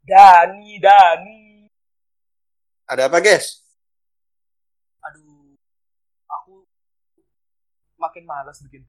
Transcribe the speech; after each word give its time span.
Dani, 0.00 0.80
Dani. 0.80 1.68
Ada 2.88 3.06
apa, 3.06 3.20
guys? 3.20 3.62
Aduh, 5.04 5.54
aku 6.26 6.64
makin 8.00 8.24
males 8.24 8.58
bikin 8.64 8.88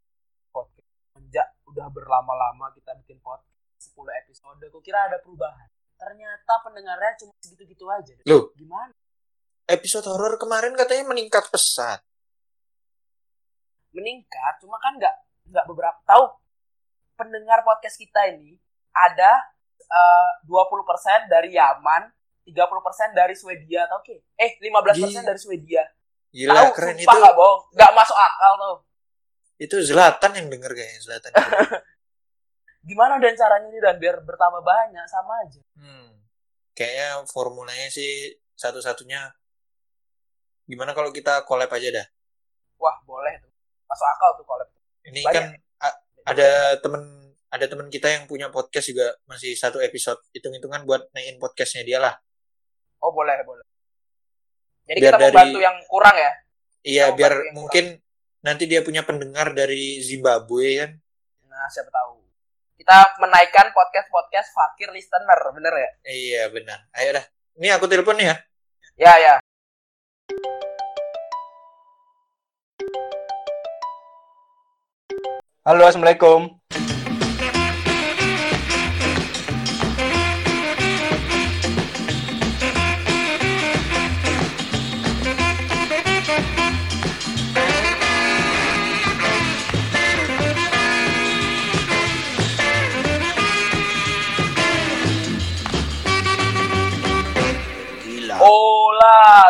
podcast. 0.49 0.87
Sejak 1.19 1.47
udah 1.67 1.87
berlama-lama 1.91 2.71
kita 2.71 2.95
bikin 3.03 3.19
podcast 3.19 3.91
10 3.91 4.07
episode, 4.23 4.59
aku 4.63 4.79
kira 4.79 5.11
ada 5.11 5.19
perubahan. 5.19 5.67
Ternyata 5.99 6.53
pendengarnya 6.65 7.13
cuma 7.21 7.33
segitu-gitu 7.43 7.85
aja. 7.91 8.15
Loh? 8.25 8.49
Gimana? 8.57 8.95
Episode 9.69 10.07
horor 10.09 10.39
kemarin 10.41 10.73
katanya 10.73 11.13
meningkat 11.13 11.45
pesat. 11.53 12.01
Meningkat, 13.91 14.63
cuma 14.63 14.79
kan 14.79 14.95
nggak 14.97 15.15
nggak 15.51 15.65
beberapa 15.67 15.99
tahu 16.07 16.31
pendengar 17.19 17.61
podcast 17.61 17.99
kita 17.99 18.31
ini 18.31 18.55
ada 18.95 19.50
eh, 19.91 20.29
20% 20.47 21.27
dari 21.27 21.53
Yaman, 21.59 22.07
30% 22.47 23.11
dari 23.11 23.35
Swedia, 23.35 23.85
tau 23.91 23.99
oke? 23.99 24.15
Eh, 24.39 24.57
15% 24.63 24.97
Gila. 24.97 25.27
dari 25.27 25.39
Swedia. 25.39 25.83
Gila, 26.31 26.55
Tahu, 26.55 26.69
keren 26.79 26.95
itu. 26.95 27.05
nggak 27.11 27.35
bohong, 27.35 27.59
nggak 27.75 27.91
masuk 27.91 28.15
akal 28.17 28.51
tuh. 28.55 28.77
Itu 29.59 29.75
Zlatan 29.83 30.31
yang 30.39 30.47
denger 30.47 30.71
kayaknya, 30.71 30.99
Zlatan. 31.03 31.31
Gimana 32.89 33.21
dan 33.21 33.35
caranya 33.37 33.67
nih 33.69 33.81
dan 33.83 33.95
biar 34.01 34.15
bertambah 34.25 34.63
banyak 34.65 35.05
sama 35.05 35.43
aja. 35.45 35.61
hmm. 35.77 36.09
Kayaknya 36.73 37.27
formulanya 37.29 37.91
sih 37.91 38.31
satu-satunya 38.55 39.27
gimana 40.65 40.95
kalau 40.95 41.11
kita 41.11 41.43
collab 41.45 41.67
aja 41.67 41.91
dah. 41.91 42.07
Wah, 42.79 42.95
boleh 43.05 43.37
tuh. 43.43 43.51
Masuk 43.85 44.07
akal 44.07 44.29
tuh 44.39 44.45
collab. 44.47 44.69
Ini 45.03 45.19
Banyak. 45.21 45.35
kan 45.35 45.45
ada 46.25 46.49
temen 46.79 47.20
ada 47.51 47.67
temen 47.67 47.91
kita 47.91 48.07
yang 48.07 48.23
punya 48.31 48.47
podcast 48.47 48.87
juga 48.95 49.11
masih 49.27 49.59
satu 49.59 49.83
episode 49.83 50.23
hitung-hitungan 50.31 50.87
buat 50.87 51.11
naikin 51.11 51.35
podcastnya 51.35 51.83
dia 51.83 51.99
lah. 51.99 52.15
Oh, 53.03 53.11
boleh, 53.11 53.43
boleh. 53.43 53.67
Jadi 54.87 54.99
Biar 55.03 55.13
kita 55.13 55.19
dari- 55.19 55.35
membantu 55.35 55.59
yang 55.59 55.77
kurang 55.91 56.15
ya. 56.15 56.31
Iya, 56.81 57.05
biar 57.13 57.53
mungkin 57.53 57.99
nanti 58.41 58.65
dia 58.65 58.81
punya 58.81 59.03
pendengar 59.03 59.51
dari 59.51 59.99
Zimbabwe 59.99 60.79
kan. 60.79 60.91
Nah, 61.51 61.67
siapa 61.67 61.91
tahu. 61.91 62.23
Kita 62.79 63.19
menaikkan 63.21 63.69
podcast-podcast 63.75 64.49
fakir 64.55 64.89
listener, 64.89 65.37
bener 65.53 65.73
ya? 65.75 65.89
Iya, 66.07 66.43
benar. 66.49 66.87
Ayo 66.97 67.19
dah. 67.19 67.25
Ini 67.59 67.67
aku 67.77 67.85
telepon 67.85 68.17
nih 68.17 68.31
ya. 68.31 68.35
Ya, 68.97 69.13
ya. 69.19 69.33
Halo, 75.61 75.85
assalamualaikum. 75.85 76.57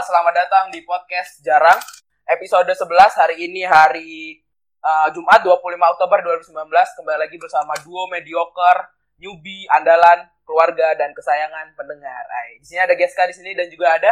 Selamat 0.02 0.34
datang 0.34 0.66
di 0.74 0.82
podcast 0.82 1.46
Jarang 1.46 1.78
episode 2.26 2.66
11 2.66 2.90
hari 3.22 3.46
ini 3.46 3.62
hari 3.62 4.42
uh, 4.82 5.14
Jumat 5.14 5.46
25 5.46 5.62
Oktober 5.78 6.42
2019 6.42 6.58
kembali 6.74 7.20
lagi 7.22 7.38
bersama 7.38 7.78
duo 7.86 8.10
mediocre, 8.10 8.98
newbie, 9.22 9.70
andalan, 9.70 10.26
keluarga 10.42 10.98
dan 10.98 11.14
kesayangan 11.14 11.78
pendengar. 11.78 12.26
Ay, 12.34 12.58
di 12.58 12.66
sini 12.66 12.82
ada 12.82 12.98
Geska 12.98 13.30
di 13.30 13.36
sini 13.38 13.54
dan 13.54 13.70
juga 13.70 13.94
ada 13.94 14.10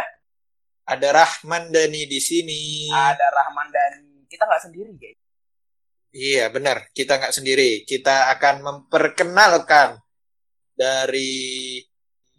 Ada 0.94 1.10
Rahman 1.10 1.74
Dani 1.74 2.06
di 2.06 2.22
sini. 2.22 2.86
ada 2.94 3.26
Rahman 3.26 3.74
dan 3.74 3.92
kita 4.30 4.46
nggak 4.46 4.62
sendiri 4.70 4.94
guys. 4.94 5.18
Iya, 6.14 6.54
benar. 6.54 6.86
Kita 6.94 7.18
nggak 7.18 7.34
sendiri. 7.34 7.82
Kita 7.82 8.30
akan 8.38 8.62
memperkenalkan 8.62 9.98
dari 10.70 11.82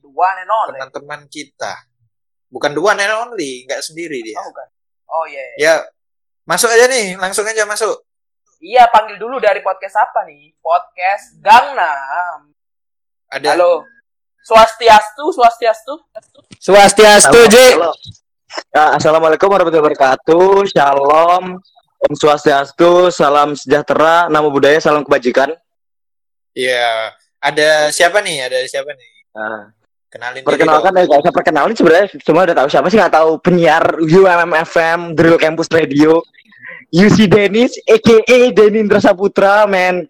one 0.07 0.39
and 0.39 0.51
teman-teman 0.71 1.27
kita. 1.27 1.90
Bukan 2.51 2.75
the 2.75 2.83
one 2.83 2.99
and 2.99 3.15
only, 3.15 3.63
nggak 3.63 3.79
sendiri 3.79 4.19
dia. 4.19 4.35
Oh, 4.35 4.51
bukan. 4.51 4.67
Oh 5.07 5.25
iya. 5.25 5.43
iya. 5.55 5.55
Ya, 5.55 5.75
masuk 6.43 6.67
aja 6.67 6.85
nih, 6.91 7.15
langsung 7.15 7.47
aja 7.47 7.63
masuk. 7.63 7.95
Iya, 8.61 8.85
panggil 8.91 9.17
dulu 9.17 9.41
dari 9.41 9.63
podcast 9.63 9.97
apa 9.97 10.27
nih? 10.27 10.53
Podcast 10.59 11.39
Gangnam. 11.41 12.53
Ada 13.31 13.55
Halo. 13.55 13.87
Swastiastu, 14.43 15.31
Swastiastu. 15.33 15.93
Swastiastu, 16.59 17.39
Ji. 17.47 17.79
Ya, 18.75 18.99
Assalamualaikum 18.99 19.47
warahmatullahi 19.47 19.95
wabarakatuh. 19.95 20.67
Shalom. 20.69 21.57
Om 22.01 22.13
Swastiastu, 22.17 23.13
salam 23.13 23.53
sejahtera, 23.53 24.25
nama 24.27 24.49
budaya, 24.49 24.81
salam 24.81 25.05
kebajikan. 25.05 25.53
Iya, 26.57 27.13
ada 27.37 27.93
siapa 27.93 28.25
nih? 28.25 28.49
Ada 28.49 28.65
siapa 28.65 28.91
nih? 28.91 29.11
Nah, 29.37 29.69
Kenalin 30.11 30.43
perkenalkan, 30.43 30.91
eh, 30.99 31.07
gak 31.07 31.23
usah 31.23 31.31
perkenalin 31.31 31.71
sebenarnya 31.71 32.07
semua 32.19 32.43
udah 32.43 32.57
tahu 32.59 32.67
siapa 32.67 32.91
sih 32.91 32.99
nggak 32.99 33.15
tahu 33.15 33.39
penyiar 33.39 33.95
UMM 33.95 34.51
FM, 34.67 34.99
Drill 35.15 35.39
Campus 35.39 35.71
Radio, 35.71 36.19
UC 36.91 37.31
Dennis, 37.31 37.79
AKA 37.87 38.51
Denny 38.51 38.83
Indra 38.83 38.99
Saputra, 38.99 39.63
men. 39.71 40.03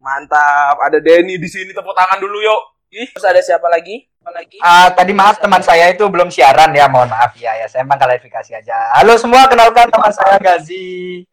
Mantap, 0.00 0.80
ada 0.80 0.96
Denny 0.96 1.36
di 1.36 1.44
sini 1.44 1.76
tepuk 1.76 1.92
tangan 1.92 2.24
dulu 2.24 2.40
yuk. 2.40 2.62
Ih, 2.88 3.08
terus 3.12 3.28
ada 3.28 3.40
siapa 3.44 3.68
lagi? 3.68 4.00
Apa 4.24 4.32
lagi? 4.32 4.56
Ah, 4.64 4.88
tadi 4.92 5.12
maaf 5.12 5.36
teman 5.36 5.60
saya 5.60 5.92
itu 5.92 6.04
belum 6.08 6.32
siaran 6.32 6.72
ya, 6.72 6.88
mohon 6.88 7.12
maaf 7.12 7.36
ya. 7.36 7.52
Ya, 7.56 7.68
saya 7.68 7.84
emang 7.84 8.00
klarifikasi 8.00 8.64
aja. 8.64 8.96
Halo 8.96 9.16
semua, 9.20 9.44
kenalkan 9.44 9.92
teman 9.92 10.12
saya 10.12 10.40
Gazi. 10.40 11.24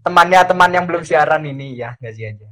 Temannya 0.00 0.40
teman 0.48 0.72
yang 0.72 0.88
belum 0.88 1.04
siaran 1.04 1.44
ini 1.44 1.84
ya, 1.84 1.96
Gazi 2.00 2.24
aja. 2.24 2.48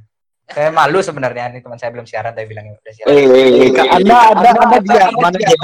Saya 0.49 0.69
malu 0.73 0.99
sebenarnya 1.05 1.53
nih 1.53 1.61
teman 1.61 1.77
saya 1.77 1.93
belum 1.93 2.09
siaran 2.09 2.33
tapi 2.33 2.49
bilang 2.49 2.73
udah 2.73 2.93
siaran. 2.93 3.13
Eh, 3.13 3.25
eh, 3.25 3.69
eh, 3.69 3.85
anda, 3.85 4.17
anda, 4.33 4.49
anda 4.57 4.77
dia, 4.81 5.05
mana 5.13 5.37
dia? 5.37 5.55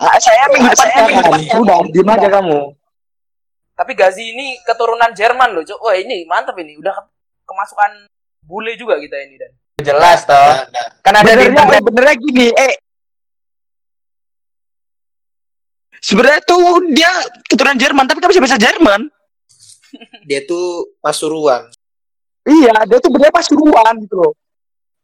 Ah, 0.00 0.18
saya 0.18 0.50
minggu 0.50 0.66
depan 0.74 0.86
siaran. 0.90 1.62
Udah, 1.62 1.78
diem 1.94 2.10
aja 2.10 2.28
kamu. 2.28 2.60
Tapi 3.78 3.92
Gazi 3.96 4.34
ini 4.36 4.60
keturunan 4.66 5.08
Jerman 5.16 5.56
loh, 5.56 5.64
Cuk. 5.64 5.80
Wah, 5.80 5.96
ini 5.96 6.28
mantap 6.28 6.52
ini. 6.60 6.76
Udah 6.76 6.92
ke- 6.92 7.08
kemasukan 7.48 8.12
bule 8.44 8.76
juga 8.76 9.00
kita 9.00 9.16
ini 9.24 9.40
dan. 9.40 9.52
Jelas 9.80 10.28
toh. 10.28 10.36
Nah, 10.36 10.68
nah. 10.68 10.86
Kan 11.00 11.14
ada 11.16 11.32
di 11.32 11.48
Benernya, 11.48 11.80
benernya 11.80 12.16
gini, 12.20 12.46
eh. 12.52 12.74
Sebenarnya 16.00 16.40
tuh 16.44 16.84
dia 16.92 17.08
keturunan 17.48 17.80
Jerman, 17.80 18.04
tapi 18.04 18.20
kan 18.20 18.28
bisa 18.28 18.42
bahasa 18.44 18.60
Jerman. 18.60 19.08
Dia 20.28 20.44
tuh 20.44 20.92
Pasuruan. 21.00 21.72
Iya, 22.44 22.88
dia 22.88 22.98
tuh 22.98 23.10
benernya 23.12 23.34
Pasuruan 23.34 23.94
gitu 24.00 24.16
loh. 24.16 24.32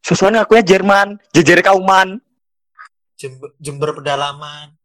Susuan 0.01 0.39
ngakunya 0.39 0.63
Jerman, 0.63 1.19
jejer 1.35 1.61
kauman. 1.61 2.23
Jember, 3.19 3.49
Jember 3.59 3.91
pedalaman. 3.97 4.77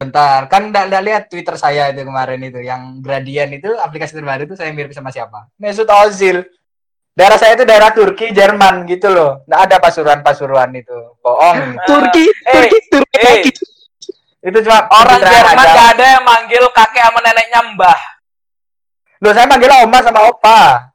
Bentar, 0.00 0.50
kan 0.50 0.74
enggak 0.74 1.02
lihat 1.04 1.22
Twitter 1.30 1.54
saya 1.54 1.94
itu 1.94 2.02
kemarin 2.02 2.42
itu 2.42 2.58
yang 2.58 2.98
Gradian 2.98 3.54
itu 3.54 3.70
aplikasi 3.78 4.18
terbaru 4.18 4.50
itu 4.50 4.58
saya 4.58 4.74
mirip 4.74 4.90
sama 4.90 5.14
siapa? 5.14 5.46
Mesut 5.60 5.86
Ozil. 5.86 6.42
Daerah 7.12 7.36
saya 7.36 7.54
itu 7.60 7.68
daerah 7.68 7.92
Turki, 7.92 8.32
Jerman 8.32 8.88
gitu 8.88 9.12
loh. 9.12 9.44
Nggak 9.44 9.60
ada 9.68 9.76
pasuruan-pasuruan 9.78 10.72
itu. 10.74 10.96
Bohong. 11.20 11.76
Turki, 11.84 12.24
eh, 12.48 12.52
Turki, 12.56 12.78
Turki. 12.88 13.20
eh. 13.20 13.42
Itu 14.42 14.58
cuma 14.66 14.90
Orang 14.90 15.22
Jerman 15.22 15.54
aja. 15.54 15.70
gak 15.70 15.88
ada 15.94 16.06
yang 16.18 16.24
manggil 16.26 16.64
kakek 16.74 17.02
sama 17.04 17.20
neneknya 17.22 17.60
Mbah. 17.78 18.00
Loh, 19.22 19.32
saya 19.36 19.46
manggil 19.46 19.70
oma 19.70 19.98
sama 20.02 20.20
opa. 20.26 20.91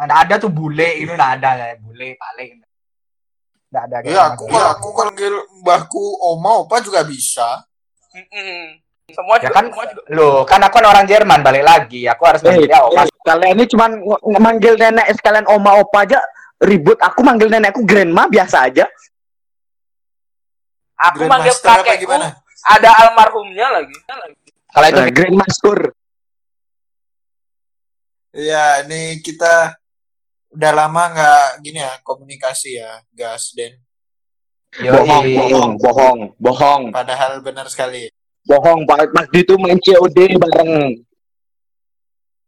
Nggak 0.00 0.20
ada 0.24 0.34
tuh 0.40 0.48
bule, 0.48 0.88
itu 0.96 1.12
nggak 1.12 1.32
ada 1.36 1.50
kayak 1.60 1.78
bule, 1.84 2.08
paling. 2.16 2.50
Nggak 3.68 3.82
ada. 3.84 3.96
kayak 4.00 4.08
Iya, 4.08 4.22
sama 4.22 4.32
aku 4.32 4.44
kalau 4.48 4.68
aku 4.72 4.88
kalau 4.90 5.10
manggil 5.12 5.34
mbahku 5.60 6.02
oma 6.24 6.50
opa 6.64 6.76
juga 6.80 7.04
bisa. 7.04 7.60
Mm-mm. 8.10 8.80
Semua 9.10 9.36
Ya 9.36 9.50
juga, 9.50 9.54
kan, 9.58 9.64
semua 9.68 9.84
juga. 9.90 10.02
loh, 10.14 10.38
kan 10.46 10.60
aku 10.62 10.74
kan 10.78 10.86
orang 10.86 11.04
Jerman, 11.04 11.42
balik 11.42 11.64
lagi. 11.66 12.06
Aku 12.06 12.22
harus 12.24 12.40
Eh, 12.40 12.48
manggil 12.48 12.66
dia 12.66 12.80
oma. 12.80 13.02
eh, 13.02 13.10
kalian 13.20 13.52
ini 13.52 13.64
cuman 13.66 13.90
ng- 13.98 14.22
ng- 14.24 14.40
manggil 14.40 14.74
nenek 14.74 15.06
sekalian 15.18 15.46
oma 15.50 15.76
opa 15.76 16.06
aja 16.06 16.18
ribut. 16.58 16.96
Aku 16.96 17.20
manggil 17.20 17.50
nenekku 17.50 17.82
grandma 17.84 18.24
biasa 18.24 18.70
aja. 18.70 18.86
Aku 21.00 21.24
manggil 21.24 21.50
Grandmaster 21.52 21.80
kakekku 21.80 22.02
gimana? 22.06 22.26
ada 22.60 22.88
almarhumnya 23.02 23.66
lagi. 23.72 23.96
Kalau 24.70 24.86
itu 24.86 25.00
Nah, 25.00 25.10
grandma 25.10 25.46
skur. 25.48 25.80
Iya, 28.30 28.86
ini 28.86 29.18
kita 29.18 29.79
udah 30.50 30.72
lama 30.74 31.02
nggak 31.14 31.46
gini 31.62 31.78
ya 31.78 31.92
komunikasi 32.02 32.78
ya, 32.78 32.90
gas 33.14 33.54
Den. 33.54 33.78
Yoi. 34.78 34.94
Bohong, 34.94 35.26
bohong, 35.34 35.70
bohong, 35.82 36.18
bohong, 36.38 36.82
Padahal 36.94 37.42
benar 37.42 37.66
sekali. 37.66 38.06
bohong. 38.46 38.86
Pak 38.86 39.10
Mas 39.10 39.26
itu 39.34 39.54
main 39.58 39.78
COD 39.78 40.18
bareng. 40.38 40.70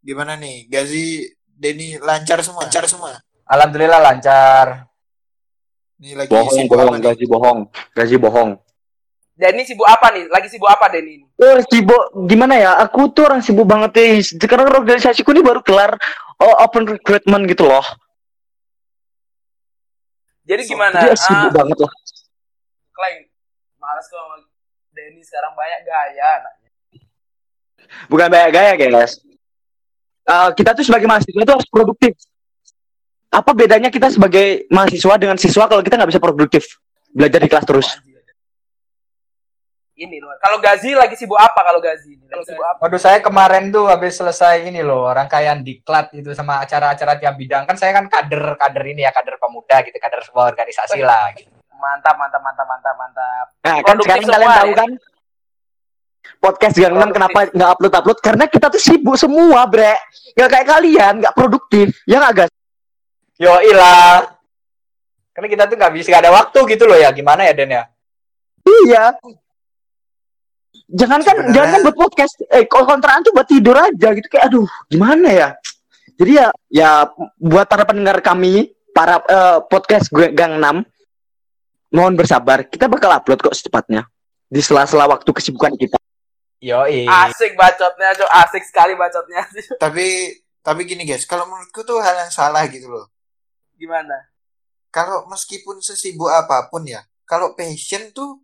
Gimana 0.03 0.35
nih, 0.35 0.67
Gazi, 0.67 1.31
Denny 1.47 1.99
lancar 1.99 2.43
semua, 2.43 2.67
lancar 2.67 2.87
semua. 2.91 3.23
Alhamdulillah 3.47 4.03
lancar. 4.03 4.87
Ini 6.03 6.19
lagi 6.19 6.31
Bohong, 6.35 6.51
sibuk 6.51 6.75
bohong, 6.75 6.91
apa 6.91 6.99
nih? 6.99 7.03
gaji 7.07 7.25
bohong, 7.31 7.59
gaji 7.95 8.17
bohong. 8.19 8.51
Denny 9.33 9.63
sibuk 9.63 9.87
apa 9.87 10.07
nih? 10.11 10.25
Lagi 10.27 10.47
sibuk 10.51 10.67
apa 10.67 10.87
Denny 10.91 11.23
ini? 11.23 11.27
Oh, 11.39 11.59
sibuk 11.67 12.03
gimana 12.27 12.55
ya? 12.59 12.71
Aku 12.83 13.11
tuh 13.11 13.27
orang 13.31 13.43
sibuk 13.43 13.67
banget 13.67 13.95
nih. 13.99 14.23
Sekarang 14.23 14.71
organisasiku 14.71 15.31
ini 15.35 15.43
baru 15.43 15.63
kelar 15.63 15.95
oh, 16.43 16.55
open 16.61 16.85
recruitment 16.91 17.47
gitu 17.47 17.65
loh. 17.71 17.87
Jadi 20.43 20.67
gimana? 20.67 20.99
Dia 20.99 21.15
sibuk 21.15 21.55
Ah, 21.55 21.63
banget 21.63 21.79
lah. 21.79 21.93
Klaim. 22.91 23.31
Males 23.79 24.07
kok 24.11 24.19
sama 24.19 24.37
Denny 24.93 25.23
sekarang 25.23 25.55
banyak 25.55 25.81
gaya 25.87 26.29
anaknya. 26.43 26.71
Bukan 28.11 28.27
banyak 28.29 28.51
gaya, 28.51 28.73
guys. 28.75 29.23
Eh, 30.23 30.51
kita 30.55 30.75
tuh 30.75 30.87
sebagai 30.87 31.11
mahasiswa 31.11 31.43
itu 31.43 31.55
harus 31.55 31.69
produktif. 31.71 32.13
Apa 33.33 33.57
bedanya 33.57 33.89
kita 33.89 34.13
sebagai 34.13 34.69
mahasiswa 34.69 35.15
dengan 35.17 35.41
siswa 35.41 35.65
kalau 35.67 35.81
kita 35.83 35.97
nggak 35.99 36.11
bisa 36.13 36.23
produktif? 36.23 36.63
Belajar 37.11 37.41
di 37.43 37.49
kelas 37.49 37.67
terus. 37.67 37.89
Ini 40.03 40.19
loh. 40.19 40.35
Kalau 40.43 40.59
Gazi 40.59 40.99
lagi 40.99 41.15
sibuk 41.15 41.39
apa 41.39 41.63
kalau 41.63 41.79
Gazi 41.79 42.19
ini? 42.19 42.27
Lagi 42.27 42.51
sibuk 42.51 42.67
apa? 42.67 42.83
Waduh 42.83 42.99
saya 42.99 43.23
kemarin 43.23 43.71
tuh 43.71 43.87
habis 43.87 44.19
selesai 44.19 44.67
ini 44.67 44.83
loh 44.83 45.07
rangkaian 45.15 45.63
diklat 45.63 46.11
itu 46.19 46.35
sama 46.35 46.59
acara-acara 46.59 47.23
tiap 47.23 47.39
bidang 47.39 47.63
kan 47.71 47.79
saya 47.79 47.95
kan 47.95 48.11
kader 48.11 48.59
kader 48.59 48.85
ini 48.91 49.07
ya 49.07 49.15
kader 49.15 49.39
pemuda 49.39 49.79
gitu 49.87 49.95
kader 50.03 50.21
sebuah 50.27 50.51
organisasi 50.51 50.99
lah 51.07 51.31
gitu. 51.39 51.55
Mantap, 51.79 52.15
mantap, 52.19 52.43
mantap, 52.43 52.67
mantap, 52.67 52.95
mantap. 52.99 53.47
Nah, 53.63 53.77
kan 53.83 53.97
sekarang 54.03 54.27
kalian 54.27 54.43
semua, 54.43 54.59
tahu 54.59 54.71
ya? 54.71 54.77
kan 54.79 54.91
podcast 56.43 56.75
6 56.75 56.83
Produktif. 56.83 57.15
kenapa 57.15 57.39
nggak 57.55 57.71
upload 57.79 57.95
upload 57.95 58.19
karena 58.19 58.45
kita 58.51 58.67
tuh 58.71 58.83
sibuk 58.83 59.15
semua 59.15 59.63
bre 59.71 59.95
nggak 60.35 60.49
kayak 60.51 60.67
kalian 60.67 61.15
nggak 61.23 61.35
produktif 61.35 61.87
ya 62.07 62.19
nggak 62.19 62.35
guys 62.47 62.53
Yo 63.43 63.59
ilah. 63.59 64.39
Karena 65.35 65.49
kita 65.51 65.65
tuh 65.67 65.75
nggak 65.75 65.93
bisa 65.99 66.07
nggak 66.15 66.23
ada 66.23 66.35
waktu 66.35 66.59
gitu 66.77 66.85
loh 66.87 66.95
ya 66.95 67.11
gimana 67.11 67.43
ya 67.43 67.53
Den 67.57 67.75
ya? 67.75 67.85
iya 68.63 69.05
jangan 70.93 71.21
kan 71.25 71.35
Sebenarnya- 71.37 71.55
jangan 71.57 71.69
kan 71.73 71.81
buat 71.89 71.97
podcast 71.97 72.35
eh 72.53 72.65
kontraan 72.69 73.21
tuh 73.25 73.33
buat 73.33 73.49
tidur 73.49 73.77
aja 73.77 74.09
gitu 74.13 74.27
kayak 74.29 74.45
aduh 74.53 74.69
gimana 74.93 75.29
ya 75.33 75.49
jadi 76.21 76.33
ya 76.37 76.47
ya 76.69 76.91
buat 77.41 77.67
para 77.67 77.89
pendengar 77.89 78.21
kami 78.21 78.71
para 78.93 79.19
eh, 79.25 79.59
podcast 79.67 80.13
gue 80.13 80.29
Gang 80.37 80.61
6 80.61 80.85
mohon 81.93 82.15
bersabar 82.17 82.69
kita 82.69 82.89
bakal 82.89 83.09
upload 83.13 83.41
kok 83.41 83.57
secepatnya 83.57 84.05
di 84.53 84.61
sela-sela 84.61 85.09
waktu 85.09 85.29
kesibukan 85.33 85.73
kita 85.77 85.97
Yo 86.63 86.87
Asik 86.87 87.59
bacotnya, 87.59 88.15
Cok. 88.15 88.31
Asik 88.39 88.63
sekali 88.63 88.95
bacotnya. 88.95 89.43
Tapi 89.83 90.31
tapi 90.63 90.87
gini 90.87 91.03
guys, 91.03 91.27
kalau 91.27 91.43
menurutku 91.51 91.83
tuh 91.83 91.99
hal 91.99 92.15
yang 92.15 92.31
salah 92.31 92.63
gitu 92.71 92.87
loh. 92.87 93.11
Gimana? 93.75 94.15
Kalau 94.95 95.27
meskipun 95.27 95.83
sesibuk 95.83 96.31
apa 96.31 96.71
pun 96.71 96.87
ya, 96.87 97.03
kalau 97.27 97.59
passion 97.59 98.15
tuh 98.15 98.39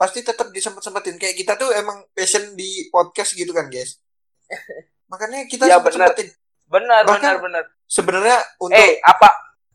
pasti 0.00 0.24
tetap 0.24 0.48
disempet-sempetin. 0.48 1.20
Kayak 1.20 1.36
kita 1.36 1.52
tuh 1.54 1.68
emang 1.76 2.08
passion 2.16 2.56
di 2.56 2.88
podcast 2.88 3.36
gitu 3.36 3.52
kan 3.52 3.68
guys. 3.68 4.00
Makanya 5.12 5.44
kita 5.44 5.68
Iya, 5.68 5.76
sempet-sempetin. 5.76 6.32
Benar, 6.64 7.04
Bahkan- 7.04 7.20
benar, 7.20 7.36
benar. 7.44 7.64
Sebenarnya 7.84 8.38
untuk 8.56 8.78
Eh, 8.78 8.96
apa 9.02 9.28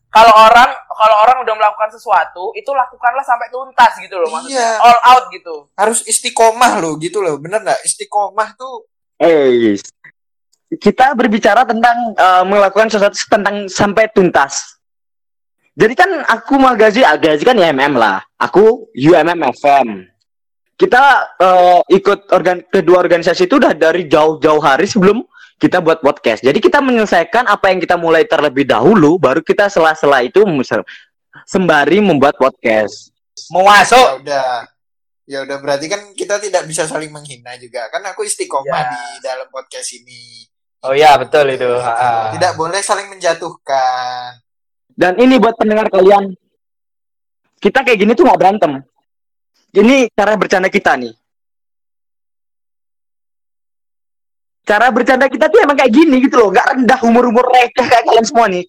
kalau 0.08 0.32
orang 0.32 0.72
kalau 0.88 1.16
orang 1.22 1.44
udah 1.44 1.54
melakukan 1.54 1.92
sesuatu, 1.92 2.48
itu 2.56 2.72
lakukanlah 2.72 3.20
sampai 3.20 3.52
tuntas 3.52 3.92
gitu 4.00 4.16
loh 4.16 4.32
maksudnya. 4.32 4.56
Iya. 4.56 4.70
All 4.80 4.98
out 5.06 5.24
gitu. 5.30 5.68
harus 5.76 6.00
istiqomah 6.02 6.80
loh 6.80 6.96
gitu 6.96 7.20
loh. 7.20 7.36
Bener 7.36 7.60
nggak? 7.60 7.84
Istiqomah 7.84 8.56
tuh 8.56 8.88
Eh, 9.20 9.76
kita 10.72 11.12
berbicara 11.12 11.68
tentang 11.68 12.16
eh, 12.16 12.44
melakukan 12.48 12.88
sesuatu 12.88 13.14
tentang 13.28 13.68
sampai 13.68 14.08
tuntas. 14.10 14.80
Jadi 15.76 15.92
kan 15.92 16.08
aku 16.24 16.56
mau 16.56 16.72
gaji, 16.72 17.04
gaji 17.04 17.44
kan 17.44 17.52
IMM 17.52 18.00
lah. 18.00 18.24
Aku 18.40 18.88
UMM 18.96 19.44
FM. 19.52 20.08
Kita 20.76 21.02
eh, 21.40 21.80
ikut 21.96 22.28
organ 22.30 22.60
kedua 22.68 23.00
organisasi 23.00 23.48
itu 23.48 23.56
udah 23.56 23.72
dari 23.72 24.04
jauh-jauh 24.06 24.60
hari 24.60 24.84
sebelum 24.84 25.24
kita 25.56 25.80
buat 25.80 26.04
podcast. 26.04 26.44
Jadi 26.44 26.60
kita 26.60 26.84
menyelesaikan 26.84 27.48
apa 27.48 27.72
yang 27.72 27.80
kita 27.80 27.96
mulai 27.96 28.28
terlebih 28.28 28.68
dahulu, 28.68 29.16
baru 29.16 29.40
kita 29.40 29.72
sela-sela 29.72 30.20
itu 30.20 30.44
misal- 30.44 30.84
sembari 31.48 32.00
membuat 32.00 32.36
podcast. 32.36 33.12
mau 33.52 33.64
ya 33.64 33.84
masuk. 33.84 34.06
udah. 34.24 34.64
Ya 35.26 35.42
udah 35.42 35.58
berarti 35.58 35.90
kan 35.90 36.00
kita 36.12 36.38
tidak 36.38 36.64
bisa 36.64 36.84
saling 36.84 37.12
menghina 37.12 37.52
juga. 37.56 37.84
Kan 37.92 38.00
aku 38.06 38.24
istiqomah 38.24 38.64
Ya. 38.80 38.88
di 38.92 39.02
dalam 39.20 39.48
podcast 39.50 39.92
ini. 39.92 40.44
Oh 40.80 40.94
iya 40.94 41.16
betul 41.18 41.44
itu. 41.50 41.66
Ha-ha. 41.66 42.30
Tidak 42.32 42.52
boleh 42.54 42.78
saling 42.80 43.10
menjatuhkan. 43.10 44.38
Dan 44.88 45.20
ini 45.20 45.36
buat 45.36 45.52
pendengar 45.58 45.90
kalian, 45.90 46.32
kita 47.58 47.84
kayak 47.84 47.98
gini 47.98 48.12
tuh 48.14 48.24
nggak 48.24 48.40
berantem. 48.40 48.72
Ini 49.76 50.08
cara 50.16 50.32
bercanda 50.40 50.72
kita 50.72 50.96
nih. 50.96 51.12
Cara 54.66 54.90
bercanda 54.90 55.30
kita 55.30 55.46
tuh 55.46 55.62
emang 55.62 55.78
kayak 55.78 55.94
gini 55.94 56.18
gitu 56.26 56.42
loh, 56.42 56.48
nggak 56.50 56.66
rendah 56.74 57.00
umur-umur 57.06 57.46
receh 57.54 57.86
kayak 57.86 58.02
kalian 58.02 58.26
semua 58.26 58.50
nih. 58.50 58.66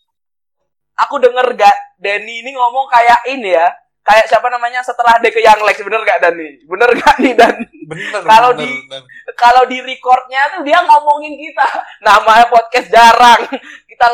Aku 1.05 1.17
denger 1.21 1.57
gak 1.57 1.77
Denny 2.01 2.41
ini 2.41 2.53
ngomong 2.53 2.89
kayak 2.89 3.21
ini 3.33 3.53
ya. 3.53 3.69
Kayak 4.01 4.31
siapa 4.31 4.47
namanya 4.47 4.79
setelah 4.81 5.19
Deke 5.19 5.43
Yang 5.43 5.61
Lex 5.67 5.77
bener 5.83 6.01
gak 6.07 6.23
Dani? 6.23 6.63
Bener 6.63 6.89
gak 6.95 7.15
nih 7.19 7.33
Dan? 7.37 7.55
Bener. 7.85 8.21
Kalau 8.23 8.49
bener, 8.55 8.65
di- 8.65 8.81
bener. 8.87 9.03
Kalau 9.35 9.63
di 9.67 9.77
recordnya 9.83 10.41
tuh 10.55 10.61
dia 10.63 10.79
ngomongin 10.79 11.35
kita. 11.37 11.67
Namanya 12.01 12.47
podcast 12.49 12.87
jarang. 12.87 13.45
Kita 13.83 14.07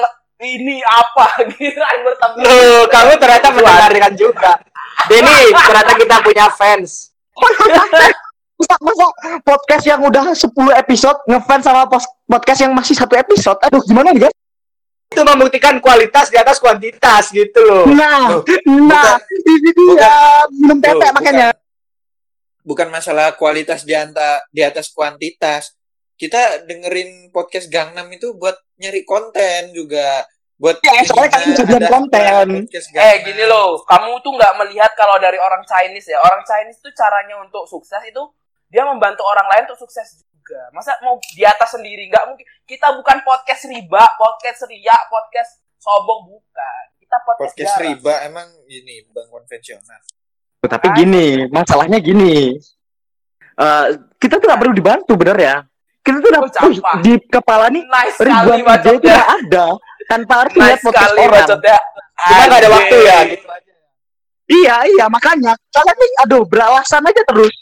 ini 0.43 0.81
apa? 0.83 1.39
Kira 1.55 1.87
bertemu. 2.03 2.35
Loh, 2.41 2.83
kamu 2.89 3.11
ternyata 3.21 3.47
mendengarkan 3.53 4.13
juga. 4.17 4.51
Denny, 5.09 5.51
ternyata 5.51 5.93
kita 5.99 6.15
punya 6.23 6.47
fans. 6.53 7.13
Masa, 7.33 8.75
masa 8.79 9.05
podcast 9.43 9.83
yang 9.83 10.01
udah 10.05 10.31
10 10.31 10.47
episode 10.79 11.17
ngefans 11.27 11.63
sama 11.65 11.83
podcast 12.29 12.59
yang 12.63 12.71
masih 12.71 12.95
satu 12.95 13.17
episode. 13.17 13.59
Aduh, 13.65 13.81
gimana 13.83 14.15
nih 14.15 14.29
guys? 14.29 14.35
Itu 15.13 15.21
membuktikan 15.21 15.77
kualitas 15.77 16.33
di 16.33 16.37
atas 16.41 16.57
kuantitas 16.57 17.29
gitu 17.29 17.59
loh. 17.61 17.85
Nah, 17.91 18.41
Loh, 18.41 18.41
nah, 18.89 19.19
ini 19.19 19.69
dia 19.75 20.15
minum 20.49 20.81
Tuh, 20.81 20.97
tete 20.97 21.07
makanya. 21.13 21.47
Bukan, 21.53 22.65
bukan 22.65 22.87
masalah 22.89 23.27
kualitas 23.37 23.85
di, 23.85 23.93
anta, 23.93 24.41
di 24.49 24.65
atas 24.65 24.89
kuantitas. 24.89 25.77
Kita 26.17 26.65
dengerin 26.65 27.29
podcast 27.33 27.67
Gangnam 27.69 28.09
itu 28.09 28.33
buat 28.37 28.55
nyari 28.79 29.03
konten 29.05 29.75
juga. 29.75 30.25
Buat 30.63 30.79
Ya, 30.79 31.03
soalnya 31.03 31.27
kalian 31.27 31.43
ininya 31.43 31.59
jadian 31.59 31.81
ada 31.83 31.89
konten. 31.91 32.47
Eh 32.71 32.79
Gangnam. 32.95 33.19
gini 33.27 33.43
loh, 33.43 33.83
kamu 33.83 34.15
tuh 34.23 34.31
nggak 34.31 34.53
melihat 34.63 34.91
kalau 34.95 35.19
dari 35.19 35.35
orang 35.35 35.59
Chinese 35.67 36.07
ya. 36.07 36.23
Orang 36.23 36.39
Chinese 36.47 36.79
tuh 36.79 36.95
caranya 36.95 37.35
untuk 37.43 37.67
sukses 37.67 37.99
itu 38.07 38.23
dia 38.71 38.87
membantu 38.87 39.27
orang 39.27 39.43
lain 39.51 39.67
untuk 39.67 39.83
sukses 39.83 40.23
juga. 40.23 40.63
Masa 40.71 40.95
mau 41.03 41.19
di 41.19 41.43
atas 41.43 41.75
sendiri 41.75 42.07
nggak 42.07 42.23
mungkin. 42.31 42.47
Kita 42.63 42.95
bukan 42.95 43.27
podcast 43.27 43.67
riba, 43.67 44.03
podcast 44.15 44.63
ria, 44.71 44.95
podcast 45.11 45.51
sobong 45.83 46.31
bukan. 46.31 46.83
Kita 46.95 47.17
podcast, 47.27 47.51
Podcast 47.59 47.73
jarang. 47.75 47.83
riba 47.99 48.13
emang 48.23 48.47
ini 48.71 49.03
bank 49.11 49.27
konvensional. 49.35 49.99
Tapi 50.63 50.87
gini, 50.95 51.43
masalahnya 51.51 51.99
gini. 51.99 52.55
Eh, 53.53 53.87
kita 54.15 54.39
tuh 54.39 54.47
nggak 54.47 54.59
perlu 54.63 54.73
dibantu 54.73 55.11
bener 55.19 55.35
ya. 55.35 55.55
Kita 56.03 56.19
tuh 56.19 56.29
udah 56.35 56.41
Oh, 56.43 56.71
di 56.99 57.15
kepala 57.31 57.71
nih 57.71 57.83
Nice 57.87 58.19
ribuan 58.19 58.59
ide 58.59 58.91
itu 58.99 59.07
ada 59.07 59.65
tanpa 60.09 60.33
harus 60.45 60.53
lihat 60.57 60.77
Nice 60.77 60.83
podcast 60.83 61.09
sekali 61.09 61.21
orang. 61.23 61.35
bacotnya. 61.47 61.77
Kita 62.13 62.43
nggak 62.47 62.59
ada 62.59 62.69
waktu 62.69 62.97
ya. 63.03 63.19
Gitu. 63.27 63.47
Iya 64.43 64.75
iya 64.91 65.05
makanya 65.07 65.53
kalian 65.71 65.97
nih 65.97 66.11
aduh 66.27 66.43
beralasan 66.45 67.03
aja 67.07 67.23
terus. 67.25 67.55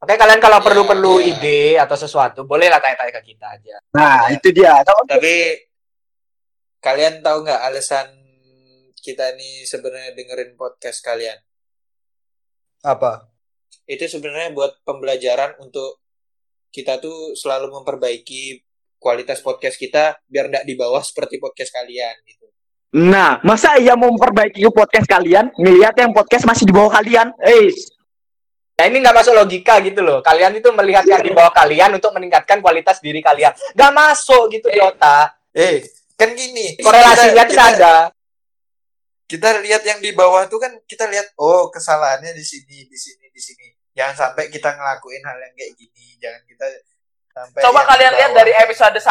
Oke, 0.00 0.16
kalian 0.16 0.40
kalau 0.40 0.64
perlu-perlu 0.64 1.20
ide 1.20 1.76
atau 1.76 1.92
sesuatu, 1.92 2.48
bolehlah 2.48 2.80
tanya-tanya 2.80 3.20
ke 3.20 3.22
kita 3.36 3.46
aja. 3.52 3.76
Nah 3.92 4.32
itu 4.32 4.48
dia. 4.48 4.80
Kalau 4.80 5.04
Tapi 5.04 5.60
kalian 6.80 7.20
tahu 7.20 7.44
nggak 7.44 7.62
alasan 7.68 8.08
kita 8.96 9.36
nih 9.36 9.68
sebenarnya 9.68 10.16
dengerin 10.16 10.56
podcast 10.56 11.04
kalian? 11.04 11.36
Apa? 12.80 13.28
Itu 13.84 14.08
sebenarnya 14.08 14.56
buat 14.56 14.80
pembelajaran 14.88 15.60
untuk 15.60 16.00
kita 16.72 16.96
tuh 16.96 17.36
selalu 17.36 17.68
memperbaiki 17.68 18.64
kualitas 19.00 19.40
podcast 19.40 19.80
kita 19.80 20.20
biar 20.28 20.52
nggak 20.52 20.64
di 20.68 20.76
bawah 20.76 21.00
seperti 21.00 21.40
podcast 21.40 21.72
kalian 21.72 22.14
gitu. 22.28 22.46
Nah, 23.00 23.40
masa 23.46 23.80
iya 23.80 23.96
mau 23.96 24.12
memperbaiki 24.12 24.60
podcast 24.74 25.08
kalian, 25.08 25.54
ngelihat 25.56 25.94
yang 25.96 26.12
podcast 26.12 26.44
masih 26.44 26.68
di 26.68 26.74
bawah 26.74 26.90
kalian? 26.92 27.32
Eh, 27.40 27.72
Nah 28.80 28.88
ini 28.88 29.04
nggak 29.04 29.12
masuk 29.12 29.36
logika 29.36 29.76
gitu 29.84 30.00
loh. 30.00 30.24
Kalian 30.24 30.56
itu 30.56 30.72
melihat 30.72 31.04
yang 31.04 31.20
di 31.20 31.36
bawah 31.36 31.52
kalian 31.52 32.00
untuk 32.00 32.16
meningkatkan 32.16 32.64
kualitas 32.64 32.96
diri 33.04 33.20
kalian. 33.20 33.52
Nggak 33.76 33.92
masuk 33.92 34.48
gitu 34.56 34.72
di 34.72 34.80
otak. 34.80 35.36
Eh, 35.52 35.84
kan 36.16 36.32
gini. 36.32 36.80
Korelasinya 36.80 37.44
kita, 37.44 37.52
tidak 37.52 37.68
kita, 37.76 37.76
ada. 37.76 37.94
kita 39.28 39.48
lihat 39.60 39.82
yang 39.84 40.00
di 40.00 40.16
bawah 40.16 40.48
tuh 40.48 40.56
kan 40.56 40.72
kita 40.88 41.12
lihat 41.12 41.28
oh 41.36 41.68
kesalahannya 41.68 42.32
di 42.32 42.40
sini, 42.40 42.88
di 42.88 42.96
sini, 42.96 43.28
di 43.28 43.36
sini. 43.36 43.68
Jangan 43.92 44.16
sampai 44.16 44.48
kita 44.48 44.72
ngelakuin 44.72 45.28
hal 45.28 45.36
yang 45.44 45.52
kayak 45.60 45.76
gini. 45.76 46.16
Jangan 46.16 46.40
kita 46.48 46.66
Sampai 47.30 47.62
Coba 47.62 47.86
kalian 47.86 48.10
lihat 48.18 48.32
dari 48.34 48.50
episode 48.58 48.98
1 48.98 49.06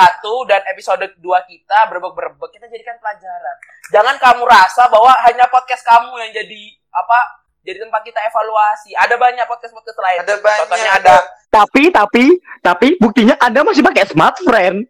dan 0.52 0.60
episode 0.68 1.08
2 1.08 1.24
kita 1.24 1.78
berebek-berebek 1.88 2.52
kita 2.52 2.68
jadikan 2.68 3.00
pelajaran. 3.00 3.56
Jangan 3.96 4.16
kamu 4.20 4.44
rasa 4.44 4.92
bahwa 4.92 5.16
hanya 5.24 5.48
podcast 5.48 5.88
kamu 5.88 6.20
yang 6.28 6.32
jadi 6.36 6.62
apa? 6.92 7.20
Jadi 7.64 7.80
tempat 7.80 8.02
kita 8.04 8.20
evaluasi. 8.28 8.92
Ada 9.00 9.16
banyak 9.16 9.46
podcast-podcast 9.48 10.00
lain. 10.04 10.20
ada 10.28 10.36
banyak 10.36 10.60
Contohnya 10.68 10.92
ada 11.00 11.16
Tapi 11.48 11.84
tapi 11.96 12.26
tapi 12.60 12.88
buktinya 13.00 13.40
Anda 13.40 13.64
masih 13.64 13.88
pakai 13.88 14.04
smartphone. 14.12 14.84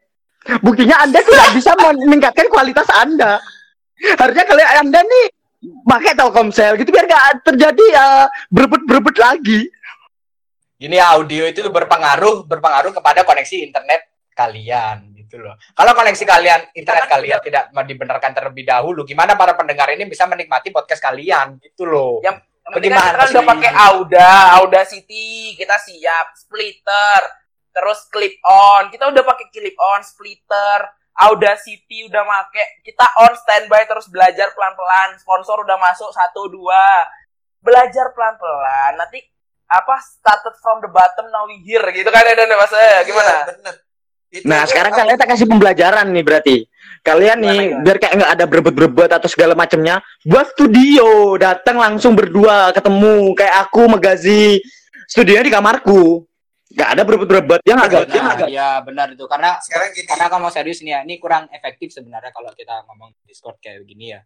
Buktinya 0.66 0.98
Anda 1.06 1.22
tidak 1.22 1.50
bisa 1.58 1.72
meningkatkan 1.78 2.50
kualitas 2.50 2.90
Anda. 2.98 3.38
Harusnya 4.18 4.46
kalian 4.50 4.90
Anda 4.90 5.06
nih 5.06 5.26
pakai 5.60 6.16
Telkomsel 6.16 6.80
gitu 6.80 6.90
biar 6.96 7.04
gak 7.04 7.44
terjadi 7.44 7.86
uh, 7.94 8.26
berebut-berebut 8.50 9.16
lagi. 9.22 9.70
Ini 10.80 10.96
audio 11.04 11.44
itu 11.44 11.60
berpengaruh 11.68 12.48
berpengaruh 12.48 12.96
kepada 12.96 13.28
koneksi 13.28 13.68
internet 13.68 14.16
kalian 14.32 15.12
gitu 15.12 15.44
loh. 15.44 15.60
Kalau 15.76 15.92
koneksi 15.92 16.24
kalian 16.24 16.72
internet 16.72 17.06
kalian 17.12 17.40
tidak 17.44 17.68
dibenarkan 17.84 18.32
terlebih 18.32 18.64
dahulu, 18.64 19.04
gimana 19.04 19.36
para 19.36 19.60
pendengar 19.60 19.92
ini 19.92 20.08
bisa 20.08 20.24
menikmati 20.24 20.72
podcast 20.72 21.04
kalian 21.04 21.60
gitu 21.60 21.84
loh. 21.84 22.24
Yang 22.24 22.48
kan 22.64 22.72
Bagaimana 22.80 23.12
kita 23.12 23.20
kan 23.20 23.28
udah 23.28 23.46
pakai 23.52 23.72
Auda, 23.76 24.32
Audacity, 24.64 25.58
kita 25.60 25.76
siap, 25.84 26.38
Splitter, 26.40 27.20
terus 27.76 28.08
clip 28.08 28.40
on, 28.48 28.88
kita 28.88 29.10
udah 29.12 29.24
pakai 29.26 29.52
clip 29.52 29.76
on, 29.76 30.00
Splitter, 30.00 30.80
Audacity 31.20 32.08
udah 32.08 32.24
make, 32.24 32.86
kita 32.88 33.04
on 33.26 33.36
standby 33.36 33.84
terus 33.84 34.08
belajar 34.08 34.56
pelan-pelan, 34.56 35.20
sponsor 35.20 35.66
udah 35.68 35.76
masuk 35.76 36.08
satu 36.16 36.48
dua, 36.48 37.04
belajar 37.60 38.16
pelan-pelan, 38.16 38.96
nanti 38.96 39.20
apa 39.70 39.96
started 40.02 40.56
from 40.60 40.82
the 40.82 40.90
bottom 40.90 41.30
now 41.30 41.46
we 41.46 41.62
here 41.62 41.86
gitu 41.90 42.10
kan 42.10 42.22
ya 42.22 42.34
dan 42.34 42.50
mas 42.52 42.70
Iya, 42.70 43.00
gimana? 43.06 43.34
bener. 43.48 43.76
Itu 44.30 44.46
Nah, 44.46 44.62
sekarang 44.66 44.94
aku- 44.94 45.00
kalian 45.02 45.18
tak 45.18 45.30
kasih 45.30 45.48
pembelajaran 45.48 46.06
nih 46.06 46.22
berarti. 46.22 46.58
Kalian 47.00 47.38
nih 47.40 47.50
Gimana, 47.50 47.70
gimana? 47.72 47.84
biar 47.84 47.98
kayak 47.98 48.14
nggak 48.14 48.32
ada 48.32 48.46
berebut-berebut 48.46 49.10
atau 49.10 49.26
segala 49.26 49.54
macamnya, 49.54 49.96
buat 50.22 50.46
studio, 50.52 51.08
datang 51.36 51.78
langsung 51.78 52.14
berdua 52.14 52.70
ketemu 52.70 53.34
kayak 53.34 53.56
aku 53.64 53.82
Megazi. 53.88 54.62
Studionya 55.06 55.42
di 55.42 55.50
kamarku. 55.50 56.22
Gak 56.70 56.94
ada 56.94 57.02
berebut-berebut. 57.02 57.66
Ya 57.66 57.74
nggak, 57.74 57.90
Gaz? 57.90 58.06
Ya 58.08 58.22
nggak, 58.22 58.38
Gaz? 58.38 58.48
Iya 58.48 58.70
benar 58.80 59.08
itu 59.10 59.26
karena 59.26 59.58
sekarang 59.58 59.90
gini 59.90 60.06
karena 60.06 60.26
kalau 60.30 60.42
mau 60.44 60.54
serius 60.54 60.80
nih 60.80 60.94
ya, 60.94 61.00
ini 61.02 61.18
kurang 61.18 61.50
efektif 61.50 61.90
sebenarnya 61.90 62.30
kalau 62.30 62.54
kita 62.54 62.86
ngomong 62.86 63.10
di 63.16 63.26
Discord 63.26 63.58
kayak 63.58 63.82
begini 63.82 64.14
ya. 64.14 64.22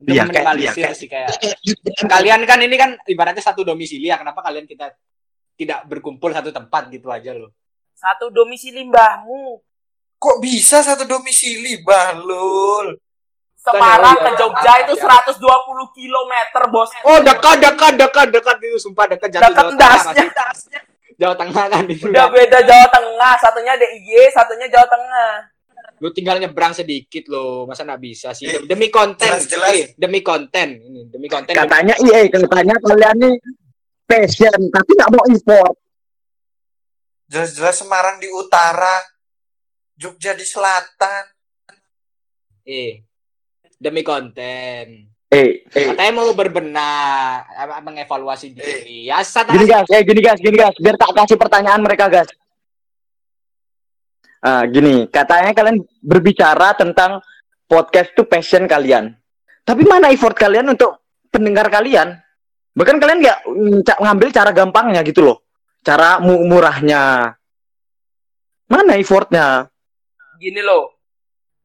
Untuk 0.00 0.16
Iya, 0.16 0.24
kayak- 0.24 0.32
meminimalisir 0.32 0.80
iya, 0.80 0.86
kayak- 0.88 0.96
sih 0.96 1.08
kayak 1.12 1.28
kalian 2.12 2.40
kan 2.48 2.58
ini 2.64 2.76
kan 2.80 2.90
ibaratnya 3.04 3.44
satu 3.44 3.60
domisili 3.60 4.08
ya, 4.08 4.16
kenapa 4.16 4.40
kalian 4.40 4.64
kita 4.64 4.96
tidak 5.54 5.84
berkumpul 5.84 6.32
satu 6.32 6.48
tempat 6.48 6.88
gitu 6.88 7.12
aja 7.12 7.36
loh. 7.36 7.52
Satu 7.92 8.32
domisili 8.32 8.88
mbahmu, 8.88 9.60
kok 10.16 10.36
bisa 10.40 10.80
satu 10.80 11.04
domisili 11.04 11.84
bahlul 11.84 12.96
Semarang 13.60 14.16
ke 14.16 14.30
iya. 14.32 14.38
Jogja 14.40 14.72
itu 14.88 14.96
120 14.96 15.36
km 15.92 16.32
bos. 16.72 16.88
Oh 17.04 17.20
dekat 17.20 17.60
dekat 17.60 17.92
dekat 18.00 18.26
dekat 18.32 18.56
itu 18.64 18.80
sumpah 18.80 19.04
dekat 19.04 19.28
jatuh 19.36 19.52
Dekat 19.52 19.76
dasnya. 19.76 20.80
Jawa 21.20 21.36
Tengah 21.36 21.64
kan 21.68 21.84
itu. 21.84 22.08
Udah 22.08 22.32
beda 22.32 22.64
Jawa 22.64 22.88
Tengah, 22.88 23.36
satunya 23.36 23.76
DIY, 23.76 24.32
satunya 24.32 24.64
Jawa 24.64 24.88
Tengah. 24.88 25.32
Lu 26.00 26.08
tinggal 26.16 26.40
nyebrang 26.40 26.72
sedikit 26.72 27.28
loh, 27.28 27.68
masa 27.68 27.84
nggak 27.84 28.00
bisa 28.00 28.32
sih? 28.32 28.48
Eh, 28.48 28.64
Demi 28.64 28.88
konten. 28.88 29.28
Iya, 29.28 29.92
demi 30.00 30.24
konten, 30.24 30.68
ini 30.80 31.00
demi 31.12 31.28
konten. 31.28 31.52
Katanya 31.52 31.92
iya, 32.00 32.24
katanya 32.24 32.74
kalian 32.80 33.16
nih 33.20 33.34
passion, 34.08 34.60
tapi 34.72 34.90
nggak 34.96 35.12
mau 35.12 35.24
import. 35.28 35.76
jelas-jelas 37.30 37.78
Semarang 37.78 38.18
di 38.18 38.26
utara 38.26 38.98
Jogja 39.94 40.34
di 40.34 40.42
selatan 40.42 41.30
Eh, 42.66 43.02
demi 43.78 44.02
konten. 44.02 45.08
Eh, 45.30 45.62
eh, 45.62 45.86
Katanya 45.94 46.10
mau 46.10 46.26
berbenah, 46.34 47.46
mengevaluasi 47.86 48.50
diri. 48.50 49.06
Ya, 49.06 49.22
satu 49.22 49.54
gini 49.54 49.70
guys, 49.70 49.86
eh 49.94 50.02
gini 50.02 50.20
guys, 50.20 50.40
gini 50.42 50.56
guys, 50.58 50.74
biar 50.74 50.98
tak 50.98 51.14
kasih 51.14 51.38
pertanyaan 51.38 51.80
mereka 51.86 52.10
guys. 52.10 52.26
Ah, 54.40 54.64
gini, 54.64 55.04
katanya 55.12 55.52
kalian 55.52 55.84
berbicara 56.00 56.72
tentang 56.72 57.20
podcast 57.68 58.16
itu 58.16 58.24
passion 58.24 58.64
kalian. 58.64 59.12
Tapi 59.68 59.84
mana 59.84 60.08
effort 60.08 60.32
kalian 60.32 60.72
untuk 60.72 60.96
pendengar 61.28 61.68
kalian? 61.68 62.16
Bahkan 62.72 62.96
kalian 62.96 63.20
nggak 63.20 63.38
ngambil 64.00 64.28
cara 64.32 64.50
gampangnya 64.56 65.04
gitu 65.04 65.20
loh, 65.22 65.44
cara 65.84 66.18
mu- 66.18 66.42
murahnya. 66.48 67.36
Mana 68.66 68.96
effortnya? 68.96 69.68
Gini 70.40 70.64
loh, 70.64 70.98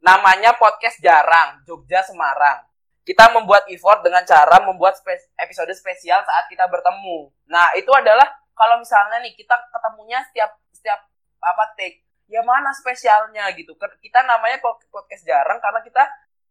namanya 0.04 0.54
podcast 0.60 1.00
jarang, 1.00 1.64
Jogja 1.66 2.06
Semarang. 2.06 2.68
Kita 3.06 3.30
membuat 3.34 3.66
effort 3.70 4.02
dengan 4.02 4.26
cara 4.26 4.62
membuat 4.66 4.98
spe- 4.98 5.34
episode 5.38 5.74
spesial 5.78 6.22
saat 6.26 6.50
kita 6.50 6.66
bertemu. 6.70 7.30
Nah, 7.50 7.72
itu 7.78 7.90
adalah 7.94 8.26
kalau 8.58 8.82
misalnya 8.82 9.22
nih 9.22 9.34
kita 9.38 9.54
ketemunya 9.70 10.22
setiap 10.30 10.58
setiap 10.74 11.00
apa 11.42 11.64
take, 11.78 12.05
ya 12.26 12.42
mana 12.42 12.74
spesialnya 12.74 13.50
gitu. 13.54 13.78
Kita 13.78 14.20
namanya 14.26 14.58
po- 14.62 14.82
podcast 14.90 15.24
jarang 15.26 15.62
karena 15.62 15.82
kita 15.86 16.04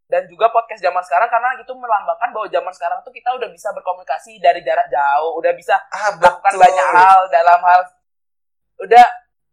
dan 0.05 0.29
juga 0.29 0.53
podcast 0.53 0.85
zaman 0.85 1.01
sekarang 1.01 1.33
karena 1.33 1.57
itu 1.57 1.73
melambangkan 1.73 2.29
bahwa 2.31 2.47
zaman 2.53 2.73
sekarang 2.77 2.99
tuh 3.01 3.11
kita 3.11 3.33
udah 3.35 3.49
bisa 3.49 3.73
berkomunikasi 3.73 4.37
dari 4.37 4.61
jarak 4.61 4.87
jauh, 4.93 5.41
udah 5.41 5.53
bisa 5.57 5.75
ah 5.91 6.13
melakukan 6.21 6.53
banyak 6.61 6.89
hal 6.93 7.21
dalam 7.33 7.61
hal. 7.65 7.81
Udah 8.85 9.05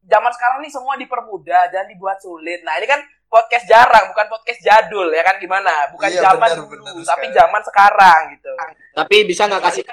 zaman 0.06 0.32
sekarang 0.36 0.60
nih 0.66 0.72
semua 0.74 1.00
dipermudah 1.00 1.72
jangan 1.72 1.88
dibuat 1.88 2.20
sulit. 2.20 2.62
Nah 2.68 2.76
ini 2.78 2.86
kan 2.90 3.00
podcast 3.32 3.64
jarang 3.64 4.12
bukan 4.12 4.28
podcast 4.28 4.60
jadul 4.60 5.08
ya 5.10 5.24
kan? 5.24 5.40
Gimana? 5.40 5.88
Bukan 5.96 6.10
Iya, 6.12 6.22
zaman 6.30 6.50
benar, 6.52 6.58
dulu 6.68 6.84
benar 6.84 7.06
tapi 7.08 7.26
zaman 7.32 7.62
sekarang 7.64 8.22
gitu. 8.36 8.54
Tapi 8.92 9.16
bisa 9.24 9.48
nggak 9.48 9.64
kasih 9.72 9.84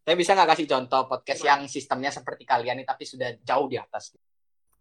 saya 0.00 0.16
bisa 0.16 0.32
nggak 0.34 0.50
kasih 0.56 0.66
contoh 0.66 1.00
podcast 1.06 1.42
yang 1.44 1.60
sistemnya 1.70 2.10
seperti 2.12 2.42
kalian 2.44 2.82
ini 2.82 2.86
tapi 2.88 3.08
sudah 3.08 3.32
jauh 3.40 3.64
di 3.64 3.80
atas. 3.80 4.12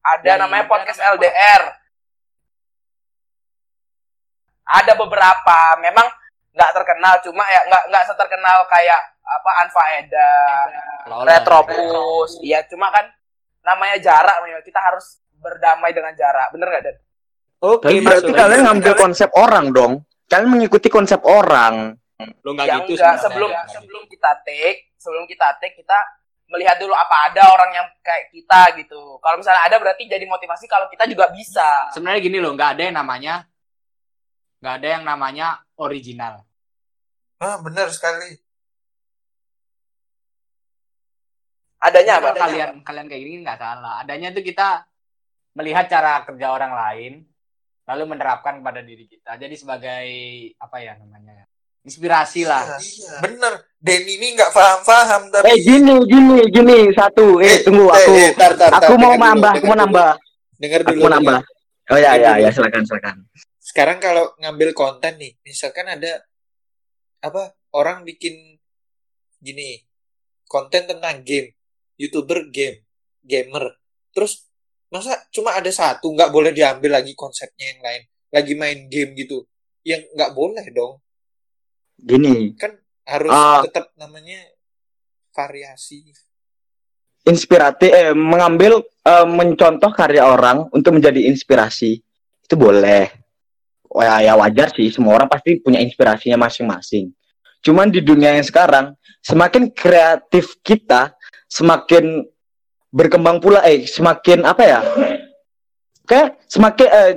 Ada 0.03 0.25
Yang- 0.25 0.41
namanya 0.45 0.65
podcast 0.67 1.01
LDR 1.01 1.61
ada 4.69 4.93
beberapa 4.93 5.57
memang 5.81 6.07
nggak 6.53 6.71
terkenal 6.75 7.13
cuma 7.25 7.43
ya 7.49 7.61
nggak 7.65 7.83
nggak 7.89 8.03
seterkenal 8.05 8.65
kayak 8.69 9.01
apa 9.29 9.51
Anfaeda. 9.65 10.33
Retropus 11.25 12.41
iya 12.41 12.65
cuma 12.65 12.89
kan 12.89 13.05
namanya 13.61 14.01
jarak 14.01 14.41
kita 14.65 14.79
harus 14.81 15.21
berdamai 15.39 15.93
dengan 15.93 16.13
jarak 16.17 16.49
bener 16.53 16.67
nggak 16.69 16.83
Dan? 16.85 16.97
Oke, 17.59 17.91
Tapi 17.91 17.99
berarti 17.99 18.31
kalian 18.31 18.61
ngambil 18.71 18.93
konsep 18.95 19.29
orang 19.35 19.75
dong. 19.75 19.93
Kalian 20.31 20.47
mengikuti 20.47 20.87
konsep 20.87 21.19
orang. 21.27 21.91
Lo 22.43 22.55
nggak 22.55 22.67
ya 22.67 22.75
gitu 22.87 22.95
enggak 22.95 23.19
sebelum 23.19 23.51
gitu. 23.51 23.71
sebelum 23.75 24.03
kita 24.07 24.31
take 24.47 24.79
sebelum 24.95 25.23
kita 25.27 25.47
take 25.59 25.75
kita 25.75 25.99
melihat 26.49 26.81
dulu 26.81 26.91
apa 26.97 27.29
ada 27.29 27.53
orang 27.53 27.71
yang 27.71 27.87
kayak 28.01 28.33
kita 28.33 28.61
gitu. 28.81 29.21
Kalau 29.21 29.37
misalnya 29.37 29.63
ada 29.69 29.77
berarti 29.77 30.09
jadi 30.09 30.25
motivasi 30.25 30.65
kalau 30.65 30.89
kita 30.89 31.05
juga 31.05 31.29
bisa. 31.29 31.93
Sebenarnya 31.93 32.21
gini 32.25 32.37
loh 32.41 32.57
nggak 32.57 32.71
ada 32.75 32.83
yang 32.89 32.97
namanya 32.97 33.33
nggak 34.59 34.75
ada 34.81 34.87
yang 34.99 35.03
namanya 35.05 35.47
original. 35.77 36.43
Ah 37.39 37.61
benar 37.61 37.87
sekali. 37.93 38.35
Adanya 41.79 42.19
Kalau 42.19 42.35
apa? 42.35 42.43
kalian 42.43 42.71
kalian 42.83 43.07
kayak 43.07 43.21
gini 43.23 43.37
nggak 43.45 43.59
salah. 43.61 44.03
Adanya 44.03 44.35
tuh 44.35 44.43
kita 44.43 44.83
melihat 45.55 45.87
cara 45.87 46.27
kerja 46.27 46.51
orang 46.51 46.73
lain 46.75 47.13
lalu 47.87 48.03
menerapkan 48.09 48.59
kepada 48.59 48.81
diri 48.83 49.05
kita. 49.07 49.37
Jadi 49.39 49.55
sebagai 49.55 50.05
apa 50.59 50.77
ya 50.83 50.97
namanya 50.99 51.38
inspirasi 51.89 52.45
lah 52.45 52.77
iya 52.77 53.17
bener 53.19 53.53
Denny 53.79 54.19
ini 54.19 54.35
nggak 54.35 54.51
paham-paham 54.51 55.21
tapi 55.31 55.47
Eh 55.47 55.57
gini, 55.57 55.95
gini, 56.03 56.37
gini 56.51 56.77
satu. 56.91 57.39
Eh, 57.39 57.47
Eh, 57.47 57.57
tunggu 57.63 57.87
eh, 57.87 57.95
aku. 57.95 58.11
eh, 58.13 58.29
tar, 58.35 58.51
tar, 58.53 58.69
tar, 58.69 58.83
Aku 58.83 58.99
mau 58.99 59.15
nambah, 59.15 59.51
aku 59.55 59.63
dengar 59.63 59.63
mau 59.63 59.77
dulu. 59.79 59.83
nambah. 59.87 60.09
dengar 60.53 60.79
Aku 60.79 60.89
dulu 60.91 60.99
mau 60.99 61.09
dengar. 61.09 61.15
nambah. 61.15 61.39
Oh 61.87 61.97
ya, 61.97 62.11
ya, 62.13 62.31
ya, 62.37 62.49
silakan, 62.51 62.83
silakan. 62.83 63.15
sekarang 63.59 63.97
kalau 63.97 64.35
ngambil 64.35 64.73
konten 64.73 65.15
nih 65.15 65.37
misalkan 65.41 65.87
ada 65.87 66.21
apa 67.19 67.41
orang 67.71 68.01
bikin 68.01 68.57
gini 69.39 69.85
konten 70.45 70.83
tentang 70.85 71.21
game 71.21 71.53
youtuber 71.95 72.49
game 72.49 72.83
gamer 73.21 73.77
terus 74.09 74.49
masa 74.87 75.21
cuma 75.29 75.53
ada 75.53 75.69
satu 75.69 76.09
nggak 76.09 76.29
boleh 76.29 76.51
diambil 76.51 76.97
lagi 76.97 77.13
konsepnya 77.13 77.71
yang 77.71 77.81
lain 77.81 78.01
lagi 78.29 78.53
main 78.53 78.79
game 78.89 79.13
gitu 79.15 79.45
yang 79.85 80.01
nggak 80.11 80.33
boleh 80.33 80.65
dong 80.69 80.97
Gini, 81.99 82.55
kan 82.55 82.75
harus 83.03 83.31
Ah. 83.31 83.61
tetap 83.65 83.91
namanya 83.99 84.39
variasi 85.35 86.11
inspiratif 87.27 87.91
eh 87.91 88.15
mengambil 88.15 88.81
eh, 89.05 89.27
mencontoh 89.27 89.91
karya 89.91 90.25
orang 90.25 90.71
untuk 90.71 90.95
menjadi 90.95 91.27
inspirasi. 91.29 91.99
Itu 92.45 92.55
boleh. 92.57 93.11
Oh, 93.89 94.05
ya, 94.05 94.21
ya 94.21 94.33
wajar 94.37 94.69
sih, 94.73 94.93
semua 94.93 95.17
orang 95.17 95.25
pasti 95.25 95.57
punya 95.57 95.81
inspirasinya 95.81 96.37
masing-masing. 96.37 97.09
Cuman 97.65 97.89
di 97.89 98.05
dunia 98.05 98.37
yang 98.37 98.45
sekarang, 98.45 98.93
semakin 99.25 99.73
kreatif 99.73 100.61
kita, 100.61 101.17
semakin 101.49 102.21
berkembang 102.89 103.37
pula 103.41 103.61
eh 103.69 103.85
semakin 103.85 104.45
apa 104.49 104.63
ya 104.65 104.81
kayak 106.09 106.41
semakin 106.49 106.87
eh, 106.89 107.13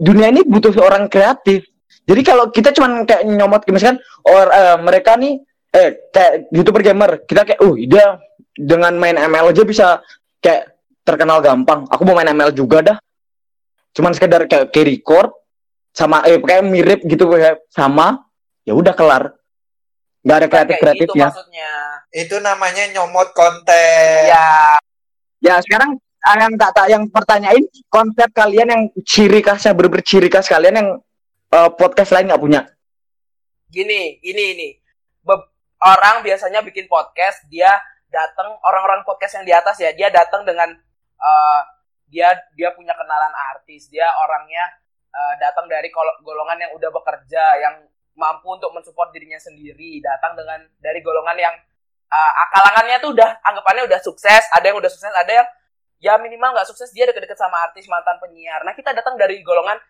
dunia 0.00 0.32
ini 0.32 0.40
butuh 0.48 0.72
orang 0.80 1.12
kreatif 1.12 1.68
jadi 2.08 2.20
kalau 2.26 2.50
kita 2.50 2.74
cuman 2.74 3.06
kayak 3.06 3.22
nyomot 3.28 3.62
misalkan 3.70 4.02
or 4.26 4.50
eh, 4.50 4.76
mereka 4.82 5.14
nih 5.14 5.38
eh 5.70 6.10
kayak 6.10 6.50
youtuber 6.50 6.82
gamer 6.82 7.22
kita 7.24 7.46
kayak 7.46 7.60
uh 7.62 7.74
dia 7.86 8.18
dengan 8.58 8.92
main 8.98 9.14
ML 9.14 9.54
aja 9.54 9.62
bisa 9.62 9.86
kayak 10.42 10.74
terkenal 11.06 11.40
gampang. 11.40 11.86
Aku 11.88 12.02
mau 12.04 12.18
main 12.18 12.28
ML 12.28 12.52
juga 12.52 12.84
dah. 12.84 12.96
Cuman 13.96 14.14
sekedar 14.14 14.46
kayak, 14.46 14.70
kayak 14.70 14.86
record 14.86 15.30
sama 15.90 16.22
eh 16.26 16.38
kayak 16.38 16.62
mirip 16.66 17.00
gitu 17.02 17.26
kayak 17.26 17.66
sama 17.72 18.22
ya 18.62 18.76
udah 18.76 18.94
kelar. 18.94 19.34
Nggak 20.20 20.36
ada 20.36 20.48
kreatif 20.52 20.76
kreatif 20.78 21.06
gitu 21.08 21.18
ya 21.18 21.32
maksudnya. 21.32 21.70
Itu 22.12 22.36
namanya 22.38 22.84
nyomot 22.94 23.32
konten. 23.32 24.28
Ya, 24.28 24.76
ya 25.40 25.54
sekarang 25.64 25.96
yang 26.20 26.52
tak 26.60 26.72
tak 26.76 26.86
yang 26.92 27.04
pertanyain 27.08 27.64
konsep 27.88 28.28
kalian 28.36 28.68
yang 28.68 28.82
ciri 29.08 29.40
khasnya 29.40 29.72
bener 29.72 30.04
ciri 30.04 30.28
khas 30.28 30.46
kalian 30.46 30.76
yang 30.76 30.88
eh, 31.50 31.70
podcast 31.74 32.10
lain 32.14 32.30
nggak 32.30 32.42
punya 32.42 32.62
gini, 33.70 34.18
ini 34.20 34.44
ini. 34.58 34.68
Orang 35.80 36.20
biasanya 36.20 36.60
bikin 36.60 36.84
podcast, 36.92 37.48
dia 37.48 37.72
datang 38.12 38.52
orang-orang 38.68 39.00
podcast 39.08 39.40
yang 39.40 39.46
di 39.48 39.54
atas 39.56 39.80
ya, 39.80 39.96
dia 39.96 40.12
datang 40.12 40.44
dengan 40.44 40.68
eh, 41.16 41.60
dia 42.10 42.36
dia 42.52 42.68
punya 42.76 42.92
kenalan 42.92 43.32
artis, 43.56 43.88
dia 43.88 44.04
orangnya 44.04 44.60
eh, 45.08 45.34
datang 45.40 45.64
dari 45.72 45.88
golongan 46.20 46.58
yang 46.60 46.72
udah 46.76 46.90
bekerja, 46.92 47.44
yang 47.64 47.74
mampu 48.12 48.52
untuk 48.52 48.76
mensupport 48.76 49.08
dirinya 49.16 49.40
sendiri, 49.40 50.04
datang 50.04 50.36
dengan 50.36 50.60
dari 50.84 51.00
golongan 51.00 51.38
yang 51.40 51.54
eh, 52.12 52.32
akalangannya 52.44 53.00
tuh 53.00 53.16
udah 53.16 53.30
anggapannya 53.40 53.88
udah 53.88 54.00
sukses, 54.04 54.44
ada 54.52 54.68
yang 54.68 54.76
udah 54.76 54.90
sukses, 54.92 55.08
ada 55.16 55.32
yang 55.32 55.48
ya 55.96 56.20
minimal 56.20 56.60
nggak 56.60 56.68
sukses 56.68 56.92
dia 56.92 57.08
deket-deket 57.08 57.40
sama 57.40 57.56
artis 57.64 57.88
mantan 57.88 58.20
penyiar. 58.20 58.68
Nah 58.68 58.76
kita 58.76 58.92
datang 58.92 59.16
dari 59.16 59.40
golongan 59.40 59.80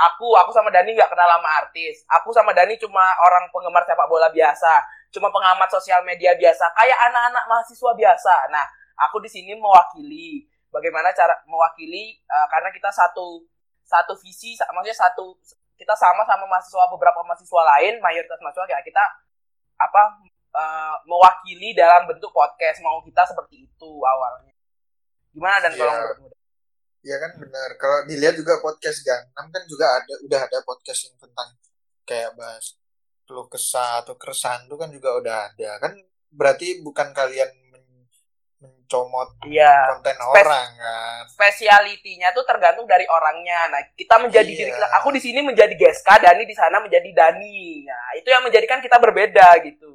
aku 0.00 0.32
aku 0.32 0.50
sama 0.56 0.72
Dani 0.72 0.96
nggak 0.96 1.10
kenal 1.12 1.28
sama 1.28 1.48
artis. 1.60 2.04
Aku 2.08 2.32
sama 2.32 2.56
Dani 2.56 2.80
cuma 2.80 3.04
orang 3.20 3.52
penggemar 3.52 3.84
sepak 3.84 4.08
bola 4.08 4.32
biasa. 4.32 4.80
Cuma 5.12 5.28
pengamat 5.28 5.68
sosial 5.68 6.00
media 6.06 6.32
biasa. 6.38 6.72
Kayak 6.72 6.98
anak-anak 7.12 7.44
mahasiswa 7.50 7.90
biasa. 7.92 8.34
Nah 8.48 8.64
aku 9.08 9.20
di 9.20 9.28
sini 9.28 9.52
mewakili. 9.56 10.48
Bagaimana 10.72 11.10
cara 11.12 11.34
mewakili? 11.44 12.16
Eh, 12.16 12.46
karena 12.48 12.70
kita 12.72 12.88
satu 12.94 13.44
satu 13.84 14.14
visi 14.22 14.54
maksudnya 14.70 14.94
satu 14.94 15.34
kita 15.74 15.92
sama 15.98 16.22
sama 16.22 16.46
mahasiswa 16.46 16.86
beberapa 16.94 17.20
mahasiswa 17.26 17.62
lain 17.76 17.98
mayoritas 17.98 18.38
mahasiswa 18.38 18.70
kayak 18.70 18.86
kita 18.86 19.02
apa 19.82 20.00
eh, 20.56 20.94
mewakili 21.04 21.76
dalam 21.76 22.08
bentuk 22.08 22.32
podcast. 22.32 22.80
Mau 22.80 23.02
kita 23.04 23.26
seperti 23.28 23.68
itu 23.68 23.90
awalnya. 24.06 24.54
Gimana 25.34 25.58
dan 25.62 25.72
Iya. 25.74 25.78
tolong 25.78 25.96
menurutmu? 26.00 26.39
Ya 27.00 27.16
kan 27.16 27.32
benar. 27.36 27.68
Kalau 27.76 28.04
dilihat 28.04 28.36
juga 28.36 28.60
podcast 28.60 29.00
Gangnam 29.00 29.46
kan 29.48 29.62
juga 29.64 29.86
ada 29.88 30.14
udah 30.20 30.40
ada 30.44 30.58
podcast 30.62 31.08
yang 31.08 31.16
tentang 31.16 31.48
kayak 32.04 32.30
bahas 32.34 32.76
keluh 33.24 33.46
kesah 33.46 34.02
atau 34.02 34.18
keresahan 34.18 34.66
itu 34.66 34.76
kan 34.76 34.90
juga 34.90 35.16
udah 35.16 35.36
ada. 35.48 35.70
Kan 35.78 35.92
berarti 36.28 36.82
bukan 36.82 37.14
kalian 37.14 37.48
men- 37.70 37.88
mencomot 38.60 39.32
Iya. 39.48 39.96
konten 39.96 40.12
Spes- 40.12 40.28
orang 40.36 40.68
kan. 40.76 41.22
spesialitinya 41.30 42.28
tuh 42.30 42.44
tergantung 42.44 42.84
dari 42.84 43.08
orangnya. 43.08 43.70
Nah, 43.70 43.80
kita 43.94 44.20
menjadi 44.20 44.50
Iya. 44.50 44.58
diri 44.60 44.70
kita. 44.74 44.88
Aku 45.00 45.08
di 45.08 45.20
sini 45.22 45.40
menjadi 45.40 45.72
Geska, 45.72 46.20
Dani 46.20 46.44
di 46.44 46.52
sana 46.52 46.82
menjadi 46.82 47.08
Dani. 47.16 47.86
Nah, 47.88 48.08
itu 48.20 48.28
yang 48.28 48.44
menjadikan 48.44 48.82
kita 48.82 49.00
berbeda 49.00 49.46
gitu. 49.64 49.88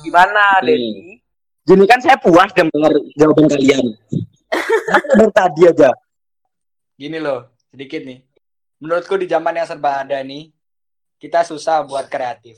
Gimana, 0.00 0.58
Hmm. 0.58 0.64
Dani? 0.64 1.20
Jadi 1.66 1.84
kan 1.84 1.98
saya 1.98 2.16
puas 2.16 2.48
dengar 2.54 2.94
jawaban 3.18 3.46
kalian. 3.50 3.84
Dari 5.18 5.30
tadi 5.34 5.62
aja. 5.66 5.90
Gini 6.96 7.20
loh, 7.20 7.52
sedikit 7.68 8.02
nih. 8.08 8.24
Menurutku 8.80 9.20
di 9.20 9.28
zaman 9.28 9.52
yang 9.52 9.68
serba 9.68 10.00
ada 10.00 10.16
nih, 10.24 10.48
kita 11.20 11.44
susah 11.44 11.84
buat 11.84 12.08
kreatif. 12.08 12.56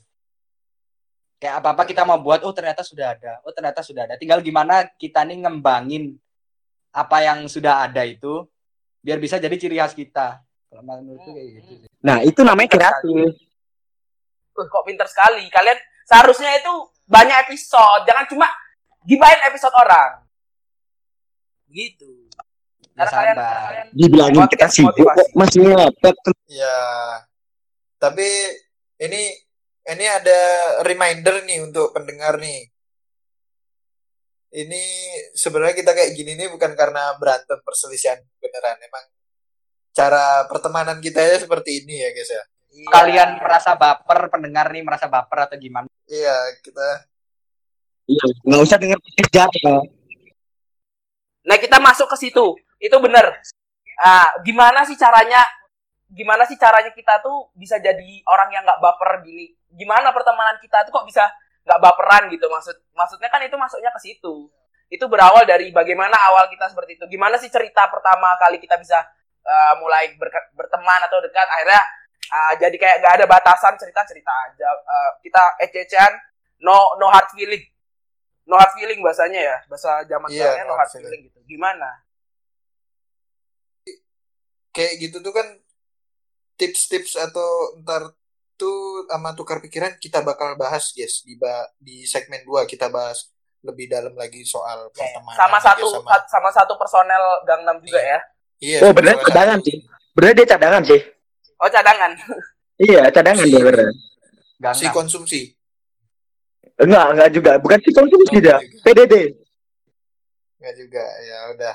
Kayak 1.39 1.63
apa-apa 1.63 1.83
kita 1.87 2.03
mau 2.03 2.19
buat, 2.19 2.43
oh 2.43 2.55
ternyata 2.55 2.83
sudah 2.83 3.15
ada. 3.15 3.39
Oh 3.47 3.55
ternyata 3.55 3.83
sudah 3.83 4.07
ada. 4.07 4.15
Tinggal 4.19 4.43
gimana 4.43 4.87
kita 4.99 5.23
nih 5.27 5.43
ngembangin 5.47 6.19
apa 6.91 7.23
yang 7.23 7.47
sudah 7.47 7.87
ada 7.87 8.03
itu, 8.07 8.47
biar 9.03 9.19
bisa 9.23 9.39
jadi 9.39 9.55
ciri 9.55 9.79
khas 9.79 9.95
kita. 9.95 10.43
Kalau 10.71 10.83
menurutku 10.83 11.31
kayak 11.35 11.49
gitu. 11.59 11.87
sih. 11.87 11.89
Nah, 12.03 12.23
itu 12.23 12.41
namanya 12.43 12.71
kreatif. 12.71 13.35
Uh, 14.55 14.67
kok 14.67 14.85
pinter 14.87 15.07
sekali. 15.11 15.47
Kalian 15.51 15.79
seharusnya 16.07 16.51
itu 16.59 16.73
banyak 17.09 17.49
episode, 17.49 18.05
jangan 18.05 18.27
cuma 18.29 18.47
gibain 19.09 19.41
episode 19.49 19.73
orang. 19.75 20.23
Gitu. 21.73 22.28
Ya 22.99 23.07
Karena 23.07 23.15
kalian, 23.15 23.37
sabar. 23.39 23.63
kalian 23.63 23.87
Dibilangin 23.95 24.45
kita 24.51 24.67
sibuk 24.67 25.07
kok 25.07 25.29
masih 25.39 25.59
ngepet. 25.63 26.17
Ya. 26.51 26.79
Tapi 28.03 28.29
ini 29.07 29.23
ini 29.87 30.05
ada 30.05 30.41
reminder 30.83 31.47
nih 31.47 31.63
untuk 31.63 31.95
pendengar 31.95 32.43
nih. 32.43 32.67
Ini 34.49 34.83
sebenarnya 35.31 35.79
kita 35.79 35.95
kayak 35.95 36.11
gini 36.19 36.35
nih 36.35 36.51
bukan 36.51 36.75
karena 36.75 37.15
berantem 37.23 37.63
perselisihan 37.63 38.19
beneran. 38.43 38.83
Emang 38.83 39.07
cara 39.95 40.43
pertemanan 40.51 40.99
kita 40.99 41.23
ya 41.23 41.39
seperti 41.39 41.87
ini 41.87 42.03
ya 42.03 42.11
guys 42.11 42.31
ya. 42.35 42.45
Iya. 42.69 42.89
Kalian 42.91 43.31
merasa 43.39 43.79
baper, 43.79 44.19
pendengar 44.29 44.67
nih 44.75 44.83
merasa 44.83 45.07
baper 45.07 45.47
atau 45.47 45.57
gimana? 45.57 45.87
Iya, 46.11 46.37
kita 46.67 47.07
Iya, 48.09 48.25
nggak 48.41 48.63
usah 48.65 48.79
denger 48.81 48.99
podcast 49.05 49.31
jatuh. 49.37 49.85
Nah, 51.45 51.57
kita 51.61 51.77
masuk 51.77 52.09
ke 52.09 52.17
situ. 52.17 52.57
Itu 52.79 52.97
bener. 53.03 53.43
Ah, 53.99 54.31
gimana 54.47 54.87
sih 54.87 54.95
caranya? 54.95 55.43
Gimana 56.09 56.49
sih 56.49 56.57
caranya 56.57 56.95
kita 56.95 57.21
tuh 57.21 57.53
bisa 57.53 57.77
jadi 57.83 58.23
orang 58.25 58.49
yang 58.55 58.65
nggak 58.65 58.81
baper 58.81 59.21
gini? 59.27 59.53
Gimana 59.75 60.15
pertemanan 60.15 60.57
kita 60.63 60.87
tuh 60.89 60.95
kok 60.95 61.07
bisa 61.07 61.29
nggak 61.67 61.81
baperan 61.83 62.33
gitu? 62.33 62.49
Maksud 62.49 62.77
maksudnya 62.97 63.29
kan 63.29 63.43
itu 63.45 63.59
masuknya 63.61 63.93
ke 63.93 64.01
situ. 64.01 64.49
Itu 64.89 65.05
berawal 65.05 65.45
dari 65.45 65.69
bagaimana 65.69 66.17
awal 66.33 66.49
kita 66.49 66.73
seperti 66.73 66.97
itu. 66.97 67.05
Gimana 67.13 67.37
sih 67.37 67.53
cerita 67.53 67.85
pertama 67.93 68.33
kali 68.41 68.57
kita 68.57 68.81
bisa 68.81 69.05
ah, 69.45 69.75
mulai 69.77 70.17
berke- 70.17 70.55
berteman 70.57 71.01
atau 71.05 71.21
dekat? 71.21 71.45
Akhirnya 71.45 71.83
ah, 72.33 72.53
jadi 72.57 72.77
kayak 72.79 72.97
nggak 73.05 73.15
ada 73.21 73.27
batasan 73.29 73.77
cerita 73.77 74.01
cerita 74.09 74.33
aja. 74.49 74.73
Ah, 74.89 75.11
kita 75.21 75.43
ececean, 75.61 76.13
no 76.63 76.97
no 76.99 77.07
hard 77.11 77.31
feeling 77.35 77.63
no 78.49 78.57
hard 78.57 78.73
feeling 78.75 78.99
bahasanya 79.05 79.41
ya 79.45 79.57
bahasa 79.71 80.03
zaman 80.09 80.29
Iya, 80.33 80.41
sekarangnya 80.41 80.65
no 80.67 80.75
hard 80.75 80.91
feeling 80.91 81.21
gitu 81.31 81.39
gimana 81.47 81.89
kayak 84.79 84.95
gitu 85.01 85.19
tuh 85.19 85.33
kan 85.33 85.59
tips-tips 86.55 87.15
atau 87.15 87.49
ntar 87.79 88.15
tuh 88.55 88.79
sama 89.05 89.31
tukar 89.33 89.59
pikiran 89.59 89.95
kita 89.97 90.19
bakal 90.21 90.55
bahas 90.55 90.91
guys 90.91 91.23
di 91.23 91.35
ba- 91.35 91.71
di 91.77 92.03
segmen 92.05 92.43
2 92.43 92.63
kita 92.65 92.87
bahas 92.89 93.31
lebih 93.61 93.87
dalam 93.87 94.15
lagi 94.15 94.43
soal 94.45 94.87
pertemanan 94.91 95.35
sama 95.37 95.59
satu 95.59 95.87
sama, 95.93 96.07
sa- 96.09 96.27
sama 96.29 96.51
satu 96.53 96.73
personel 96.75 97.23
Gangnam 97.43 97.79
juga 97.81 97.99
ya 97.99 98.19
iya 98.59 98.79
Oh, 98.81 98.91
salah 98.93 99.19
cadangan 99.25 99.59
sih. 99.61 99.77
Bener 100.13 100.33
dia 100.33 100.47
cadangan 100.49 100.83
sih. 100.85 101.01
oh 101.57 101.69
cadangan 101.69 102.13
Iya, 102.81 103.11
cadangan 103.11 103.43
dia 103.45 103.59
bener. 103.61 103.91
si 104.73 104.87
konsumsi 104.89 105.41
Enggak, 106.79 107.07
enggak 107.11 107.31
juga. 107.33 107.53
Bukan 107.59 107.79
si 107.83 107.91
konsumsi 107.91 108.35
Oh, 108.35 108.41
dia. 108.41 108.57
PDD. 108.85 109.15
Enggak 110.55 110.75
juga 110.77 111.05
ya 111.21 111.39
udah 111.51 111.75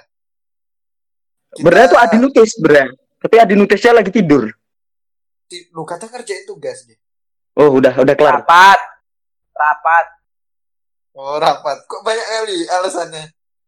Bener 1.56 1.86
tuh 1.86 1.96
Adi 1.96 2.18
Nutis, 2.18 2.52
bener. 2.58 2.88
Tapi 3.18 3.36
Adi 3.38 3.54
Nutisnya 3.54 3.94
lagi 3.94 4.10
tidur. 4.10 4.50
ti- 5.44 5.70
lu 5.70 5.84
kata 5.84 6.08
ngerjain 6.08 6.44
tugas 6.44 6.82
deh 6.84 6.98
Oh, 7.54 7.70
udah, 7.72 7.94
udah 7.94 8.16
kelar. 8.16 8.42
rapat 8.42 8.80
rapat 9.54 10.06
oh 11.14 11.38
rapat 11.38 11.78
kok 11.84 12.02
banyak 12.02 12.26
kali 12.26 12.58
alasannya 12.68 13.24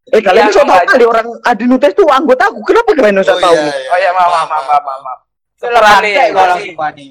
Eh, 0.08 0.18
kalian 0.20 0.46
Iya, 0.46 0.52
so 0.52 0.62
enggak. 0.62 0.86
kali 0.88 1.02
orang 1.04 1.26
Adi 1.42 1.64
Nutis 1.64 1.90
tuh 1.92 2.06
anggota 2.06 2.46
aku. 2.46 2.62
Kenapa 2.64 2.90
kalian 2.92 3.18
usah 3.20 3.34
tahu? 3.36 3.54
oh 3.54 3.98
ya 3.98 4.10
maaf 4.12 4.30
maaf 4.30 4.48
maaf 4.48 4.64
maaf, 4.80 5.00
maaf. 5.00 5.18
Sekarang 5.56 5.78
Sekarang 5.78 6.00
nih, 6.00 6.12
nih, 6.12 6.30
masih- 6.32 6.66
semua 6.68 6.88
nih. 6.92 7.10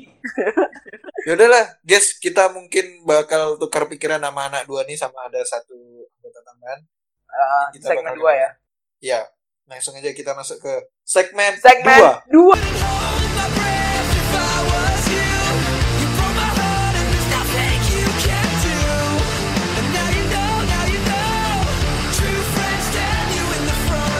ya 1.21 1.31
udahlah 1.33 1.65
guys 1.81 2.07
kita 2.15 2.43
mungkin 2.49 2.85
bakal 3.01 3.43
tukar 3.55 3.83
pikiran 3.85 4.17
sama 4.17 4.41
anak 4.45 4.63
dua 4.63 4.83
nih 4.83 4.95
sama 4.95 5.23
ada 5.23 5.39
satu 5.41 5.75
anggota 6.09 6.39
tambahan 6.41 6.79
eh, 7.25 7.65
Kita 7.73 7.85
segmen 7.89 8.03
bakal- 8.05 8.17
dua 8.17 8.31
ya 8.33 8.49
ya 9.01 9.19
langsung 9.65 9.97
aja 9.97 10.13
kita 10.13 10.37
masuk 10.37 10.61
ke 10.61 10.73
segmen, 11.01 11.57
segmen 11.57 11.97
dua. 11.97 12.13
dua. 12.29 12.57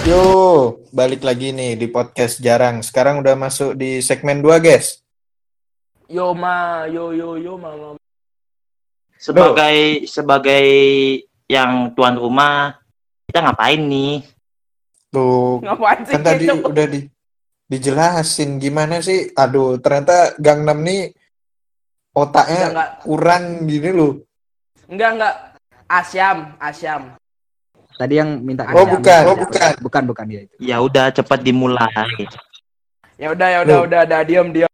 Yo, 0.06 0.22
balik 0.94 1.26
lagi 1.26 1.50
nih 1.50 1.74
di 1.74 1.90
podcast 1.90 2.38
jarang. 2.38 2.86
Sekarang 2.86 3.26
udah 3.26 3.34
masuk 3.34 3.74
di 3.74 4.06
segmen 4.06 4.38
2, 4.38 4.62
guys. 4.62 5.02
yo 6.06 6.38
ma. 6.38 6.86
Yo 6.86 7.10
yo 7.10 7.42
yo 7.42 7.58
mama 7.58 7.98
sebagai 9.18 10.06
sebagai 10.06 10.66
yang 11.50 11.98
tuan 11.98 12.14
rumah 12.14 12.78
kita 13.26 13.42
ngapain 13.42 13.82
nih 13.82 14.22
Tuh, 15.16 15.64
Ngapain 15.64 16.00
sih 16.04 16.14
kan 16.14 16.22
tadi 16.22 16.46
kecoh? 16.46 16.68
udah 16.68 16.86
di 16.86 17.00
dijelasin 17.66 18.60
gimana 18.60 19.00
sih. 19.00 19.32
Aduh, 19.34 19.80
ternyata 19.80 20.36
Gangnam 20.38 20.84
nih 20.84 21.16
otaknya 22.12 22.64
enggak. 22.70 22.90
kurang 23.02 23.44
gini 23.66 23.90
loh. 23.90 24.14
Enggak, 24.86 25.10
enggak. 25.16 25.36
Asyam, 25.86 26.38
Asyam. 26.58 27.02
Tadi 27.96 28.14
yang 28.14 28.40
minta 28.40 28.68
Oh, 28.68 28.84
Asyam. 28.84 28.92
bukan, 28.94 29.22
oh, 29.24 29.38
bukan. 29.40 29.72
Bukan, 29.80 30.04
bukan 30.06 30.26
dia 30.26 30.42
itu. 30.44 30.54
Ya 30.60 30.78
udah 30.78 31.10
cepat 31.10 31.40
dimulai. 31.42 31.88
Ya 33.16 33.32
udah, 33.32 33.48
ya 33.48 33.60
udah, 33.64 33.78
udah, 33.82 34.02
udah, 34.04 34.22
diam, 34.24 34.48
diam, 34.52 34.72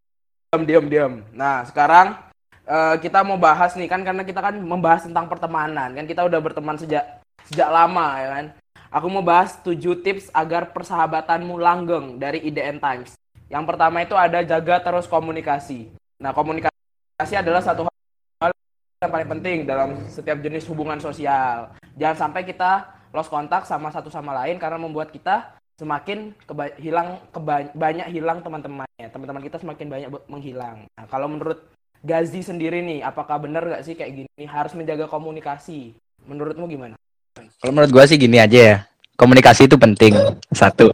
diam, 0.50 0.62
diam, 0.66 0.86
diam. 0.88 1.14
Nah, 1.32 1.62
sekarang 1.64 2.18
eh, 2.64 2.96
kita 2.98 3.22
mau 3.22 3.38
bahas 3.38 3.76
nih 3.76 3.86
kan 3.86 4.02
karena 4.02 4.24
kita 4.24 4.42
kan 4.42 4.58
membahas 4.58 5.06
tentang 5.06 5.30
pertemanan. 5.30 5.94
Kan 5.94 6.06
kita 6.06 6.26
udah 6.26 6.40
berteman 6.40 6.76
sejak 6.76 7.06
sejak 7.46 7.70
lama 7.70 8.08
ya 8.18 8.30
kan. 8.32 8.46
Aku 8.92 9.08
mau 9.08 9.24
bahas 9.24 9.56
7 9.64 10.04
tips 10.04 10.28
agar 10.36 10.76
persahabatanmu 10.76 11.56
langgeng 11.56 12.20
dari 12.20 12.44
IDN 12.44 12.76
Times. 12.76 13.16
Yang 13.48 13.64
pertama 13.64 14.04
itu 14.04 14.20
ada 14.20 14.44
jaga 14.44 14.84
terus 14.84 15.08
komunikasi. 15.08 15.88
Nah, 16.20 16.36
komunikasi 16.36 17.40
adalah 17.40 17.64
satu 17.64 17.88
hal 17.88 18.52
yang 19.00 19.12
paling 19.16 19.32
penting 19.32 19.58
dalam 19.64 19.96
setiap 20.12 20.44
jenis 20.44 20.68
hubungan 20.68 21.00
sosial. 21.00 21.72
Jangan 21.96 22.28
sampai 22.28 22.44
kita 22.44 22.92
lost 23.16 23.32
kontak 23.32 23.64
sama 23.64 23.96
satu 23.96 24.12
sama 24.12 24.36
lain 24.44 24.60
karena 24.60 24.76
membuat 24.76 25.16
kita 25.16 25.56
semakin 25.80 26.36
keba- 26.44 26.76
hilang 26.76 27.16
keba- 27.32 27.72
banyak 27.72 28.12
hilang 28.12 28.44
teman-temannya. 28.44 29.08
Teman-teman 29.08 29.40
kita 29.40 29.56
semakin 29.56 29.88
banyak 29.88 30.10
menghilang. 30.28 30.84
Nah, 31.00 31.08
kalau 31.08 31.32
menurut 31.32 31.64
Gazi 32.02 32.44
sendiri 32.44 32.84
nih, 32.84 33.06
apakah 33.08 33.40
benar 33.40 33.62
nggak 33.62 33.86
sih 33.88 33.96
kayak 33.96 34.26
gini 34.26 34.44
harus 34.50 34.76
menjaga 34.76 35.08
komunikasi? 35.08 35.94
Menurutmu 36.28 36.68
gimana? 36.68 36.98
Kalau 37.36 37.72
menurut 37.72 37.92
gua 37.94 38.04
sih 38.10 38.18
gini 38.18 38.42
aja 38.42 38.60
ya. 38.60 38.78
Komunikasi 39.16 39.70
itu 39.70 39.78
penting. 39.78 40.18
Satu. 40.50 40.90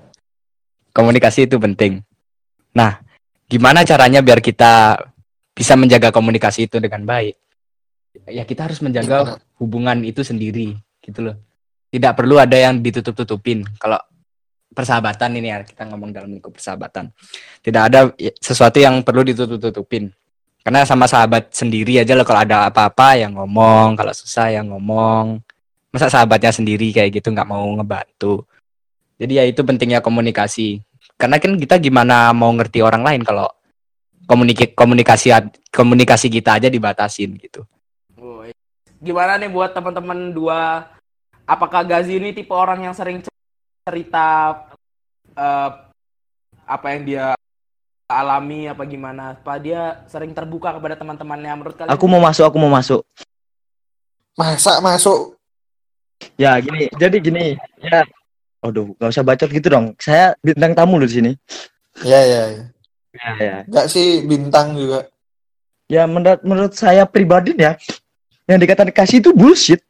Komunikasi 0.92 1.48
itu 1.48 1.56
penting. 1.56 2.04
Nah, 2.76 3.00
gimana 3.48 3.88
caranya 3.88 4.20
biar 4.20 4.44
kita 4.44 5.00
bisa 5.56 5.74
menjaga 5.80 6.12
komunikasi 6.12 6.68
itu 6.68 6.78
dengan 6.84 7.08
baik? 7.08 7.40
Ya 8.28 8.44
kita 8.44 8.68
harus 8.68 8.82
menjaga 8.84 9.40
hubungan 9.62 10.02
itu 10.04 10.26
sendiri, 10.26 10.76
gitu 11.06 11.32
loh. 11.32 11.38
Tidak 11.88 12.14
perlu 12.18 12.36
ada 12.42 12.58
yang 12.58 12.82
ditutup-tutupin. 12.82 13.64
Kalau 13.78 14.02
persahabatan 14.74 15.38
ini 15.38 15.48
ya, 15.54 15.64
kita 15.64 15.88
ngomong 15.88 16.12
dalam 16.12 16.30
lingkup 16.34 16.58
persahabatan. 16.58 17.14
Tidak 17.64 17.82
ada 17.82 18.12
sesuatu 18.42 18.82
yang 18.82 19.06
perlu 19.06 19.24
ditutup-tutupin. 19.24 20.12
Karena 20.66 20.84
sama 20.84 21.08
sahabat 21.08 21.56
sendiri 21.56 22.02
aja 22.04 22.12
loh 22.12 22.28
kalau 22.28 22.44
ada 22.44 22.68
apa-apa 22.68 23.16
yang 23.16 23.40
ngomong, 23.40 23.96
kalau 23.96 24.12
susah 24.12 24.52
yang 24.52 24.68
ngomong 24.68 25.40
masa 25.92 26.12
sahabatnya 26.12 26.52
sendiri 26.52 26.92
kayak 26.92 27.22
gitu 27.22 27.32
nggak 27.32 27.48
mau 27.48 27.64
ngebantu 27.80 28.44
jadi 29.18 29.34
ya 29.42 29.44
itu 29.48 29.62
pentingnya 29.64 30.04
komunikasi 30.04 30.84
karena 31.16 31.40
kan 31.40 31.56
kita 31.58 31.80
gimana 31.80 32.30
mau 32.36 32.52
ngerti 32.54 32.84
orang 32.84 33.02
lain 33.02 33.22
kalau 33.24 33.48
komunikasi 34.28 34.76
komunikasi 34.76 35.28
komunikasi 35.72 36.28
kita 36.28 36.60
aja 36.60 36.68
dibatasin 36.68 37.40
gitu 37.40 37.64
Woi. 38.18 38.50
Gimana 38.98 39.38
nih 39.38 39.46
buat 39.54 39.78
teman-teman 39.78 40.34
dua? 40.34 40.90
Apakah 41.46 41.86
Gazi 41.86 42.18
ini 42.18 42.34
tipe 42.34 42.50
orang 42.50 42.90
yang 42.90 42.98
sering 42.98 43.22
cerita 43.86 44.58
eh, 45.38 45.70
apa 46.66 46.88
yang 46.98 47.02
dia 47.06 47.26
alami 48.10 48.66
apa 48.66 48.84
gimana? 48.90 49.38
Apa 49.38 49.62
dia 49.62 50.02
sering 50.10 50.34
terbuka 50.34 50.74
kepada 50.74 50.98
teman-temannya 50.98 51.54
menurut 51.54 51.78
kalian? 51.78 51.94
Aku 51.94 52.10
mau 52.10 52.20
masuk, 52.20 52.50
aku 52.50 52.58
mau 52.58 52.74
masuk. 52.74 53.06
Masa 54.34 54.82
masuk 54.82 55.37
Ya 56.38 56.58
gini, 56.62 56.90
jadi 56.98 57.18
gini, 57.22 57.46
ya. 57.82 58.02
Aduh, 58.66 58.94
nggak 58.98 59.10
usah 59.14 59.26
bacot 59.26 59.50
gitu 59.54 59.68
dong. 59.70 59.94
Saya 60.02 60.34
bintang 60.42 60.74
tamu 60.74 60.98
loh 60.98 61.06
di 61.06 61.16
sini. 61.18 61.32
Ya, 62.02 62.22
ya, 62.26 62.42
ya. 62.50 62.64
Ya, 63.18 63.32
ya. 63.38 63.58
Enggak 63.66 63.88
sih 63.90 64.26
bintang 64.26 64.78
juga. 64.78 65.10
Ya 65.88 66.04
menurut 66.04 66.42
menurut 66.44 66.74
saya 66.76 67.08
pribadi 67.08 67.56
ya, 67.56 67.80
yang 68.46 68.60
dikatakan 68.60 68.92
kasih 68.92 69.24
itu 69.24 69.32
bullshit. 69.32 69.82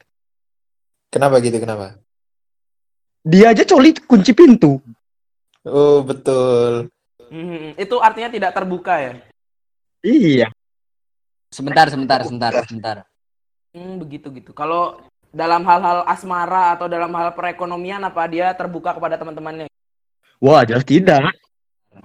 Kenapa 1.10 1.40
gitu? 1.42 1.58
Kenapa? 1.58 1.98
Dia 3.28 3.52
aja 3.52 3.64
coli 3.68 3.92
kunci 3.98 4.32
pintu. 4.32 4.80
Oh, 5.68 6.00
betul. 6.06 6.88
Hmm, 7.28 7.76
itu 7.76 7.96
artinya 8.00 8.32
tidak 8.32 8.52
terbuka 8.56 8.96
ya? 9.04 9.14
Iya. 10.00 10.48
sebentar 11.48 11.88
sebentar 11.88 12.20
sebentar 12.28 12.52
sebentar 12.68 12.98
Hmm, 13.76 14.00
begitu 14.00 14.32
gitu. 14.34 14.52
Kalau 14.56 14.98
dalam 15.38 15.62
hal-hal 15.70 16.02
asmara 16.10 16.74
atau 16.74 16.90
dalam 16.90 17.14
hal 17.14 17.38
perekonomian 17.38 18.02
apa 18.02 18.26
dia 18.26 18.50
terbuka 18.58 18.98
kepada 18.98 19.22
teman-temannya? 19.22 19.70
Wah, 20.42 20.66
jelas 20.66 20.82
tidak. 20.82 21.30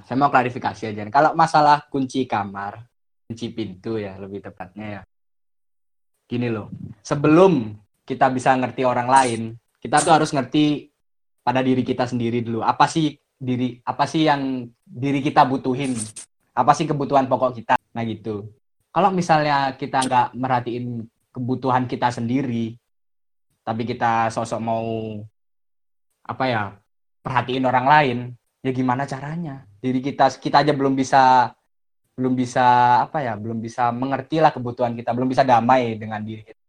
saya 0.00 0.16
mau 0.16 0.32
klarifikasi 0.32 0.88
aja 0.88 1.00
nih. 1.04 1.12
kalau 1.12 1.36
masalah 1.36 1.84
kunci 1.92 2.24
kamar 2.24 2.80
kunci 3.28 3.52
pintu 3.52 4.00
ya 4.00 4.16
lebih 4.16 4.40
tepatnya 4.40 4.86
ya 4.88 5.00
gini 6.24 6.48
loh 6.48 6.72
sebelum 7.04 7.76
kita 8.08 8.32
bisa 8.32 8.56
ngerti 8.56 8.88
orang 8.88 9.08
lain 9.08 9.40
kita 9.84 10.00
tuh 10.00 10.16
harus 10.16 10.32
ngerti 10.32 10.88
pada 11.44 11.60
diri 11.60 11.84
kita 11.84 12.08
sendiri 12.08 12.40
dulu 12.40 12.64
apa 12.64 12.88
sih 12.88 13.12
diri 13.36 13.76
apa 13.84 14.04
sih 14.08 14.24
yang 14.24 14.64
diri 14.86 15.20
kita 15.20 15.44
butuhin 15.44 15.92
apa 16.56 16.72
sih 16.72 16.88
kebutuhan 16.88 17.28
pokok 17.28 17.60
kita 17.60 17.74
nah 17.92 18.02
gitu 18.06 18.48
kalau 18.92 19.12
misalnya 19.12 19.76
kita 19.76 20.04
nggak 20.08 20.26
merhatiin 20.36 21.04
kebutuhan 21.32 21.84
kita 21.84 22.08
sendiri 22.12 22.76
tapi 23.62 23.82
kita 23.86 24.30
sosok 24.34 24.60
mau 24.62 24.86
apa 26.22 26.44
ya 26.46 26.62
perhatiin 27.22 27.66
orang 27.66 27.86
lain 27.86 28.18
ya 28.62 28.70
gimana 28.70 29.06
caranya 29.06 29.66
diri 29.82 29.98
kita 29.98 30.30
kita 30.38 30.62
aja 30.62 30.74
belum 30.74 30.94
bisa 30.94 31.50
belum 32.14 32.36
bisa 32.38 32.66
apa 33.02 33.24
ya 33.24 33.34
belum 33.34 33.58
bisa 33.58 33.90
mengerti 33.90 34.38
lah 34.38 34.54
kebutuhan 34.54 34.94
kita 34.94 35.10
belum 35.10 35.30
bisa 35.30 35.42
damai 35.42 35.98
dengan 35.98 36.22
diri 36.22 36.46
kita 36.46 36.62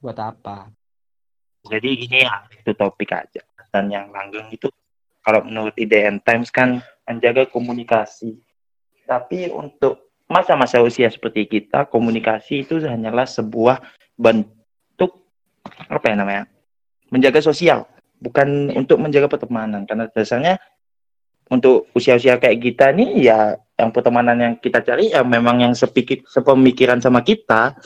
buat 0.00 0.18
apa 0.20 0.70
Jadi 1.66 1.98
gini 1.98 2.22
ya, 2.22 2.46
itu 2.46 2.70
topik 2.78 3.10
aja. 3.10 3.42
Dan 3.74 3.90
yang 3.90 4.14
langgeng 4.14 4.46
itu, 4.54 4.70
kalau 5.18 5.42
menurut 5.42 5.74
IDN 5.74 6.22
Times 6.22 6.54
kan 6.54 6.78
menjaga 7.02 7.42
komunikasi. 7.50 8.38
Tapi 9.02 9.50
untuk 9.50 10.14
masa-masa 10.30 10.78
usia 10.78 11.10
seperti 11.10 11.50
kita, 11.50 11.90
komunikasi 11.90 12.62
itu 12.62 12.78
hanyalah 12.78 13.26
sebuah 13.26 13.82
apa 15.86 16.04
ya 16.10 16.14
namanya, 16.18 16.42
menjaga 17.10 17.40
sosial. 17.42 17.86
Bukan 18.16 18.72
untuk 18.72 18.96
menjaga 18.98 19.28
pertemanan. 19.28 19.84
Karena 19.84 20.08
dasarnya 20.08 20.56
untuk 21.52 21.86
usia-usia 21.92 22.40
kayak 22.40 22.58
kita 22.58 22.90
nih, 22.96 23.10
ya 23.28 23.38
yang 23.76 23.92
pertemanan 23.92 24.36
yang 24.40 24.54
kita 24.56 24.80
cari 24.80 25.12
ya 25.12 25.20
memang 25.22 25.60
yang 25.60 25.72
sepikir, 25.76 26.24
sepemikiran 26.26 26.98
sama 26.98 27.20
kita. 27.20 27.76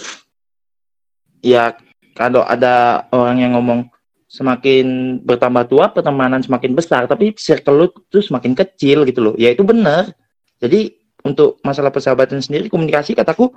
Ya 1.43 1.75
kalau 2.14 2.45
ada 2.45 3.07
orang 3.11 3.38
yang 3.43 3.53
ngomong 3.59 3.90
semakin 4.31 5.19
bertambah 5.27 5.66
tua 5.66 5.90
pertemanan 5.90 6.38
semakin 6.38 6.79
besar 6.79 7.11
tapi 7.11 7.35
circle 7.35 7.75
lu 7.75 7.87
tuh 7.90 8.23
semakin 8.23 8.55
kecil 8.55 9.03
gitu 9.03 9.19
loh 9.19 9.35
ya 9.35 9.51
itu 9.51 9.66
benar 9.66 10.14
jadi 10.62 10.95
untuk 11.27 11.59
masalah 11.66 11.90
persahabatan 11.90 12.38
sendiri 12.38 12.71
komunikasi 12.71 13.19
kataku 13.19 13.51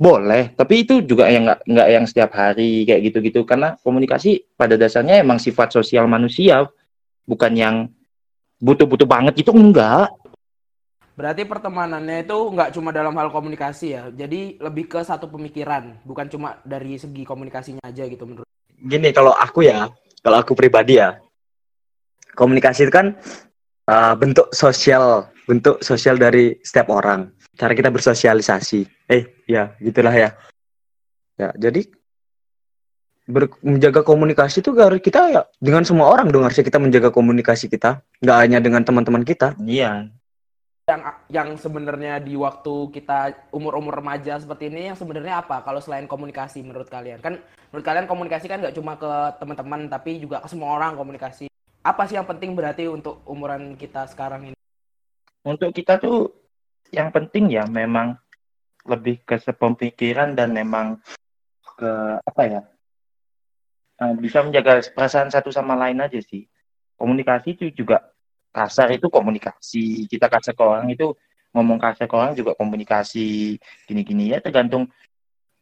boleh 0.00 0.56
tapi 0.56 0.88
itu 0.88 1.04
juga 1.04 1.28
yang 1.28 1.44
nggak 1.44 1.60
nggak 1.68 1.88
yang 1.92 2.04
setiap 2.08 2.32
hari 2.32 2.88
kayak 2.88 3.12
gitu-gitu 3.12 3.44
karena 3.44 3.76
komunikasi 3.84 4.48
pada 4.56 4.80
dasarnya 4.80 5.20
emang 5.20 5.36
sifat 5.36 5.76
sosial 5.76 6.08
manusia 6.08 6.64
bukan 7.28 7.52
yang 7.52 7.76
butuh-butuh 8.64 9.04
banget 9.04 9.44
itu 9.44 9.52
enggak 9.52 10.08
Berarti 11.20 11.44
pertemanannya 11.44 12.24
itu 12.24 12.32
nggak 12.32 12.72
cuma 12.72 12.96
dalam 12.96 13.12
hal 13.12 13.28
komunikasi 13.28 13.92
ya. 13.92 14.08
Jadi 14.08 14.56
lebih 14.56 14.88
ke 14.88 15.04
satu 15.04 15.28
pemikiran, 15.28 16.00
bukan 16.00 16.32
cuma 16.32 16.56
dari 16.64 16.96
segi 16.96 17.28
komunikasinya 17.28 17.84
aja 17.84 18.08
gitu 18.08 18.24
menurut. 18.24 18.48
Gini 18.80 19.12
kalau 19.12 19.36
aku 19.36 19.68
ya, 19.68 19.92
kalau 20.24 20.40
aku 20.40 20.56
pribadi 20.56 20.96
ya, 20.96 21.20
komunikasi 22.32 22.88
itu 22.88 22.92
kan 22.94 23.20
uh, 23.90 24.14
bentuk 24.14 24.46
sosial, 24.54 25.26
bentuk 25.50 25.82
sosial 25.82 26.14
dari 26.14 26.54
setiap 26.62 26.94
orang. 26.94 27.34
Cara 27.58 27.74
kita 27.74 27.90
bersosialisasi. 27.90 29.10
Eh, 29.10 29.42
ya 29.50 29.74
gitulah 29.82 30.14
ya. 30.14 30.30
Ya, 31.34 31.50
jadi 31.58 31.88
ber- 33.26 33.58
menjaga 33.64 34.06
komunikasi 34.06 34.62
itu 34.62 34.70
harus 34.76 35.00
kita 35.02 35.32
ya 35.32 35.42
dengan 35.58 35.82
semua 35.82 36.12
orang 36.12 36.30
dong 36.30 36.46
harusnya 36.46 36.64
kita 36.64 36.78
menjaga 36.78 37.10
komunikasi 37.10 37.66
kita, 37.66 38.04
nggak 38.22 38.38
hanya 38.38 38.58
dengan 38.62 38.86
teman-teman 38.86 39.26
kita. 39.26 39.58
iya 39.66 40.08
Yang 40.90 41.02
yang 41.30 41.48
sebenarnya 41.54 42.18
di 42.18 42.34
waktu 42.34 42.90
kita 42.90 43.50
umur-umur 43.54 44.02
remaja 44.02 44.42
seperti 44.42 44.68
ini 44.68 44.90
yang 44.90 44.98
sebenarnya 44.98 45.38
apa? 45.38 45.62
Kalau 45.62 45.78
selain 45.78 46.10
komunikasi 46.10 46.66
menurut 46.66 46.90
kalian 46.90 47.22
kan 47.22 47.38
menurut 47.70 47.86
kalian 47.86 48.10
komunikasi 48.10 48.50
kan 48.50 48.58
nggak 48.58 48.74
cuma 48.74 48.98
ke 48.98 49.10
teman-teman 49.38 49.86
tapi 49.86 50.18
juga 50.18 50.42
ke 50.42 50.48
semua 50.50 50.74
orang 50.74 50.98
komunikasi. 50.98 51.49
Apa 51.80 52.04
sih 52.04 52.20
yang 52.20 52.28
penting 52.28 52.52
berarti 52.52 52.84
untuk 52.88 53.24
umuran 53.24 53.72
kita 53.76 54.04
sekarang 54.08 54.52
ini? 54.52 54.56
untuk 55.40 55.72
kita 55.72 55.96
tuh 55.96 56.28
yang 56.92 57.08
penting 57.08 57.48
ya 57.48 57.64
memang 57.64 58.12
lebih 58.84 59.24
ke 59.24 59.40
sepemikiran 59.40 60.36
dan 60.36 60.52
memang 60.52 61.00
ke 61.80 61.92
apa 62.20 62.42
ya 62.44 62.62
eh, 64.04 64.14
bisa 64.20 64.44
menjaga 64.44 64.84
perasaan 64.92 65.32
satu 65.32 65.48
sama 65.48 65.76
lain 65.80 66.00
aja 66.00 66.20
sih 66.20 66.44
komunikasi 67.00 67.56
itu 67.56 67.72
juga 67.72 68.04
kasar 68.52 68.92
itu 68.92 69.08
komunikasi 69.08 70.04
kita 70.10 70.28
kasar 70.28 70.52
ke 70.52 70.60
orang 70.60 70.92
itu 70.92 71.14
ngomong 71.56 71.80
kasar 71.80 72.04
ke 72.04 72.14
orang 72.16 72.36
juga 72.36 72.52
komunikasi 72.58 73.56
gini-gini 73.88 74.36
ya 74.36 74.44
tergantung 74.44 74.92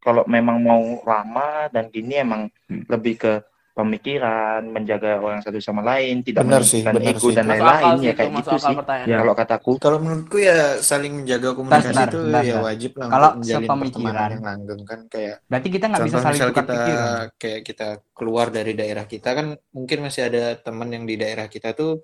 kalau 0.02 0.26
memang 0.26 0.62
mau 0.62 0.82
lama 1.06 1.70
dan 1.70 1.90
gini 1.90 2.18
emang 2.18 2.50
Hmm. 2.68 2.84
lebih 2.90 3.14
ke 3.16 3.32
pemikiran 3.78 4.66
menjaga 4.66 5.22
orang 5.22 5.38
satu 5.38 5.62
sama 5.62 5.86
lain 5.86 6.26
tidak 6.26 6.42
Benar 6.42 6.66
sih, 6.66 6.82
benar 6.82 6.98
ego 6.98 7.30
sih. 7.30 7.34
dan 7.38 7.46
lain-lain 7.46 7.94
ya 8.02 8.12
kayak 8.12 8.30
gitu 8.42 8.56
sih 8.58 8.74
pertanyaan. 8.74 9.06
ya 9.06 9.16
kalau 9.22 9.34
kataku 9.38 9.70
Kalau 9.78 9.98
menurutku 10.02 10.36
ya 10.42 10.58
saling 10.82 11.22
menjaga 11.22 11.54
komunikasi 11.54 11.86
bentar, 11.94 12.08
itu 12.10 12.18
bentar, 12.26 12.42
ya 12.42 12.56
wajib 12.58 12.92
lah 12.98 13.06
Kalau 13.06 13.28
untuk 13.30 13.38
menjalin 13.38 13.62
sepemikiran. 13.62 13.86
pertemanan 13.94 14.30
yang 14.34 14.42
langgeng 14.42 14.82
kan 14.82 15.00
kayak 15.06 15.36
Berarti 15.46 15.68
kita 15.70 15.84
nggak 15.86 16.02
bisa 16.02 16.18
saling 16.18 16.34
misal 16.34 16.48
tukar 16.50 16.58
kita 16.58 16.74
pikiran. 16.74 17.24
kayak 17.38 17.60
kita 17.62 17.88
keluar 18.10 18.46
dari 18.50 18.72
daerah 18.74 19.04
kita 19.06 19.30
kan 19.30 19.46
mungkin 19.70 19.98
masih 20.02 20.22
ada 20.26 20.44
teman 20.58 20.88
yang 20.90 21.04
di 21.06 21.14
daerah 21.14 21.46
kita 21.46 21.70
tuh 21.70 22.02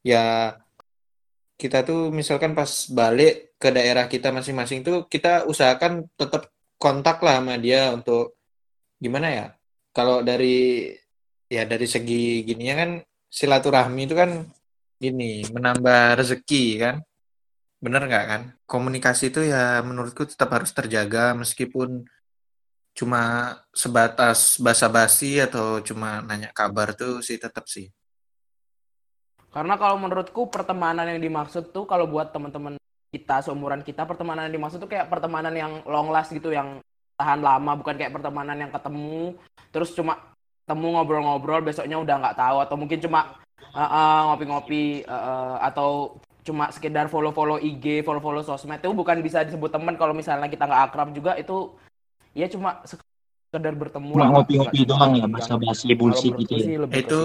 ya 0.00 0.56
kita 1.54 1.82
tuh 1.82 2.08
misalkan 2.08 2.54
pas 2.54 2.70
balik 2.88 3.58
ke 3.58 3.68
daerah 3.68 4.06
kita 4.06 4.30
masing-masing 4.30 4.80
tuh 4.80 5.04
kita 5.04 5.44
usahakan 5.44 6.06
tetap 6.14 6.48
kontak 6.78 7.18
lah 7.20 7.42
sama 7.42 7.58
dia 7.58 7.90
untuk 7.90 8.38
gimana 8.96 9.28
ya 9.28 9.46
kalau 9.98 10.22
dari 10.22 10.94
ya 11.50 11.66
dari 11.66 11.90
segi 11.90 12.46
gininya 12.46 12.86
kan 12.86 12.90
silaturahmi 13.26 14.06
itu 14.06 14.14
kan 14.14 14.46
gini 15.02 15.42
menambah 15.50 16.22
rezeki 16.22 16.64
kan. 16.78 16.96
Bener 17.82 18.06
nggak 18.06 18.24
kan? 18.30 18.42
Komunikasi 18.62 19.34
itu 19.34 19.42
ya 19.50 19.82
menurutku 19.82 20.22
tetap 20.22 20.54
harus 20.54 20.70
terjaga 20.70 21.34
meskipun 21.34 22.06
cuma 22.94 23.54
sebatas 23.74 24.58
basa-basi 24.62 25.42
atau 25.42 25.82
cuma 25.82 26.22
nanya 26.22 26.54
kabar 26.54 26.94
tuh 26.94 27.18
sih 27.18 27.38
tetap 27.38 27.66
sih. 27.66 27.90
Karena 29.50 29.74
kalau 29.74 29.98
menurutku 29.98 30.46
pertemanan 30.46 31.10
yang 31.10 31.18
dimaksud 31.18 31.74
tuh 31.74 31.90
kalau 31.90 32.06
buat 32.06 32.30
teman-teman 32.30 32.78
kita 33.10 33.42
seumuran 33.42 33.82
kita 33.82 34.04
pertemanan 34.04 34.46
yang 34.46 34.62
dimaksud 34.62 34.78
tuh 34.78 34.90
kayak 34.90 35.10
pertemanan 35.10 35.54
yang 35.56 35.72
long 35.88 36.12
last 36.12 36.30
gitu 36.30 36.52
yang 36.52 36.78
tahan 37.18 37.40
lama 37.40 37.72
bukan 37.74 37.96
kayak 37.98 38.14
pertemanan 38.14 38.58
yang 38.60 38.70
ketemu 38.70 39.34
terus 39.78 39.94
cuma 39.94 40.34
ketemu 40.66 40.98
ngobrol-ngobrol 40.98 41.62
besoknya 41.62 42.02
udah 42.02 42.18
nggak 42.18 42.36
tahu 42.36 42.56
atau 42.58 42.74
mungkin 42.74 42.98
cuma 42.98 43.38
uh, 43.70 43.78
uh, 43.78 44.18
ngopi-ngopi 44.28 45.06
uh, 45.06 45.14
uh, 45.14 45.54
atau 45.62 46.18
cuma 46.42 46.72
sekedar 46.74 47.06
follow-follow 47.06 47.62
IG, 47.62 48.02
follow-follow 48.02 48.42
sosmed 48.42 48.82
itu 48.82 48.90
bukan 48.90 49.22
bisa 49.22 49.46
disebut 49.46 49.70
teman 49.70 49.94
kalau 49.94 50.10
misalnya 50.10 50.50
kita 50.50 50.66
nggak 50.66 50.82
akrab 50.90 51.08
juga 51.14 51.38
itu 51.38 51.70
ya 52.34 52.50
cuma 52.50 52.82
sekedar 52.82 53.72
bertemu 53.78 54.18
Cuma 54.18 54.32
ngopi-ngopi 54.34 54.80
doang 54.82 55.14
ya, 55.14 55.24
nggak- 55.24 55.38
basa-basi, 55.38 55.86
kalau 55.94 56.00
bullshit 56.02 56.32
gitu 56.42 56.52
ya. 56.58 56.66
itu 56.90 57.22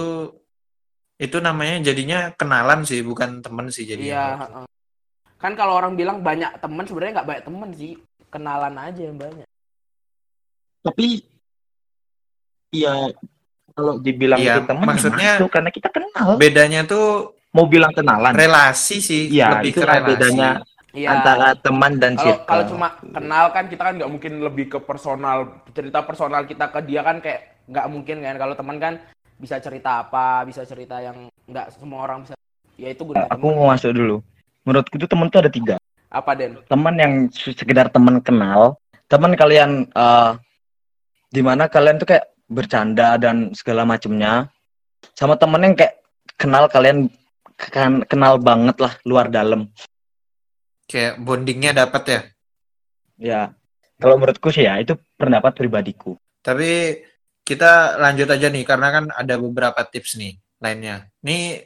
itu 1.18 1.36
namanya 1.40 1.90
jadinya 1.90 2.30
kenalan 2.38 2.86
sih 2.86 3.02
bukan 3.02 3.42
temen 3.42 3.66
sih 3.68 3.82
Iya, 3.82 3.90
jadinya 3.96 4.22
heeh. 4.44 4.64
kan 5.42 5.52
kalau 5.58 5.74
orang 5.76 5.98
bilang 5.98 6.22
banyak 6.22 6.54
teman 6.62 6.86
sebenarnya 6.86 7.12
nggak 7.20 7.28
banyak 7.28 7.44
teman 7.44 7.70
sih, 7.74 7.92
kenalan 8.30 8.74
aja 8.78 9.02
yang 9.04 9.18
banyak. 9.18 9.48
tapi 10.84 11.24
ya 12.74 12.94
kalau 13.70 13.98
dibilang 13.98 14.38
Iya, 14.38 14.54
itu 14.56 14.60
teman 14.66 14.86
maksudnya- 14.86 15.18
ya 15.20 15.34
masuk, 15.36 15.50
karena 15.50 15.70
kita 15.70 15.88
kenal 15.88 16.28
bedanya 16.34 16.80
tuh 16.84 17.06
mau 17.50 17.64
bilang 17.64 17.90
kenalan 17.90 18.30
relasi 18.30 18.98
sih 18.98 19.22
Iya, 19.28 19.58
lebih 19.58 19.70
itu 19.70 19.80
ke 19.80 19.86
relasi 19.86 20.08
bedanya 20.08 20.50
Iya. 20.90 21.08
antara 21.10 21.48
teman 21.56 21.98
dan 21.98 22.14
kalau 22.14 22.26
circle. 22.28 22.46
kalau 22.46 22.64
cuma 22.68 22.88
kenal 23.00 23.44
kan 23.50 23.64
kita 23.66 23.82
kan 23.82 23.94
nggak 23.96 24.10
mungkin 24.10 24.32
lebih 24.40 24.66
ke 24.68 24.78
personal 24.80 25.38
cerita 25.70 26.02
personal 26.02 26.42
kita 26.44 26.68
ke 26.68 26.80
dia 26.82 27.02
kan 27.02 27.18
kayak 27.18 27.66
nggak 27.66 27.86
mungkin 27.88 28.16
kan 28.20 28.36
kalau 28.36 28.54
teman 28.54 28.78
kan 28.78 28.94
bisa 29.34 29.58
cerita 29.58 29.98
apa 30.00 30.42
bisa 30.42 30.62
cerita 30.62 30.98
yang 30.98 31.26
nggak 31.44 31.74
semua 31.74 32.04
orang 32.04 32.22
bisa 32.22 32.38
ya 32.74 32.88
itu 32.88 33.02
guna 33.02 33.26
aku 33.26 33.46
mau 33.48 33.66
masuk 33.68 33.90
dulu. 33.90 34.22
Menurutku 34.62 34.94
itu 34.94 35.04
teman 35.04 35.26
tuh 35.28 35.40
ada 35.40 35.50
tiga. 35.50 35.76
apa 36.08 36.30
Den 36.32 36.62
Teman 36.64 36.94
yang 36.94 37.12
se- 37.28 37.50
sekedar 37.52 37.90
teman 37.90 38.22
kenal, 38.22 38.78
teman 39.04 39.34
kalian 39.34 39.90
eh 39.90 40.30
di 41.28 41.42
mana 41.42 41.66
kalian 41.66 41.98
tuh 41.98 42.06
kayak 42.06 42.33
bercanda 42.54 43.18
dan 43.18 43.50
segala 43.52 43.82
macemnya, 43.82 44.48
sama 45.18 45.34
teman 45.34 45.66
yang 45.66 45.74
kayak 45.74 45.98
kenal 46.38 46.70
kalian 46.70 47.10
kan 47.58 48.06
kenal 48.06 48.38
banget 48.38 48.78
lah 48.78 48.94
luar 49.02 49.26
dalam. 49.30 49.70
kayak 50.84 51.16
bondingnya 51.16 51.72
dapat 51.72 52.02
ya 52.06 52.20
Ya, 53.14 53.54
kalau 54.02 54.18
menurutku 54.18 54.50
sih 54.50 54.66
ya 54.66 54.78
itu 54.82 54.98
pendapat 55.14 55.54
pribadiku. 55.54 56.18
Tapi 56.42 56.98
kita 57.46 58.00
lanjut 58.00 58.26
aja 58.26 58.50
nih 58.50 58.64
karena 58.66 58.88
kan 58.90 59.04
ada 59.14 59.34
beberapa 59.38 59.80
tips 59.86 60.18
nih 60.18 60.34
lainnya. 60.58 61.06
Nih 61.22 61.62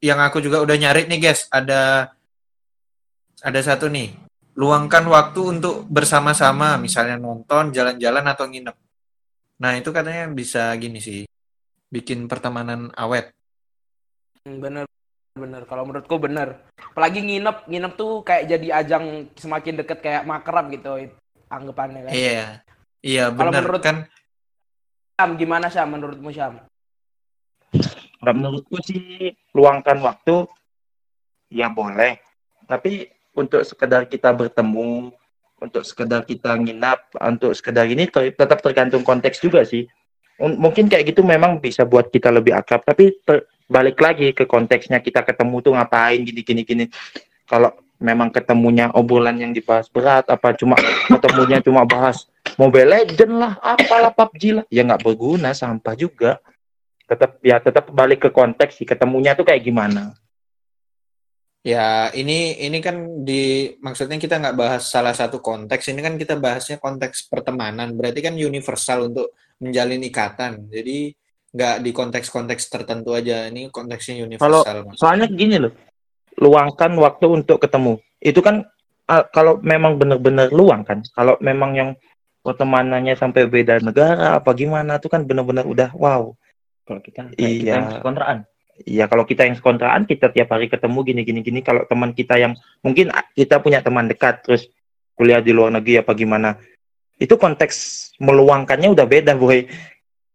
yang 0.00 0.22
aku 0.22 0.40
juga 0.40 0.64
udah 0.64 0.76
nyari 0.76 1.04
nih 1.04 1.20
guys, 1.20 1.50
ada 1.52 2.12
ada 3.44 3.60
satu 3.60 3.92
nih. 3.92 4.16
Luangkan 4.56 5.04
waktu 5.12 5.60
untuk 5.60 5.84
bersama-sama, 5.84 6.80
misalnya 6.80 7.20
nonton, 7.20 7.76
jalan-jalan 7.76 8.24
atau 8.24 8.48
nginep. 8.48 8.76
Nah, 9.56 9.72
itu 9.74 9.88
katanya 9.88 10.28
bisa 10.28 10.68
gini 10.76 11.00
sih. 11.00 11.24
Bikin 11.88 12.28
pertemanan 12.28 12.92
awet. 12.92 13.32
Hmm, 14.44 14.60
bener 14.60 14.84
bener 15.36 15.68
kalau 15.68 15.84
menurutku 15.84 16.16
bener 16.16 16.64
apalagi 16.80 17.20
nginep 17.20 17.68
nginep 17.68 17.92
tuh 17.92 18.24
kayak 18.24 18.48
jadi 18.48 18.80
ajang 18.80 19.04
semakin 19.36 19.84
deket 19.84 20.00
kayak 20.00 20.24
makrab 20.24 20.72
gitu 20.72 20.96
anggapannya 21.52 22.08
kan 22.08 22.12
Iya. 22.16 22.46
Iya, 23.04 23.24
Kalau 23.28 23.52
bener 23.52 23.62
menurut- 23.68 23.84
kan. 23.84 23.96
Syam 25.16 25.30
gimana 25.36 25.66
Syam 25.68 25.88
menurutmu 25.92 26.32
Syam 26.32 26.64
Kalau 28.16 28.32
menurutku 28.32 28.80
sih 28.80 29.36
luangkan 29.52 30.00
waktu 30.00 30.48
ya 31.52 31.68
boleh. 31.68 32.16
Tapi 32.64 33.06
untuk 33.36 33.60
sekedar 33.60 34.08
kita 34.08 34.32
bertemu, 34.32 35.12
untuk 35.60 35.82
sekedar 35.82 36.22
kita 36.28 36.52
nginap, 36.56 37.12
untuk 37.16 37.56
sekedar 37.56 37.88
ini 37.88 38.08
ter- 38.08 38.32
tetap 38.32 38.60
tergantung 38.60 39.00
konteks 39.00 39.40
juga 39.40 39.64
sih. 39.64 39.88
M- 40.36 40.60
Mungkin 40.60 40.92
kayak 40.92 41.16
gitu 41.16 41.24
memang 41.24 41.60
bisa 41.60 41.88
buat 41.88 42.12
kita 42.12 42.28
lebih 42.28 42.52
akrab, 42.52 42.84
tapi 42.84 43.16
balik 43.66 43.98
lagi 43.98 44.30
ke 44.36 44.44
konteksnya 44.44 45.00
kita 45.00 45.24
ketemu 45.24 45.64
tuh 45.64 45.72
ngapain 45.74 46.20
gini 46.22 46.40
gini 46.44 46.62
gini. 46.62 46.84
Kalau 47.48 47.72
memang 47.96 48.28
ketemunya 48.28 48.92
obrolan 48.92 49.40
yang 49.40 49.56
dibahas 49.56 49.88
berat, 49.88 50.28
apa 50.28 50.52
cuma 50.52 50.76
ketemunya 51.16 51.64
cuma 51.64 51.88
bahas 51.88 52.28
Mobile 52.56 52.88
Legend 52.88 53.32
lah, 53.36 53.52
apalah 53.60 54.12
PUBG 54.12 54.42
lah, 54.60 54.64
ya 54.72 54.80
nggak 54.80 55.04
berguna, 55.04 55.52
sampah 55.52 55.92
juga 55.92 56.40
tetap 57.06 57.38
ya 57.40 57.62
tetap 57.62 57.86
balik 57.94 58.26
ke 58.26 58.30
konteks 58.34 58.82
sih 58.82 58.86
ketemunya 58.86 59.38
tuh 59.38 59.46
kayak 59.46 59.62
gimana 59.62 60.10
Ya, 61.66 62.14
ini 62.14 62.62
ini 62.62 62.78
kan 62.78 63.26
di 63.26 63.74
maksudnya 63.82 64.22
kita 64.22 64.38
nggak 64.38 64.54
bahas 64.54 64.86
salah 64.86 65.10
satu 65.10 65.42
konteks. 65.42 65.90
Ini 65.90 65.98
kan 65.98 66.14
kita 66.14 66.38
bahasnya 66.38 66.78
konteks 66.78 67.26
pertemanan. 67.26 67.90
Berarti 67.98 68.22
kan 68.22 68.38
universal 68.38 69.10
untuk 69.10 69.34
menjalin 69.58 69.98
ikatan. 70.06 70.70
Jadi 70.70 71.10
nggak 71.50 71.76
di 71.82 71.90
konteks-konteks 71.90 72.70
tertentu 72.70 73.18
aja. 73.18 73.50
Ini 73.50 73.74
konteksnya 73.74 74.22
universal. 74.22 74.86
Mas. 74.86 74.94
soalnya 74.94 75.26
gini 75.26 75.58
loh 75.58 75.74
luangkan 76.36 76.92
waktu 77.00 77.26
untuk 77.42 77.58
ketemu 77.60 77.96
itu 78.20 78.40
kan 78.44 78.64
ah, 79.08 79.24
kalau 79.24 79.56
memang 79.64 79.96
benar-benar 79.96 80.52
luang 80.52 80.84
kan 80.84 81.00
kalau 81.16 81.36
memang 81.40 81.72
yang 81.72 81.90
pertemanannya 82.44 83.16
sampai 83.18 83.48
beda 83.48 83.82
negara 83.82 84.38
apa 84.38 84.52
gimana 84.54 85.00
tuh 85.00 85.10
kan 85.10 85.24
benar-benar 85.26 85.66
udah 85.66 85.90
wow 85.96 86.30
Kalau 86.86 87.02
kita 87.02 87.34
kayak 87.34 87.54
kita 87.58 87.66
yang 87.66 87.84
kontraan. 88.76 88.84
Iya 88.84 89.04
kalau 89.08 89.24
kita 89.24 89.48
yang 89.48 89.56
sekontraan 89.56 90.02
kita 90.04 90.28
tiap 90.32 90.52
hari 90.52 90.68
ketemu 90.68 90.98
gini 91.04 91.20
gini 91.24 91.40
gini. 91.40 91.60
Kalau 91.64 91.88
teman 91.88 92.12
kita 92.12 92.36
yang 92.36 92.52
mungkin 92.84 93.08
kita 93.32 93.62
punya 93.62 93.80
teman 93.80 94.08
dekat 94.08 94.44
terus 94.44 94.68
kuliah 95.16 95.40
di 95.40 95.52
luar 95.52 95.72
negeri 95.72 96.04
apa 96.04 96.12
gimana. 96.12 96.60
Itu 97.16 97.40
konteks 97.40 98.12
meluangkannya 98.20 98.92
udah 98.92 99.06
beda 99.08 99.32
boy. 99.36 99.64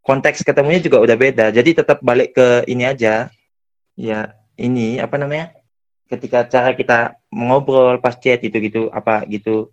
Konteks 0.02 0.42
ketemunya 0.42 0.82
juga 0.82 0.98
udah 0.98 1.18
beda. 1.18 1.46
Jadi 1.54 1.78
tetap 1.78 2.02
balik 2.02 2.34
ke 2.34 2.66
ini 2.66 2.90
aja. 2.90 3.30
Ya 3.94 4.34
ini 4.58 4.98
apa 4.98 5.22
namanya? 5.22 5.54
Ketika 6.10 6.44
cara 6.50 6.74
kita 6.74 7.16
ngobrol 7.30 8.02
pas 8.02 8.18
chat 8.18 8.42
gitu 8.42 8.58
gitu 8.58 8.82
apa 8.90 9.24
gitu. 9.30 9.70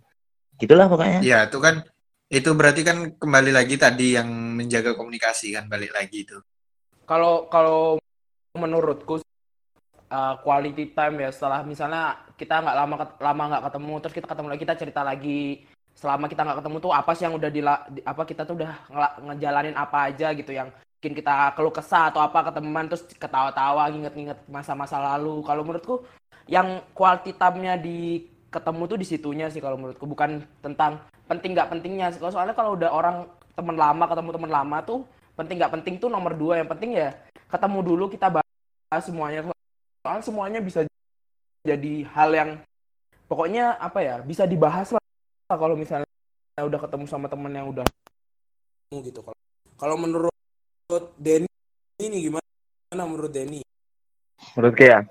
Gitulah 0.59 0.91
pokoknya. 0.91 1.23
Ya, 1.23 1.47
itu 1.47 1.55
kan 1.63 1.87
itu 2.29 2.51
berarti 2.53 2.85
kan 2.85 3.15
kembali 3.17 3.51
lagi 3.55 3.79
tadi 3.79 4.13
yang 4.13 4.29
menjaga 4.29 4.93
komunikasi 4.93 5.55
kan 5.55 5.65
balik 5.65 5.89
lagi 5.95 6.29
itu. 6.29 6.37
kalau 7.09 7.49
kalau 7.49 7.97
menurutku 8.59 9.23
uh, 10.11 10.35
quality 10.43 10.91
time 10.91 11.15
ya 11.23 11.29
setelah 11.31 11.63
misalnya 11.63 12.19
kita 12.35 12.59
nggak 12.59 12.75
lama 12.75 12.95
lama 13.19 13.43
nggak 13.55 13.63
ketemu 13.71 13.93
terus 14.03 14.15
kita 14.15 14.27
ketemu 14.27 14.47
lagi 14.51 14.61
kita 14.61 14.75
cerita 14.75 15.01
lagi 15.01 15.41
selama 15.99 16.25
kita 16.31 16.41
nggak 16.47 16.59
ketemu 16.63 16.77
tuh 16.79 16.91
apa 16.95 17.11
sih 17.11 17.23
yang 17.27 17.35
udah 17.35 17.49
di- 17.51 18.05
apa 18.07 18.23
kita 18.23 18.47
tuh 18.47 18.55
udah 18.55 18.71
ngejalanin 19.31 19.75
apa 19.75 20.07
aja 20.07 20.31
gitu 20.31 20.51
yang 20.55 20.71
bikin 20.99 21.15
kita 21.15 21.55
keluh 21.55 21.71
kesah 21.71 22.11
atau 22.11 22.19
apa 22.19 22.51
ke 22.51 22.51
teman 22.59 22.87
terus 22.91 23.03
ketawa-tawa 23.15 23.87
nginget-nginget 23.87 24.39
masa-masa 24.51 24.99
lalu. 24.99 25.39
Kalau 25.47 25.63
menurutku 25.63 26.03
yang 26.43 26.83
quality 26.91 27.39
time-nya 27.39 27.79
di 27.79 28.27
ketemu 28.51 28.83
tuh 28.83 28.97
di 28.99 29.07
situnya 29.07 29.47
sih 29.47 29.63
kalau 29.63 29.79
menurutku 29.79 30.03
bukan 30.03 30.43
tentang 30.59 30.99
penting 31.29 31.53
nggak 31.53 31.69
pentingnya 31.71 32.11
Kalau 32.17 32.33
soalnya 32.35 32.51
kalau 32.51 32.75
udah 32.75 32.91
orang 32.91 33.31
teman 33.55 33.79
lama 33.79 34.03
ketemu 34.11 34.29
teman 34.35 34.51
lama 34.51 34.77
tuh 34.83 34.99
penting 35.39 35.55
nggak 35.59 35.73
penting 35.79 35.95
tuh 36.03 36.11
nomor 36.11 36.35
dua. 36.35 36.59
Yang 36.59 36.69
penting 36.75 36.91
ya 36.99 37.15
ketemu 37.47 37.79
dulu 37.79 38.05
kita 38.11 38.27
bahas 38.27 38.48
semuanya 38.97 39.45
soalnya 40.01 40.23
semuanya 40.25 40.59
bisa 40.65 40.89
jadi 41.61 41.93
hal 42.09 42.33
yang 42.33 42.49
pokoknya 43.29 43.77
apa 43.77 44.01
ya 44.01 44.15
bisa 44.25 44.49
dibahas 44.49 44.97
lah 44.97 45.03
kalau 45.53 45.77
misalnya 45.77 46.09
udah 46.57 46.81
ketemu 46.81 47.05
sama 47.05 47.29
temen 47.29 47.53
yang 47.53 47.69
udah 47.69 47.85
gitu 48.89 49.21
kalau 49.21 49.37
kalau 49.77 49.95
menurut 50.01 50.33
Denny 51.21 51.45
ini 52.01 52.17
gimana 52.25 53.05
menurut 53.05 53.29
Denny 53.29 53.61
Menurutku 54.55 54.83
ya, 54.87 55.05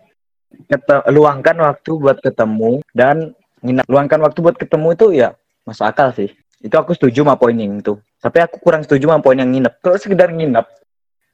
kete- 0.67 1.07
luangkan 1.13 1.57
waktu 1.63 1.91
buat 2.01 2.19
ketemu 2.25 2.83
dan 2.97 3.37
nginap. 3.63 3.85
Luangkan 3.87 4.21
waktu 4.25 4.39
buat 4.41 4.57
ketemu 4.57 4.89
itu 4.97 5.07
ya 5.15 5.29
masuk 5.69 5.85
akal 5.85 6.11
sih. 6.17 6.33
Itu 6.59 6.75
aku 6.75 6.97
setuju 6.97 7.23
sama 7.23 7.39
poin 7.39 7.55
yang 7.55 7.79
itu. 7.79 8.01
Tapi 8.19 8.43
aku 8.43 8.59
kurang 8.59 8.83
setuju 8.83 9.13
sama 9.13 9.23
poin 9.23 9.39
yang 9.39 9.53
nginep. 9.53 9.79
Kalau 9.79 9.97
sekedar 10.01 10.35
nginep, 10.35 10.67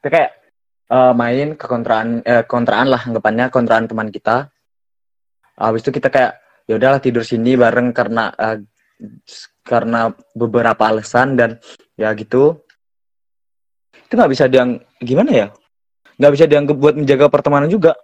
kayak 0.05 0.37
eh, 0.91 1.13
main 1.17 1.57
ke 1.57 1.65
kontraan, 1.65 2.21
eh, 2.25 2.45
kontraan 2.45 2.89
lah 2.93 3.01
anggapannya 3.05 3.49
kontraan 3.49 3.89
teman 3.89 4.09
kita. 4.13 4.49
Habis 5.55 5.87
itu 5.87 5.91
kita 5.95 6.11
kayak 6.11 6.33
ya 6.67 6.75
udahlah 6.81 6.99
tidur 6.99 7.23
sini 7.23 7.55
bareng 7.55 7.95
karena 7.95 8.35
s- 9.25 9.53
karena 9.63 10.11
beberapa 10.35 10.91
alasan 10.91 11.39
dan 11.39 11.51
ya 11.95 12.11
gitu. 12.19 12.59
Itu 13.95 14.13
nggak 14.19 14.33
bisa 14.33 14.45
diang 14.51 14.81
gimana 15.01 15.31
ya? 15.33 15.49
nggak 16.15 16.33
bisa 16.35 16.47
dianggap 16.47 16.77
buat 16.79 16.95
menjaga 16.95 17.27
pertemanan 17.27 17.67
juga. 17.67 17.99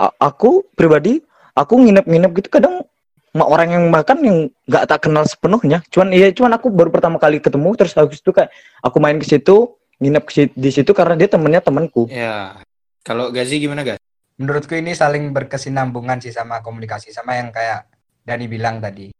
A- 0.00 0.16
aku 0.16 0.64
pribadi, 0.72 1.20
aku 1.52 1.76
nginep-nginep 1.76 2.30
gitu 2.40 2.48
kadang 2.48 2.88
sama 3.30 3.46
orang 3.46 3.68
yang 3.70 3.84
makan 3.92 4.18
yang 4.24 4.38
nggak 4.64 4.84
tak 4.88 5.06
kenal 5.06 5.22
sepenuhnya. 5.28 5.84
Cuman 5.92 6.08
iya, 6.16 6.32
cuman 6.32 6.56
aku 6.56 6.72
baru 6.72 6.88
pertama 6.88 7.20
kali 7.20 7.38
ketemu 7.38 7.76
terus 7.76 7.92
habis 7.94 8.18
itu 8.18 8.32
kayak 8.32 8.48
aku 8.80 8.96
main 8.98 9.20
ke 9.20 9.26
situ, 9.28 9.76
nginep 10.00 10.24
di 10.56 10.70
situ 10.72 10.90
karena 10.96 11.14
dia 11.14 11.28
temennya 11.28 11.60
temanku. 11.60 12.08
Ya. 12.08 12.64
Kalau 13.04 13.28
Gazi 13.32 13.60
gimana, 13.60 13.84
Gaz? 13.84 14.00
Menurutku 14.40 14.72
ini 14.72 14.96
saling 14.96 15.36
berkesinambungan 15.36 16.24
sih 16.24 16.32
sama 16.32 16.64
komunikasi 16.64 17.12
sama 17.12 17.36
yang 17.36 17.52
kayak 17.52 17.84
Dani 18.24 18.48
bilang 18.48 18.80
tadi. 18.80 19.12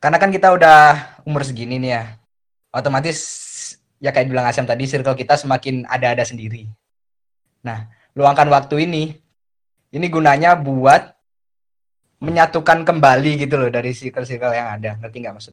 Karena 0.00 0.16
kan 0.16 0.32
kita 0.32 0.56
udah 0.56 0.78
umur 1.28 1.44
segini 1.44 1.76
nih 1.76 1.92
ya. 1.92 2.04
Otomatis 2.72 3.20
ya 4.00 4.16
kayak 4.16 4.32
bilang 4.32 4.48
Asam 4.48 4.64
tadi 4.64 4.88
circle 4.88 5.12
kita 5.12 5.36
semakin 5.36 5.84
ada-ada 5.84 6.24
sendiri. 6.24 6.64
Nah, 7.60 7.84
luangkan 8.16 8.48
waktu 8.48 8.88
ini 8.88 9.12
ini 9.92 10.06
gunanya 10.08 10.56
buat 10.56 11.12
menyatukan 12.20 12.84
kembali 12.88 13.44
gitu 13.44 13.60
loh 13.60 13.68
dari 13.68 13.92
circle-circle 13.92 14.56
yang 14.56 14.80
ada. 14.80 14.96
Ngerti 15.00 15.16
nggak 15.20 15.34
maksud? 15.36 15.52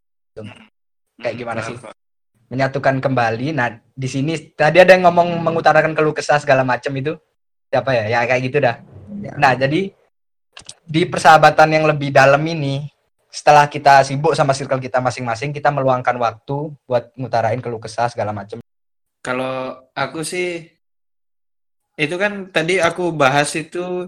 Kayak 1.19 1.35
gimana 1.35 1.59
sih? 1.63 1.75
Menyatukan 2.47 3.03
kembali. 3.03 3.51
Nah, 3.51 3.75
di 3.91 4.07
sini 4.07 4.55
tadi 4.55 4.79
ada 4.79 4.95
yang 4.95 5.07
ngomong 5.07 5.43
mengutarakan 5.43 5.91
keluh 5.91 6.15
kesah 6.15 6.39
segala 6.39 6.63
macam 6.63 6.95
itu. 6.95 7.19
Siapa 7.67 7.91
ya? 7.91 8.05
Ya 8.07 8.19
kayak 8.23 8.41
gitu 8.47 8.57
dah. 8.63 8.79
Nah, 9.35 9.51
jadi 9.53 9.91
di 10.87 11.01
persahabatan 11.03 11.75
yang 11.75 11.85
lebih 11.85 12.15
dalam 12.15 12.39
ini, 12.47 12.87
setelah 13.27 13.67
kita 13.67 14.01
sibuk 14.07 14.31
sama 14.33 14.55
circle 14.55 14.79
kita 14.79 15.03
masing-masing, 15.03 15.51
kita 15.51 15.67
meluangkan 15.69 16.15
waktu 16.15 16.71
buat 16.87 17.11
ngutarain 17.19 17.59
keluh 17.59 17.83
kesah 17.83 18.07
segala 18.07 18.31
macam. 18.31 18.63
Kalau 19.19 19.83
aku 19.91 20.23
sih 20.23 20.71
itu 21.99 22.15
kan 22.15 22.47
tadi 22.47 22.79
aku 22.79 23.11
bahas 23.11 23.51
itu 23.59 24.07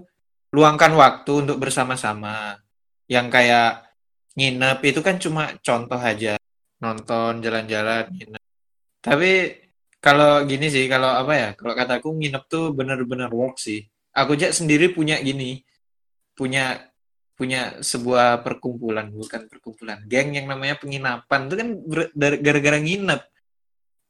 luangkan 0.56 0.96
waktu 0.96 1.44
untuk 1.44 1.60
bersama-sama. 1.60 2.56
Yang 3.04 3.26
kayak 3.28 3.70
nginep 4.38 4.78
itu 4.88 5.00
kan 5.04 5.20
cuma 5.20 5.52
contoh 5.60 6.00
aja. 6.00 6.39
Nonton, 6.80 7.44
jalan-jalan, 7.44 8.08
nginep. 8.08 8.44
Tapi 9.00 9.32
kalau 10.00 10.44
gini 10.48 10.72
sih, 10.72 10.88
kalau 10.88 11.12
apa 11.12 11.32
ya? 11.36 11.48
Kalau 11.52 11.72
kataku 11.76 12.08
nginep 12.16 12.44
tuh 12.48 12.72
bener-bener 12.72 13.28
work 13.28 13.60
sih. 13.60 13.84
Aku 14.16 14.34
aja 14.34 14.48
sendiri 14.50 14.90
punya 14.90 15.20
gini. 15.20 15.60
Punya 16.32 16.88
punya 17.36 17.80
sebuah 17.80 18.44
perkumpulan, 18.44 19.08
bukan 19.12 19.48
perkumpulan. 19.48 20.04
Geng 20.08 20.36
yang 20.36 20.48
namanya 20.48 20.76
penginapan. 20.80 21.48
Itu 21.48 21.54
kan 21.60 21.68
gara-gara 22.40 22.78
nginep. 22.80 23.20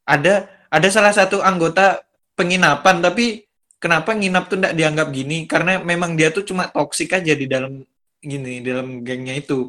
Ada 0.06 0.34
ada 0.70 0.88
salah 0.90 1.10
satu 1.10 1.42
anggota 1.42 2.06
penginapan 2.38 3.02
tapi 3.02 3.50
kenapa 3.82 4.14
nginap 4.14 4.46
tuh 4.46 4.62
tidak 4.62 4.74
dianggap 4.78 5.08
gini 5.10 5.44
karena 5.50 5.82
memang 5.82 6.14
dia 6.14 6.30
tuh 6.30 6.46
cuma 6.46 6.70
toksik 6.70 7.10
aja 7.18 7.34
di 7.34 7.50
dalam 7.50 7.82
gini 8.22 8.62
dalam 8.62 9.02
gengnya 9.02 9.34
itu 9.36 9.68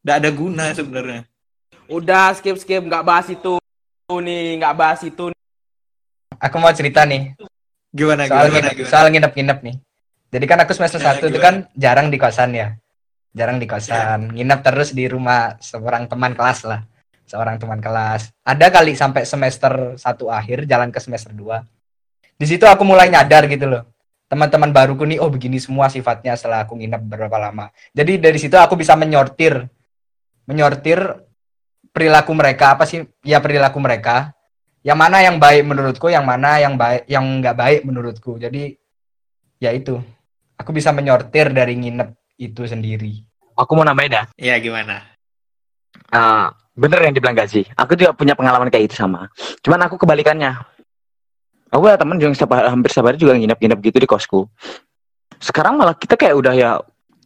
tidak 0.00 0.16
ada 0.24 0.30
guna 0.30 0.64
sebenarnya 0.72 1.26
udah 1.88 2.36
skip 2.36 2.56
skip 2.60 2.84
nggak 2.84 3.04
bahas 3.04 3.26
itu 3.32 3.56
nih 4.08 4.60
nggak 4.60 4.76
bahas 4.76 5.00
itu 5.04 5.32
Aku 6.38 6.62
mau 6.62 6.70
cerita 6.70 7.02
nih 7.02 7.34
gimana 7.90 8.30
soal 8.30 8.46
gimana, 8.46 8.70
nginep, 8.70 8.74
gimana? 8.78 8.90
soal 8.94 9.06
nginep-nginep 9.10 9.58
nih. 9.58 9.76
Jadi 10.28 10.44
kan 10.44 10.58
aku 10.60 10.72
semester 10.76 11.00
Ya, 11.00 11.16
1 11.18 11.32
itu 11.34 11.40
kan 11.40 11.54
jarang 11.74 12.12
di 12.12 12.18
kosan 12.20 12.54
ya. 12.54 12.78
Jarang 13.34 13.58
di 13.58 13.66
kosan. 13.66 14.30
Nginep 14.36 14.60
terus 14.62 14.94
di 14.94 15.08
rumah 15.10 15.56
seorang 15.58 16.06
teman 16.06 16.36
kelas 16.38 16.68
lah. 16.68 16.84
Seorang 17.26 17.58
teman 17.58 17.80
kelas. 17.82 18.30
Ada 18.44 18.70
kali 18.70 18.94
sampai 18.94 19.26
semester 19.26 19.98
1 19.98 20.04
akhir 20.30 20.68
jalan 20.68 20.94
ke 20.94 21.00
semester 21.02 21.32
2. 21.34 21.64
Di 22.38 22.46
situ 22.46 22.68
aku 22.68 22.86
mulai 22.86 23.10
nyadar 23.10 23.48
gitu 23.50 23.66
loh. 23.66 23.82
Teman-teman 24.28 24.70
baruku 24.70 25.08
nih 25.08 25.18
oh 25.18 25.32
begini 25.32 25.56
semua 25.58 25.88
sifatnya 25.88 26.36
setelah 26.36 26.68
aku 26.68 26.76
nginep 26.76 27.02
berapa 27.08 27.36
lama. 27.40 27.72
Jadi 27.96 28.20
dari 28.20 28.38
situ 28.38 28.54
aku 28.54 28.76
bisa 28.76 28.94
menyortir 28.94 29.64
menyortir 30.44 31.27
perilaku 31.98 32.30
mereka 32.30 32.78
apa 32.78 32.86
sih? 32.86 33.02
Ya 33.26 33.42
perilaku 33.42 33.82
mereka 33.82 34.30
yang 34.86 34.94
mana 34.94 35.18
yang 35.18 35.42
baik 35.42 35.66
menurutku, 35.66 36.06
yang 36.06 36.22
mana 36.22 36.62
yang 36.62 36.78
baik, 36.78 37.02
yang 37.10 37.26
nggak 37.42 37.56
baik 37.58 37.80
menurutku. 37.82 38.38
Jadi 38.38 38.78
ya 39.58 39.74
itu, 39.74 39.98
aku 40.54 40.70
bisa 40.70 40.94
menyortir 40.94 41.50
dari 41.50 41.74
nginep 41.74 42.14
itu 42.38 42.62
sendiri. 42.62 43.26
Aku 43.58 43.74
mau 43.74 43.82
nambahin 43.82 44.14
dah. 44.14 44.24
ya 44.38 44.54
gimana 44.62 45.02
Ah, 46.14 46.54
bener 46.78 47.02
yang 47.02 47.10
dibilang 47.10 47.34
Gazi. 47.34 47.66
Aku 47.74 47.98
juga 47.98 48.14
punya 48.14 48.38
pengalaman 48.38 48.70
kayak 48.70 48.94
itu 48.94 48.94
sama. 48.94 49.26
Cuman 49.66 49.82
aku 49.90 49.98
kebalikannya. 49.98 50.54
Aku 51.74 51.84
ada 51.90 51.98
temen 52.00 52.16
yang 52.22 52.32
setiap 52.32 52.54
hampir 52.54 52.94
setiap 52.94 53.10
hari 53.10 53.18
juga 53.18 53.34
nginep-nginep 53.34 53.78
gitu 53.82 53.98
di 53.98 54.08
kosku. 54.08 54.40
Sekarang 55.42 55.74
malah 55.74 55.98
kita 55.98 56.14
kayak 56.14 56.38
udah 56.38 56.54
ya 56.54 56.70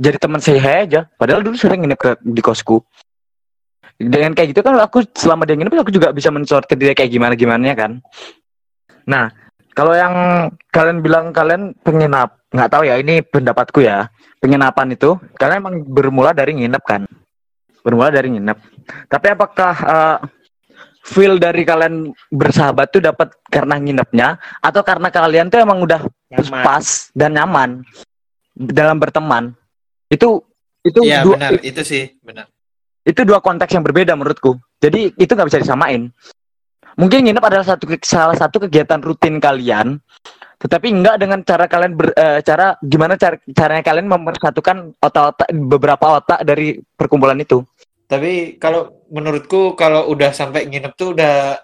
jadi 0.00 0.16
teman 0.16 0.40
saya 0.40 0.82
aja. 0.88 1.00
Padahal 1.20 1.44
dulu 1.44 1.54
sering 1.54 1.84
nginep 1.84 2.24
di 2.24 2.42
kosku. 2.42 2.80
Dengan 4.02 4.34
kayak 4.34 4.56
gitu 4.56 4.60
kan 4.66 4.74
aku 4.82 5.06
selama 5.14 5.46
dia 5.46 5.54
nginep 5.54 5.78
aku 5.78 5.94
juga 5.94 6.10
bisa 6.10 6.34
mensortir 6.34 6.74
dia 6.74 6.96
kayak 6.96 7.10
gimana 7.12 7.34
gimana 7.38 7.74
kan. 7.78 8.02
Nah, 9.06 9.30
kalau 9.72 9.94
yang 9.96 10.14
kalian 10.68 10.98
bilang 11.00 11.30
kalian 11.32 11.72
penginap, 11.80 12.42
nggak 12.52 12.70
tahu 12.70 12.82
ya 12.84 12.98
ini 12.98 13.22
pendapatku 13.22 13.80
ya. 13.80 14.10
Penginapan 14.42 14.98
itu 14.98 15.16
kalian 15.38 15.62
emang 15.62 15.76
bermula 15.86 16.34
dari 16.34 16.58
nginep 16.58 16.82
kan? 16.82 17.06
Bermula 17.80 18.10
dari 18.10 18.34
nginep. 18.34 18.58
Tapi 19.06 19.26
apakah 19.32 19.74
eh, 19.86 20.18
feel 21.06 21.40
dari 21.40 21.62
kalian 21.62 22.10
bersahabat 22.30 22.90
tuh 22.90 23.02
dapat 23.02 23.32
karena 23.48 23.78
nginepnya 23.78 24.28
atau 24.60 24.82
karena 24.84 25.08
kalian 25.08 25.46
tuh 25.48 25.62
emang 25.62 25.82
udah 25.82 26.04
Nyaman. 26.30 26.62
pas 26.66 26.86
dan 27.14 27.30
nyaman 27.38 27.70
dalam 28.54 28.98
berteman? 29.00 29.54
Itu 30.10 30.44
itu 30.82 30.98
Iya 31.06 31.22
dua 31.22 31.38
benar 31.38 31.52
itu 31.62 31.82
sih 31.86 32.04
benar 32.26 32.50
itu 33.02 33.20
dua 33.26 33.42
konteks 33.42 33.74
yang 33.74 33.82
berbeda 33.82 34.14
menurutku. 34.14 34.58
Jadi 34.78 35.14
itu 35.18 35.32
nggak 35.34 35.48
bisa 35.50 35.62
disamain. 35.62 36.10
Mungkin 36.94 37.24
nginep 37.24 37.44
adalah 37.44 37.64
satu 37.64 37.88
salah 38.04 38.36
satu 38.36 38.68
kegiatan 38.68 39.00
rutin 39.00 39.40
kalian, 39.40 39.96
tetapi 40.60 40.92
enggak 40.92 41.16
dengan 41.18 41.40
cara 41.40 41.64
kalian 41.64 41.92
ber, 41.96 42.12
eh, 42.12 42.44
cara 42.44 42.76
gimana 42.84 43.16
cara 43.16 43.40
caranya 43.48 43.82
kalian 43.82 44.06
mempersatukan 44.06 44.94
otak-otak 45.00 45.48
beberapa 45.50 46.20
otak 46.20 46.44
dari 46.44 46.78
perkumpulan 46.94 47.40
itu. 47.40 47.64
tapi 48.12 48.60
kalau 48.60 49.08
menurutku 49.08 49.72
kalau 49.72 50.04
udah 50.12 50.36
sampai 50.36 50.68
nginep 50.68 50.92
tuh 51.00 51.16
udah 51.16 51.56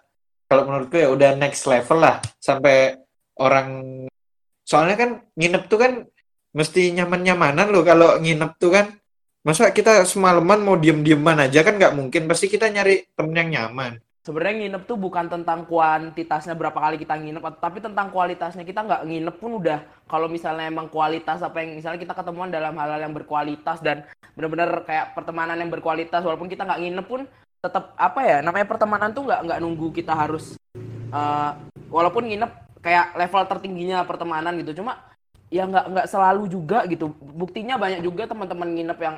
kalau 0.48 0.64
menurutku 0.64 0.96
ya 0.96 1.12
udah 1.12 1.36
next 1.36 1.68
level 1.68 2.00
lah 2.00 2.24
sampai 2.40 2.96
orang 3.36 3.68
soalnya 4.64 4.96
kan 4.96 5.10
nginep 5.36 5.68
tuh 5.68 5.76
kan 5.76 5.92
mesti 6.56 6.96
nyaman-nyamanan 6.96 7.68
loh 7.68 7.84
kalau 7.84 8.16
nginep 8.16 8.56
tuh 8.56 8.72
kan 8.72 8.96
masa 9.48 9.72
kita 9.72 10.04
semalaman 10.04 10.60
mau 10.60 10.76
diem-dieman 10.76 11.48
aja 11.48 11.64
kan 11.64 11.80
nggak 11.80 11.96
mungkin. 11.96 12.28
Pasti 12.28 12.52
kita 12.52 12.68
nyari 12.68 13.08
temen 13.16 13.32
yang 13.32 13.48
nyaman. 13.48 13.96
Sebenarnya 14.20 14.60
nginep 14.60 14.82
tuh 14.84 15.00
bukan 15.00 15.24
tentang 15.32 15.64
kuantitasnya 15.64 16.52
berapa 16.52 16.76
kali 16.76 17.00
kita 17.00 17.16
nginep 17.16 17.40
tapi 17.56 17.80
tentang 17.80 18.12
kualitasnya. 18.12 18.60
Kita 18.68 18.84
nggak 18.84 19.08
nginep 19.08 19.36
pun 19.40 19.56
udah. 19.56 19.80
Kalau 20.04 20.28
misalnya 20.28 20.68
emang 20.68 20.92
kualitas 20.92 21.40
apa 21.40 21.64
yang 21.64 21.80
misalnya 21.80 21.96
kita 21.96 22.12
ketemuan 22.12 22.52
dalam 22.52 22.76
hal-hal 22.76 23.00
yang 23.08 23.16
berkualitas 23.16 23.80
dan 23.80 24.04
bener-bener 24.36 24.84
kayak 24.84 25.16
pertemanan 25.16 25.56
yang 25.56 25.72
berkualitas 25.72 26.20
walaupun 26.20 26.52
kita 26.52 26.68
nggak 26.68 26.80
nginep 26.84 27.06
pun 27.08 27.24
tetap 27.58 27.96
apa 27.96 28.20
ya 28.20 28.38
namanya 28.44 28.68
pertemanan 28.68 29.16
tuh 29.16 29.24
nggak 29.24 29.48
nggak 29.48 29.58
nunggu 29.64 29.96
kita 29.96 30.12
harus 30.12 30.60
eh, 31.08 31.50
walaupun 31.88 32.28
nginep 32.28 32.52
kayak 32.84 33.16
level 33.16 33.42
tertingginya 33.48 34.04
pertemanan 34.04 34.60
gitu. 34.60 34.84
Cuma 34.84 35.08
ya 35.48 35.64
nggak 35.64 35.88
nggak 35.88 36.06
selalu 36.12 36.52
juga 36.52 36.84
gitu. 36.84 37.16
Buktinya 37.16 37.80
banyak 37.80 38.04
juga 38.04 38.28
teman-teman 38.28 38.76
nginep 38.76 39.00
yang 39.00 39.16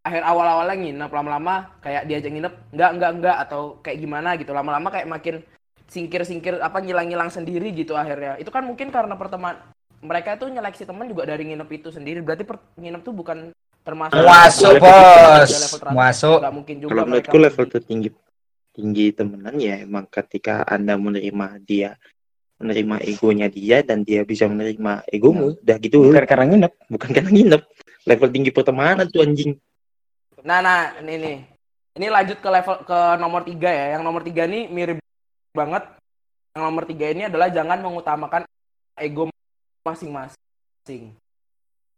akhir 0.00 0.22
awal-awalnya 0.24 0.76
nginep 0.80 1.10
lama-lama 1.12 1.76
kayak 1.84 2.08
diajak 2.08 2.32
nginep 2.32 2.54
enggak 2.72 2.90
enggak 2.96 3.10
enggak 3.20 3.36
atau 3.48 3.60
kayak 3.84 3.98
gimana 4.00 4.36
gitu 4.40 4.50
lama-lama 4.56 4.88
kayak 4.88 5.08
makin 5.08 5.44
singkir-singkir 5.90 6.56
apa 6.62 6.80
ngilang-ngilang 6.80 7.28
sendiri 7.28 7.68
gitu 7.76 7.92
akhirnya 7.98 8.40
itu 8.40 8.48
kan 8.48 8.64
mungkin 8.64 8.88
karena 8.88 9.18
perteman 9.18 9.60
mereka 10.00 10.40
tuh 10.40 10.48
nyeleksi 10.48 10.88
teman 10.88 11.06
juga 11.12 11.28
dari 11.28 11.44
nginep 11.44 11.68
itu 11.68 11.88
sendiri. 11.92 12.24
Berarti 12.24 12.44
per, 12.48 12.56
nginep 12.80 13.00
tuh 13.04 13.14
bukan 13.14 13.52
termasuk 13.84 14.16
Masuk, 14.16 14.72
level 14.76 14.80
bos. 14.80 15.50
Masuk. 15.92 16.38
Nggak 16.40 16.54
mungkin 16.56 16.74
juga 16.80 16.90
Kalau 16.92 17.04
menurutku 17.04 17.36
level 17.36 17.66
tertinggi 17.68 18.08
tinggi 18.70 19.10
temenan 19.10 19.58
ya 19.58 19.82
emang 19.82 20.06
ketika 20.06 20.62
anda 20.62 20.94
menerima 20.94 21.58
dia 21.66 21.98
menerima 22.62 23.02
egonya 23.02 23.50
dia 23.50 23.82
dan 23.82 24.06
dia 24.06 24.22
bisa 24.22 24.46
menerima 24.46 25.10
egomu 25.10 25.58
udah 25.58 25.76
gitu 25.82 26.06
Bukan 26.06 26.22
karena 26.22 26.46
nginep. 26.46 26.72
bukan 26.86 27.10
karena 27.10 27.30
nginep 27.34 27.62
level 28.06 28.28
tinggi 28.30 28.50
pertemanan 28.54 29.10
tuh 29.10 29.26
anjing 29.26 29.58
Nah, 30.44 30.58
nah, 30.64 30.96
ini 31.00 31.14
nih. 31.16 31.38
Ini 32.00 32.06
lanjut 32.06 32.38
ke 32.38 32.48
level 32.48 32.76
ke 32.86 32.98
nomor 33.18 33.42
tiga 33.44 33.70
ya. 33.70 33.98
Yang 33.98 34.02
nomor 34.06 34.22
tiga 34.22 34.46
ini 34.46 34.70
mirip 34.70 34.98
banget. 35.52 35.84
Yang 36.54 36.62
nomor 36.62 36.84
tiga 36.86 37.06
ini 37.10 37.22
adalah 37.26 37.48
jangan 37.50 37.78
mengutamakan 37.82 38.42
ego 38.96 39.28
masing-masing. 39.84 41.14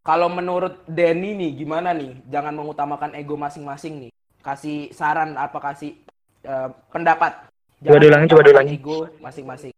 Kalau 0.03 0.26
menurut 0.26 0.82
Denny 0.90 1.38
nih, 1.38 1.51
gimana 1.62 1.95
nih? 1.95 2.18
Jangan 2.26 2.55
mengutamakan 2.59 3.14
ego 3.14 3.38
masing-masing 3.38 4.09
nih. 4.09 4.12
Kasih 4.43 4.90
saran 4.90 5.38
apa 5.38 5.62
kasih 5.62 5.95
eh, 6.43 6.68
pendapat. 6.90 7.47
Coba 7.82 7.99
diulangi, 8.03 8.26
coba 8.26 8.43
diulangi. 8.43 8.70
Ego 8.74 8.99
masing-masing. 9.22 9.70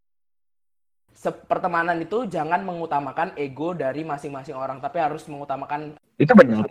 Sepertemanan 1.12 2.00
itu 2.00 2.28
jangan 2.28 2.60
mengutamakan 2.64 3.36
ego 3.36 3.72
dari 3.72 4.04
masing-masing 4.04 4.56
orang, 4.56 4.80
tapi 4.80 5.00
harus 5.00 5.24
mengutamakan 5.28 5.96
Itu 6.16 6.32
benar. 6.36 6.68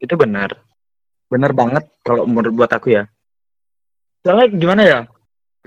Itu 0.00 0.16
benar. 0.16 0.56
Benar 1.28 1.52
banget 1.56 1.84
kalau 2.04 2.28
menurut 2.28 2.52
buat 2.54 2.70
aku 2.70 2.94
ya. 2.94 3.04
Soalnya 4.24 4.46
gimana 4.54 4.82
ya? 4.84 4.98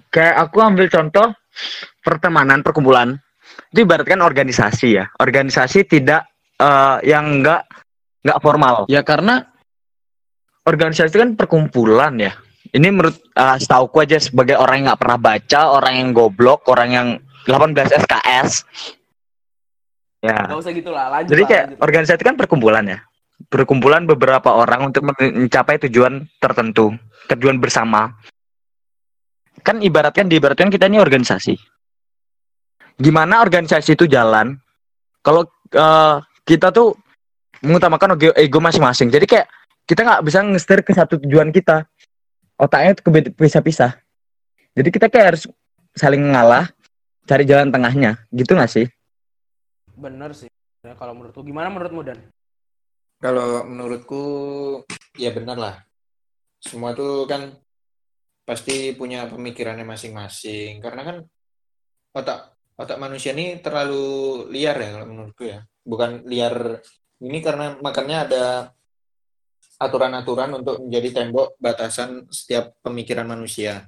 Kayak 0.10 0.36
aku 0.50 0.58
ambil 0.62 0.86
contoh 0.90 1.34
pertemanan, 2.02 2.62
perkumpulan. 2.62 3.18
Itu 3.74 3.86
ibaratkan 3.86 4.22
organisasi 4.22 4.88
ya. 4.98 5.06
Organisasi 5.18 5.86
tidak 5.86 6.26
eh, 6.58 6.98
yang 7.06 7.42
enggak 7.42 7.66
enggak 8.26 8.40
formal. 8.42 8.76
Ya 8.90 9.02
karena 9.02 9.46
organisasi 10.66 11.14
itu 11.14 11.20
kan 11.22 11.32
perkumpulan 11.38 12.14
ya. 12.18 12.34
Ini 12.74 12.88
menurut 12.92 13.18
eh, 13.18 13.58
setauku 13.58 13.98
aja 14.04 14.18
sebagai 14.22 14.58
orang 14.58 14.82
yang 14.82 14.86
nggak 14.94 15.02
pernah 15.02 15.20
baca, 15.20 15.62
orang 15.74 15.94
yang 15.98 16.10
goblok, 16.14 16.66
orang 16.70 16.90
yang 16.92 17.08
18 17.48 17.96
SKS. 18.06 18.68
Ya. 20.26 20.50
Gak 20.50 20.60
usah 20.60 20.74
gitu 20.74 20.90
lah, 20.92 21.14
lanjut 21.14 21.30
Jadi 21.32 21.44
lah, 21.46 21.50
kayak 21.50 21.66
lanjut. 21.72 21.80
organisasi 21.86 22.22
kan 22.26 22.36
perkumpulan 22.36 22.86
ya. 22.90 23.00
Perkumpulan 23.38 24.10
beberapa 24.10 24.50
orang 24.50 24.90
untuk 24.90 25.06
mencapai 25.06 25.78
tujuan 25.86 26.26
tertentu, 26.42 26.98
tujuan 27.30 27.62
bersama. 27.62 28.18
Kan 29.62 29.80
ibaratkan 29.86 30.26
diibaratkan 30.26 30.74
kita 30.74 30.90
ini 30.90 30.98
organisasi. 30.98 31.54
Gimana 32.98 33.46
organisasi 33.46 33.94
itu 33.94 34.10
jalan? 34.10 34.58
Kalau 35.22 35.46
eh, 35.70 36.18
kita 36.50 36.74
tuh 36.74 36.98
mengutamakan 37.62 38.18
ego, 38.38 38.58
masing-masing. 38.58 39.14
Jadi 39.14 39.26
kayak 39.30 39.48
kita 39.86 40.02
nggak 40.02 40.24
bisa 40.26 40.40
ngesetir 40.42 40.80
ke 40.82 40.92
satu 40.98 41.22
tujuan 41.22 41.54
kita. 41.54 41.86
Otaknya 42.58 42.98
tuh 42.98 43.04
kebe- 43.10 43.34
pisah-pisah. 43.38 44.02
Jadi 44.74 44.90
kita 44.90 45.14
kayak 45.14 45.26
harus 45.34 45.44
saling 45.94 46.22
ngalah, 46.34 46.70
cari 47.30 47.46
jalan 47.46 47.70
tengahnya. 47.70 48.18
Gitu 48.34 48.58
nggak 48.58 48.72
sih? 48.72 48.86
Bener 49.94 50.34
sih. 50.34 50.50
Kalau 50.82 51.14
menurutku 51.14 51.46
gimana 51.46 51.70
menurutmu 51.70 52.02
Dan? 52.02 52.18
Kalau 53.18 53.66
menurutku 53.66 54.24
ya 55.18 55.34
benar 55.34 55.58
lah. 55.58 55.76
Semua 56.62 56.94
tuh 56.94 57.26
kan 57.26 57.54
pasti 58.46 58.94
punya 58.94 59.26
pemikirannya 59.26 59.84
masing-masing. 59.84 60.80
Karena 60.80 61.02
kan 61.02 61.18
otak 62.14 62.54
otak 62.78 62.98
manusia 63.02 63.34
ini 63.34 63.58
terlalu 63.58 64.48
liar 64.54 64.78
ya 64.78 64.90
kalau 64.98 65.08
menurutku 65.10 65.44
ya. 65.50 65.66
Bukan 65.82 66.30
liar 66.30 66.82
ini 67.22 67.40
karena 67.42 67.74
makanya 67.82 68.18
ada 68.30 68.46
aturan-aturan 69.78 70.58
untuk 70.58 70.82
menjadi 70.82 71.22
tembok 71.22 71.58
batasan 71.62 72.26
setiap 72.30 72.78
pemikiran 72.82 73.30
manusia. 73.30 73.86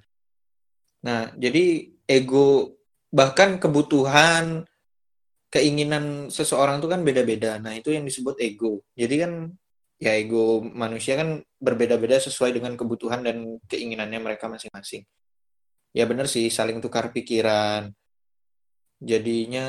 Nah, 1.01 1.33
jadi 1.33 1.89
ego 2.05 2.77
bahkan 3.09 3.57
kebutuhan 3.57 4.69
keinginan 5.49 6.29
seseorang 6.29 6.77
itu 6.77 6.87
kan 6.87 7.01
beda-beda. 7.01 7.57
Nah, 7.57 7.73
itu 7.73 7.89
yang 7.89 8.05
disebut 8.05 8.37
ego. 8.37 8.85
Jadi 8.93 9.15
kan 9.17 9.31
ya 9.99 10.15
ego 10.15 10.63
manusia 10.63 11.19
kan 11.19 11.43
berbeda-beda 11.59 12.21
sesuai 12.21 12.55
dengan 12.55 12.77
kebutuhan 12.79 13.25
dan 13.25 13.59
keinginannya 13.67 14.21
mereka 14.21 14.47
masing-masing. 14.47 15.03
Ya 15.91 16.05
benar 16.05 16.29
sih, 16.29 16.47
saling 16.53 16.77
tukar 16.79 17.09
pikiran. 17.09 17.89
Jadinya 19.01 19.67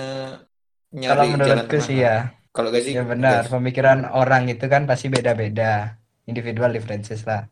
Kalau 0.92 1.24
nyari 1.24 1.26
jalan 1.40 1.64
menurutku 1.64 1.76
tengah. 1.80 1.86
sih 1.86 1.96
ya, 2.02 2.16
Kalau 2.50 2.68
gak 2.68 2.82
sih? 2.84 2.92
Ya 2.92 3.02
benar, 3.06 3.46
Guys? 3.46 3.52
pemikiran 3.54 3.98
orang 4.12 4.50
itu 4.52 4.66
kan 4.68 4.84
pasti 4.84 5.06
beda-beda, 5.08 5.96
individual 6.28 6.74
differences 6.74 7.24
lah. 7.24 7.48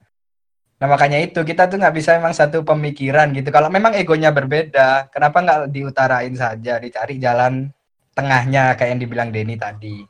Nah 0.78 0.86
makanya 0.86 1.18
itu 1.18 1.42
kita 1.42 1.66
tuh 1.66 1.78
nggak 1.82 1.94
bisa 1.94 2.18
emang 2.18 2.34
satu 2.34 2.62
pemikiran 2.62 3.34
gitu. 3.34 3.50
Kalau 3.50 3.66
memang 3.66 3.98
egonya 3.98 4.30
berbeda, 4.30 5.10
kenapa 5.10 5.42
nggak 5.42 5.60
diutarain 5.74 6.34
saja, 6.38 6.78
dicari 6.78 7.18
jalan 7.18 7.66
tengahnya 8.18 8.74
kayak 8.74 8.90
yang 8.90 9.00
dibilang 9.00 9.30
Denny 9.30 9.54
tadi. 9.54 10.02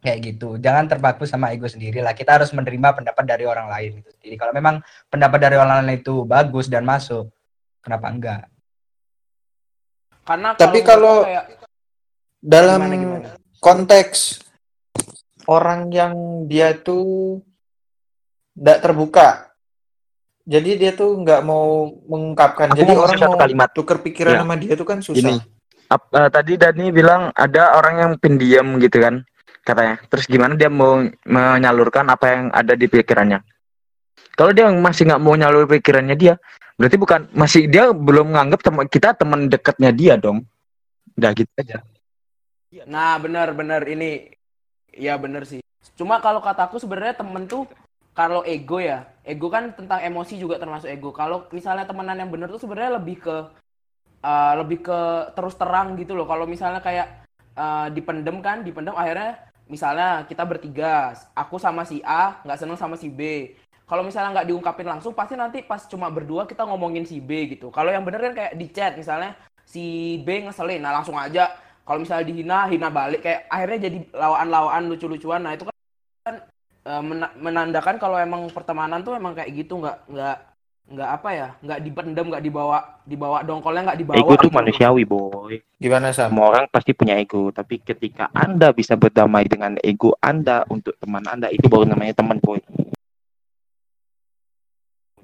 Kayak 0.00 0.18
gitu. 0.22 0.56
Jangan 0.56 0.84
terpaku 0.84 1.24
sama 1.24 1.52
ego 1.52 1.64
sendiri 1.64 2.00
lah. 2.00 2.12
Kita 2.12 2.36
harus 2.36 2.48
menerima 2.50 2.92
pendapat 2.92 3.24
dari 3.24 3.44
orang 3.44 3.68
lain 3.68 4.00
itu 4.00 4.08
sendiri. 4.12 4.36
Kalau 4.36 4.52
memang 4.52 4.80
pendapat 5.08 5.36
dari 5.38 5.56
orang 5.56 5.84
lain 5.84 5.96
itu 5.96 6.24
bagus 6.24 6.68
dan 6.68 6.84
masuk, 6.84 7.28
kenapa 7.80 8.08
enggak? 8.08 8.42
Karena 10.24 10.52
Tapi 10.52 10.80
menurutku 10.80 10.88
kalau 10.88 11.16
kayak 11.24 11.44
Dalam 12.40 12.80
gimana 12.84 12.96
gimana? 12.96 13.28
konteks 13.56 14.44
orang 15.44 15.88
yang 15.88 16.12
dia 16.44 16.76
tuh 16.76 17.40
tidak 18.52 18.78
terbuka. 18.80 19.28
Jadi 20.44 20.76
dia 20.76 20.92
tuh 20.92 21.16
nggak 21.16 21.40
mau 21.40 21.88
mengungkapkan. 22.04 22.76
Aku 22.76 22.84
Jadi 22.84 22.92
mau 22.92 23.08
orang 23.08 23.16
satu 23.16 23.32
mau 23.32 23.40
kalimat. 23.40 23.68
tuker 23.72 23.96
pikiran 24.04 24.36
Ya. 24.36 24.40
sama 24.44 24.54
dia 24.60 24.76
tuh 24.76 24.84
kan 24.84 25.00
susah. 25.00 25.16
Gini, 25.16 25.36
ap- 25.90 26.12
eh, 26.12 26.30
tadi 26.32 26.56
Dani 26.56 26.92
bilang 26.94 27.32
ada 27.34 27.76
orang 27.76 27.94
yang 28.00 28.12
pendiam 28.20 28.76
gitu 28.80 29.00
kan 29.02 29.24
katanya. 29.64 30.00
Terus 30.08 30.28
gimana 30.28 30.54
dia 30.56 30.68
mau 30.68 31.00
menyalurkan 31.24 32.08
apa 32.08 32.26
yang 32.30 32.44
ada 32.52 32.76
di 32.76 32.86
pikirannya? 32.86 33.40
Kalau 34.34 34.50
dia 34.50 34.66
masih 34.68 35.06
nggak 35.08 35.22
mau 35.22 35.34
nyalur 35.38 35.64
pikirannya 35.70 36.16
dia, 36.18 36.34
berarti 36.74 36.96
bukan 36.98 37.30
masih 37.32 37.70
dia 37.70 37.94
belum 37.94 38.34
menganggap 38.34 38.66
teman 38.66 38.86
kita 38.90 39.14
teman 39.14 39.46
dekatnya 39.46 39.90
dia 39.94 40.14
dong. 40.18 40.42
Udah 41.14 41.30
gitu 41.32 41.50
aja. 41.54 41.86
Nah, 42.90 43.14
benar-benar 43.22 43.86
ini 43.86 44.34
ya 44.90 45.14
benar 45.14 45.46
sih. 45.46 45.62
Cuma 45.94 46.18
kalau 46.18 46.42
kataku 46.42 46.82
sebenarnya 46.82 47.22
temen 47.22 47.46
tuh 47.46 47.70
kalau 48.10 48.42
ego 48.42 48.82
ya, 48.82 49.06
ego 49.22 49.46
kan 49.46 49.70
tentang 49.74 50.02
emosi 50.02 50.34
juga 50.38 50.58
termasuk 50.58 50.90
ego. 50.90 51.14
Kalau 51.14 51.46
misalnya 51.54 51.86
temenan 51.86 52.18
yang 52.18 52.30
benar 52.34 52.50
tuh 52.50 52.58
sebenarnya 52.58 52.98
lebih 52.98 53.22
ke 53.22 53.36
eh, 54.24 54.52
lebih 54.60 54.78
ke 54.86 55.00
terus 55.36 55.54
terang 55.60 55.94
gitu 56.00 56.16
loh. 56.16 56.24
Kalau 56.24 56.48
misalnya 56.48 56.80
kayak 56.80 57.06
eh, 57.54 57.86
dipendem 57.94 58.40
kan, 58.40 58.64
dipendem 58.66 58.96
akhirnya 58.96 59.36
misalnya 59.68 60.24
kita 60.28 60.44
bertiga, 60.44 61.12
aku 61.36 61.56
sama 61.60 61.84
si 61.88 62.00
A 62.04 62.40
nggak 62.44 62.58
seneng 62.60 62.78
sama 62.80 62.96
si 62.96 63.08
B. 63.12 63.52
Kalau 63.84 64.00
misalnya 64.00 64.40
nggak 64.40 64.48
diungkapin 64.48 64.88
langsung, 64.88 65.12
pasti 65.12 65.36
nanti 65.36 65.60
pas 65.60 65.84
cuma 65.84 66.08
berdua 66.08 66.48
kita 66.48 66.64
ngomongin 66.64 67.04
si 67.04 67.20
B 67.20 67.52
gitu. 67.52 67.68
Kalau 67.68 67.92
yang 67.92 68.00
bener 68.04 68.32
kan 68.32 68.32
kayak 68.32 68.52
di 68.56 68.66
chat 68.72 68.96
misalnya 68.96 69.36
si 69.68 70.16
B 70.24 70.48
ngeselin, 70.48 70.80
nah 70.80 70.92
langsung 70.96 71.16
aja 71.20 71.52
kalau 71.84 72.00
misalnya 72.00 72.24
dihina 72.24 72.58
hina 72.72 72.88
balik 72.88 73.20
kayak 73.20 73.44
akhirnya 73.52 73.78
jadi 73.88 73.98
lawan-lawan 74.16 74.88
lucu-lucuan 74.88 75.44
nah 75.44 75.52
itu 75.52 75.68
kan 75.68 75.74
mena- 77.04 77.34
menandakan 77.36 77.96
kalau 78.00 78.16
emang 78.16 78.48
pertemanan 78.52 79.00
tuh 79.04 79.16
emang 79.16 79.36
kayak 79.36 79.52
gitu 79.52 79.80
nggak 79.80 79.96
nggak 80.08 80.36
nggak 80.84 81.10
apa 81.16 81.28
ya 81.32 81.48
nggak 81.64 81.80
dipendam 81.80 82.26
nggak 82.28 82.44
dibawa 82.44 82.78
dibawa 83.08 83.40
dongkolnya 83.40 83.82
nggak 83.88 83.98
dibawa 84.04 84.16
ego 84.20 84.34
tuh 84.36 84.52
gitu. 84.52 84.56
manusiawi 84.60 85.02
boy 85.08 85.56
Gimana 85.80 86.12
Sam? 86.12 86.28
semua 86.28 86.46
orang 86.52 86.64
pasti 86.68 86.92
punya 86.92 87.16
ego 87.16 87.48
tapi 87.50 87.80
ketika 87.80 88.28
anda 88.36 88.68
bisa 88.68 88.92
berdamai 88.92 89.48
dengan 89.48 89.80
ego 89.80 90.12
anda 90.20 90.60
untuk 90.68 90.92
teman 91.00 91.24
anda 91.24 91.48
itu 91.48 91.64
baru 91.72 91.88
namanya 91.88 92.20
teman 92.20 92.36
boy 92.36 92.60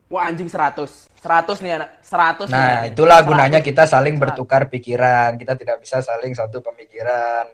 wah 0.09 0.27
anjing 0.27 0.49
100 0.49 1.13
100 1.21 1.61
nih 1.61 1.73
anak 1.77 1.91
100 2.01 2.49
nih, 2.49 2.57
Nah, 2.57 2.65
anak. 2.81 2.97
itulah 2.97 3.21
100. 3.21 3.29
gunanya 3.29 3.59
kita 3.61 3.85
saling 3.85 4.17
bertukar 4.17 4.73
pikiran. 4.73 5.37
Kita 5.37 5.53
tidak 5.53 5.85
bisa 5.85 6.01
saling 6.01 6.33
satu 6.33 6.65
pemikiran. 6.65 7.45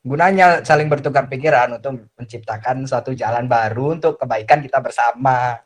Gunanya 0.00 0.64
saling 0.64 0.88
bertukar 0.88 1.28
pikiran 1.28 1.76
untuk 1.76 2.08
menciptakan 2.16 2.88
suatu 2.88 3.12
jalan 3.12 3.44
baru 3.44 4.00
untuk 4.00 4.16
kebaikan 4.16 4.64
kita 4.64 4.80
bersama. 4.80 5.60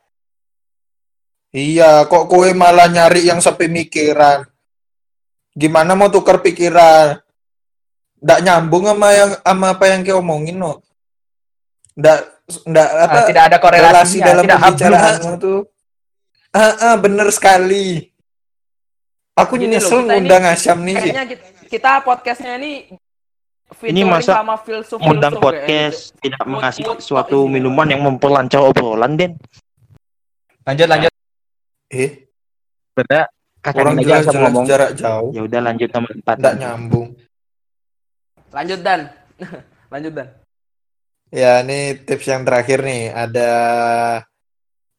Iya, 1.55 2.05
kok 2.11 2.27
kowe 2.27 2.49
malah 2.53 2.91
nyari 2.91 3.29
yang 3.29 3.39
sepemikiran? 3.39 4.45
Gimana 5.57 5.97
mau 5.97 6.11
tukar 6.13 6.43
pikiran? 6.45 7.23
Nggak 8.21 8.41
nyambung 8.45 8.85
sama 8.91 9.09
yang 9.13 9.31
sama 9.41 9.67
apa 9.73 9.85
yang 9.89 10.01
kita 10.05 10.19
omongin, 10.21 10.57
no. 10.59 10.83
Nggak, 11.97 12.19
nggak 12.67 12.89
apa 13.09 13.19
Ah, 13.19 13.25
tidak 13.25 13.43
ada 13.49 13.57
relasi 13.57 13.65
korelasinya, 13.65 14.27
dalam 14.27 14.45
tidak 14.45 14.59
pembicaraanmu 14.61 15.33
tuh. 15.41 15.61
Ah, 16.53 16.73
ah, 16.93 16.95
bener 16.97 17.29
sekali. 17.33 17.87
Aku 19.37 19.61
Gini 19.61 19.77
loh, 19.77 19.85
nyesel 19.85 20.01
ngundang 20.09 20.45
Asyam 20.49 20.81
nih 20.81 20.95
kayaknya 20.97 21.25
kita, 21.29 21.47
kita 21.69 21.91
podcastnya 22.01 22.57
ini 22.57 22.89
Ini 23.85 24.09
masa 24.09 24.41
sama 24.41 24.57
filsuf 24.57 24.97
Undang 24.97 25.37
filsuf 25.37 25.45
podcast 25.45 25.99
tidak 26.25 26.41
Mood- 26.41 26.53
mengasih 26.57 26.85
suatu 27.05 27.45
minuman 27.45 27.85
yang 27.85 28.01
memperlancar 28.01 28.65
obrolan, 28.65 29.13
Den. 29.21 29.37
Lanjut 30.65 30.89
lanjut. 30.89 31.13
Eh, 31.97 32.15
orang 33.75 33.99
Kacangin 33.99 33.99
aja 33.99 34.15
asal 34.23 34.33
jelas-jelas 34.33 34.43
ngomong. 34.47 34.65
jarak 34.69 34.91
jauh. 34.95 35.31
Ya 35.35 35.41
udah 35.43 35.61
lanjut 35.65 35.89
nomor 35.91 36.11
empat. 36.15 36.37
Nggak 36.39 36.57
nyambung. 36.63 37.09
Lanjut 38.55 38.81
Dan. 38.81 39.01
Lanjut 39.93 40.13
Dan. 40.15 40.29
Ya, 41.35 41.61
ini 41.67 41.99
tips 42.07 42.27
yang 42.31 42.47
terakhir 42.47 42.87
nih. 42.87 43.11
Ada 43.11 43.51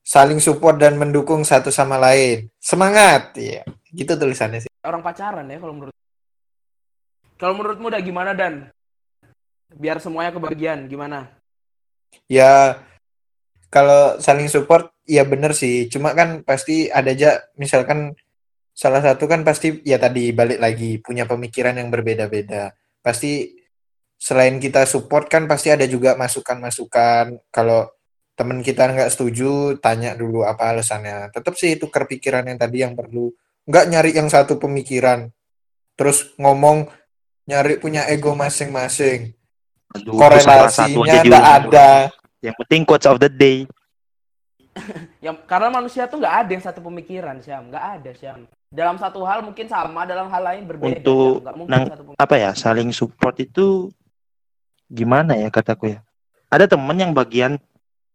saling 0.03 0.43
support 0.43 0.75
dan 0.77 0.99
mendukung 0.99 1.47
satu 1.47 1.71
sama 1.71 1.95
lain. 1.95 2.51
Semangat, 2.59 3.31
ya. 3.39 3.63
Gitu 3.95 4.11
tulisannya 4.19 4.67
sih. 4.67 4.71
Orang 4.83 4.99
pacaran 5.01 5.47
ya 5.47 5.57
kalau 5.57 5.73
menurut. 5.73 5.95
Kalau 7.39 7.53
menurutmu 7.55 7.87
udah 7.87 8.01
gimana 8.03 8.31
Dan? 8.35 8.67
Biar 9.71 9.99
semuanya 10.03 10.31
kebagian 10.35 10.87
gimana? 10.91 11.31
Ya, 12.27 12.81
kalau 13.67 14.15
saling 14.23 14.47
support, 14.47 14.95
ya 15.03 15.27
bener 15.27 15.51
sih. 15.51 15.91
Cuma 15.91 16.15
kan 16.15 16.43
pasti 16.43 16.87
ada 16.87 17.11
aja, 17.11 17.43
misalkan 17.59 18.15
salah 18.77 19.01
satu 19.01 19.25
kan 19.25 19.41
pasti 19.41 19.81
ya 19.81 19.97
tadi 19.97 20.29
balik 20.31 20.61
lagi 20.61 21.01
punya 21.01 21.25
pemikiran 21.25 21.75
yang 21.75 21.89
berbeda-beda. 21.89 22.71
Pasti 23.01 23.57
selain 24.17 24.61
kita 24.61 24.85
support 24.85 25.27
kan 25.27 25.49
pasti 25.49 25.73
ada 25.73 25.83
juga 25.89 26.13
masukan-masukan. 26.15 27.41
Kalau 27.49 27.89
teman 28.37 28.61
kita 28.61 28.87
nggak 28.93 29.09
setuju, 29.09 29.81
tanya 29.81 30.13
dulu 30.13 30.45
apa 30.45 30.71
alasannya. 30.71 31.33
Tetap 31.33 31.57
sih 31.57 31.75
itu 31.75 31.89
pikiran 31.89 32.45
yang 32.45 32.61
tadi 32.61 32.85
yang 32.85 32.93
perlu. 32.93 33.33
Nggak 33.65 33.85
nyari 33.89 34.11
yang 34.13 34.29
satu 34.29 34.61
pemikiran. 34.61 35.27
Terus 35.97 36.37
ngomong 36.37 36.87
nyari 37.49 37.81
punya 37.81 38.05
ego 38.05 38.37
masing-masing. 38.37 39.33
Korelasinya 40.05 41.25
nggak 41.25 41.47
ada. 41.65 41.89
Yang 42.41 42.55
penting 42.63 42.81
quotes 42.85 43.09
of 43.09 43.17
the 43.17 43.29
day. 43.31 43.65
Yang 45.25 45.37
karena 45.49 45.69
manusia 45.73 46.05
tuh 46.05 46.21
nggak 46.21 46.35
ada 46.45 46.51
yang 46.53 46.63
satu 46.63 46.79
pemikiran, 46.85 47.41
Syam. 47.41 47.73
Nggak 47.73 47.85
ada, 47.97 48.11
Syam. 48.13 48.39
Dalam 48.69 48.95
satu 49.01 49.25
hal 49.25 49.41
mungkin 49.41 49.65
sama, 49.65 50.05
dalam 50.05 50.29
hal 50.29 50.43
lain 50.43 50.63
berbeda. 50.69 51.01
Untuk 51.01 51.41
mungkin 51.55 51.71
nang-. 51.71 52.19
Apa 52.19 52.35
ya? 52.37 52.51
Saling 52.53 52.93
support 52.93 53.39
itu 53.41 53.89
gimana 54.85 55.33
ya 55.33 55.49
kataku 55.49 55.97
ya? 55.97 55.99
Ada 56.47 56.69
temen 56.69 56.95
yang 56.95 57.11
bagian 57.11 57.59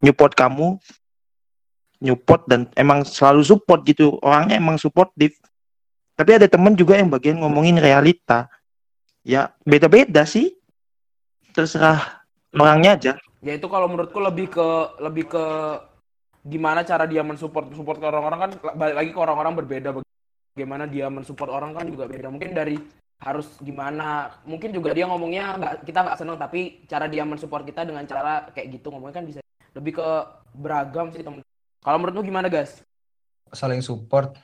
nyupport 0.00 0.32
kamu, 0.32 0.78
nyupport 2.00 2.42
dan 2.46 2.60
emang 2.78 3.02
selalu 3.02 3.42
support 3.42 3.82
gitu. 3.84 4.16
Orangnya 4.22 4.56
emang 4.60 4.78
supportif. 4.78 5.36
Tapi 6.14 6.38
ada 6.38 6.46
temen 6.46 6.76
juga 6.78 6.94
yang 7.00 7.10
bagian 7.10 7.40
ngomongin 7.42 7.80
realita. 7.80 8.46
Ya 9.26 9.50
beda-beda 9.66 10.22
sih. 10.28 10.54
Terserah 11.52 12.22
orangnya 12.54 12.96
aja. 12.96 13.12
Ya 13.42 13.58
itu 13.58 13.66
kalau 13.66 13.90
menurutku 13.90 14.22
lebih 14.22 14.54
ke 14.54 14.68
lebih 15.02 15.26
ke 15.26 15.44
gimana 16.46 16.86
cara 16.86 17.06
dia 17.10 17.26
mensupport 17.26 17.70
support 17.74 17.98
ke 17.98 18.06
orang-orang 18.06 18.38
kan 18.48 18.50
balik 18.78 18.96
lagi 18.96 19.10
ke 19.10 19.18
orang-orang 19.18 19.52
berbeda. 19.58 19.88
Bagaimana 20.54 20.86
dia 20.86 21.10
mensupport 21.10 21.50
orang 21.50 21.74
kan 21.74 21.86
juga 21.90 22.06
beda. 22.06 22.30
Mungkin 22.30 22.54
dari 22.54 22.78
harus 23.22 23.46
gimana 23.62 24.34
mungkin 24.42 24.74
juga 24.74 24.90
dia 24.90 25.06
ngomongnya 25.06 25.54
nggak 25.54 25.74
kita 25.86 25.98
nggak 26.02 26.18
seneng 26.18 26.38
tapi 26.42 26.82
cara 26.90 27.06
dia 27.06 27.22
mensupport 27.22 27.62
kita 27.62 27.86
dengan 27.86 28.02
cara 28.02 28.50
kayak 28.50 28.82
gitu 28.82 28.90
ngomongnya 28.90 29.22
kan 29.22 29.26
bisa 29.30 29.38
lebih 29.78 30.02
ke 30.02 30.08
beragam 30.58 31.10
sih 31.14 31.22
temen. 31.22 31.42
Kalau 31.82 31.98
menurutmu 32.02 32.26
gimana 32.26 32.50
guys 32.50 32.82
saling 33.52 33.84
support 33.84 34.34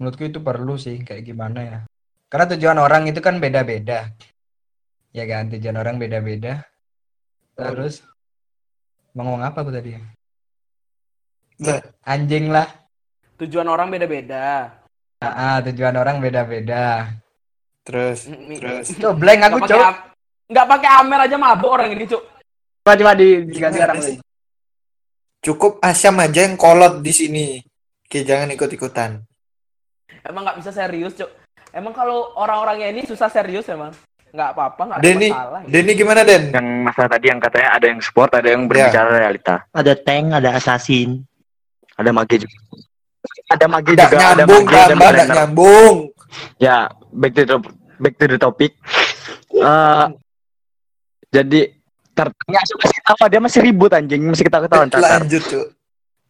menurutku 0.00 0.26
itu 0.26 0.40
perlu 0.40 0.74
sih 0.80 1.04
kayak 1.04 1.22
gimana 1.22 1.60
ya. 1.62 1.78
Karena 2.26 2.50
tujuan 2.56 2.78
orang 2.82 3.06
itu 3.06 3.22
kan 3.22 3.38
beda-beda. 3.38 4.10
Ya 5.14 5.24
kan 5.24 5.48
tujuan 5.48 5.78
orang 5.78 5.96
beda-beda. 5.96 6.66
Terus 7.54 8.02
mau 9.16 9.24
ngomong 9.24 9.48
apa 9.48 9.64
aku 9.64 9.72
tadi? 9.72 9.96
Nah, 11.64 11.80
anjing 12.04 12.52
lah. 12.52 12.68
Tujuan 13.40 13.64
orang 13.64 13.88
beda-beda. 13.88 14.76
Ah 15.24 15.64
tujuan 15.64 15.96
orang 15.96 16.20
beda-beda. 16.20 17.08
Terus, 17.80 18.28
Mm, 18.28 18.60
terus. 18.60 18.86
Cuk, 18.92 19.16
blank 19.16 19.40
aku 19.48 19.58
cok 19.64 20.12
nggak 20.46 20.68
pakai 20.70 20.90
amer 21.02 21.26
aja 21.26 21.36
mabuk 21.40 21.70
orang 21.72 21.90
ini 21.96 22.06
cuk. 22.06 22.22
Coba 22.84 22.94
coba 22.94 23.12
di 23.18 23.28
diganti 23.50 23.78
orang 23.82 23.98
sih. 24.04 24.16
Cukup 25.42 25.82
Asyam 25.82 26.20
aja 26.22 26.46
yang 26.46 26.54
kolot 26.54 27.02
di 27.02 27.10
sini. 27.10 27.46
Oke, 28.06 28.22
jangan 28.22 28.52
ikut-ikutan. 28.54 29.18
emang 30.26 30.42
nggak 30.42 30.58
bisa 30.58 30.70
serius 30.74 31.14
cuk. 31.14 31.30
Emang 31.74 31.94
kalau 31.94 32.34
orang-orangnya 32.38 32.90
ini 32.94 33.02
susah 33.06 33.30
serius 33.30 33.66
emang 33.70 33.94
nggak 34.36 34.50
apa-apa 34.52 34.80
nggak 34.84 34.98
ada 34.98 35.02
Denny, 35.02 35.28
masalah 35.28 35.60
Denny 35.64 35.92
gimana 35.94 36.20
Den? 36.22 36.42
yang 36.50 36.66
masalah 36.84 37.08
tadi 37.10 37.26
yang 37.26 37.40
katanya 37.40 37.68
ada 37.72 37.86
yang 37.88 38.00
sport 38.00 38.30
ada 38.30 38.48
yang 38.48 38.62
Ya. 38.62 38.68
berbicara 38.68 39.08
realita 39.10 39.54
Ada 39.72 39.92
tank, 39.96 40.26
ada 40.30 40.50
assassin. 40.52 41.24
ada 41.94 42.10
mage 42.12 42.36
juga 42.38 42.56
ada 43.48 43.66
mage 43.66 43.90
Nggak 43.90 44.06
juga 44.06 44.16
ada 44.18 44.34
nyambung, 44.38 44.62
mage 44.62 44.76
ada 44.76 44.84
tambah 44.86 44.94
nggak 45.02 45.16
trainer. 45.18 45.36
nyambung. 45.40 45.96
ya 46.58 46.76
back 47.10 47.32
to 47.32 47.42
the, 47.42 47.56
back 47.96 48.14
to 48.14 48.26
the 48.26 48.38
topic 48.38 48.72
Eh, 49.48 50.06
jadi 51.30 51.60
tertanya 52.12 52.60
masih 52.62 53.00
apa 53.02 53.24
dia 53.26 53.40
masih 53.40 53.60
ribut 53.62 53.88
anjing 53.90 54.20
masih 54.22 54.44
ketawa 54.44 54.68
ntar 54.84 55.00
Lanjut, 55.00 55.42
Cuk. 55.42 55.66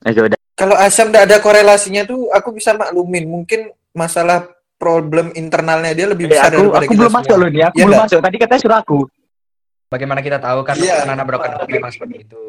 eh 0.02 0.12
udah 0.14 0.38
Kalau 0.54 0.72
Asyam 0.72 1.11
nggak 1.11 1.26
ada 1.26 1.36
korelasinya 1.36 2.02
tuh, 2.02 2.30
aku 2.30 2.48
bisa 2.50 2.72
maklumin. 2.72 3.28
Mungkin 3.28 3.66
masalah 3.92 4.48
problem 4.77 5.33
internalnya 5.33 5.93
dia 5.93 6.07
lebih 6.07 6.27
Eh, 6.27 6.31
besar 6.31 6.49
aku 6.49 6.57
daripada 6.62 6.77
aku 6.79 6.85
kita 6.87 6.95
belum 6.95 7.09
semua. 7.09 7.20
masuk 7.20 7.35
loh 7.35 7.49
nih 7.49 7.62
aku 7.62 7.74
Iya 7.74 7.85
belum 7.85 8.01
masuk 8.01 8.18
tadi 8.20 8.37
katanya 8.37 8.61
suruh 8.61 8.79
aku 8.79 8.99
bagaimana 9.87 10.20
kita 10.20 10.39
tahu 10.39 10.59
kan 10.62 10.74
Iya. 10.74 10.95
anak 11.05 11.24
broken 11.24 11.51
home 11.53 11.70
memang 11.70 11.91
seperti 11.91 12.16
itu 12.22 12.43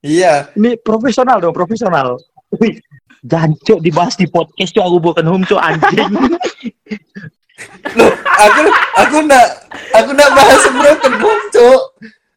Iya. 0.00 0.34
ini 0.52 0.76
profesional 0.76 1.36
dong 1.38 1.52
profesional 1.52 2.20
Wih, 2.54 2.78
jancuk 3.20 3.80
dibahas 3.80 4.14
di 4.14 4.26
podcast 4.26 4.70
tuh 4.70 4.80
aku 4.80 4.98
bukan 5.02 5.24
home 5.24 5.42
tuh 5.42 5.56
anjing 5.56 6.12
Loh, 7.96 8.12
aku 8.12 8.62
aku 8.94 9.16
nggak 9.22 9.48
aku 9.90 10.08
nggak 10.12 10.30
bahas 10.30 10.62
broken 10.68 11.14
home, 11.16 11.44
Cuk. 11.48 11.82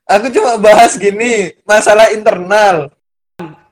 Aku 0.08 0.26
cuma 0.32 0.58
bahas 0.58 0.96
gini, 0.96 1.54
masalah 1.64 2.10
internal. 2.10 2.90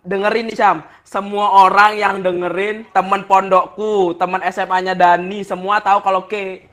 dengerin 0.04 0.46
nih 0.46 0.56
Syam 0.56 0.78
semua 1.08 1.64
orang 1.64 1.96
yang 1.96 2.16
dengerin 2.20 2.84
teman 2.92 3.24
pondokku 3.24 4.12
teman 4.20 4.44
SMA-nya 4.52 4.92
Dani 4.92 5.40
semua 5.40 5.80
tahu 5.80 6.04
kalau 6.04 6.28
ke 6.28 6.68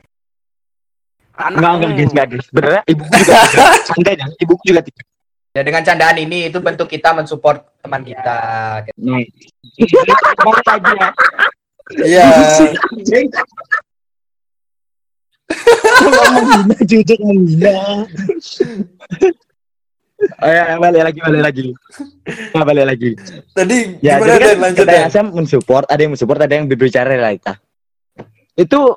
anak 1.39 1.55
Enggak, 1.55 1.71
enggak, 1.71 1.91
guys, 1.95 2.11
enggak, 2.11 2.27
guys. 2.35 2.45
Sebenarnya 2.51 2.81
ibuku 2.83 3.15
juga 3.15 3.39
tidak. 3.47 3.71
Santai 3.87 4.13
dah, 4.19 4.27
ibuku 4.43 4.63
juga 4.67 4.81
tidak. 4.83 5.05
ya 5.55 5.63
dengan 5.63 5.87
candaan 5.87 6.17
ini 6.19 6.51
itu 6.51 6.59
bentuk 6.59 6.91
kita 6.91 7.15
mensupport 7.15 7.63
teman 7.79 8.03
kita 8.03 8.39
Banget 10.43 10.65
aja. 10.67 11.07
Iya. 12.03 12.27
Kalau 15.95 16.27
menghina, 16.35 16.75
jujur 16.83 17.19
menghina. 17.23 18.03
Oh 20.41 20.51
ya, 20.51 20.77
balik 20.81 21.03
lagi, 21.05 21.19
balik 21.21 21.41
lagi. 21.41 21.67
Nah, 22.55 22.63
balik 22.65 22.85
lagi. 22.85 23.11
Tadi 23.53 23.77
Ya, 24.01 24.17
gimana 24.17 24.33
jadi 24.35 24.45
kan? 24.45 24.57
Lanjut 24.61 24.85
Den. 24.85 25.03
Asam 25.05 25.25
mensupport, 25.33 25.85
ada 25.87 26.01
yang 26.01 26.11
mensupport, 26.13 26.39
ada 26.45 26.53
yang 26.57 26.65
berbicara 26.65 27.07
realita. 27.07 27.53
Itu 28.57 28.95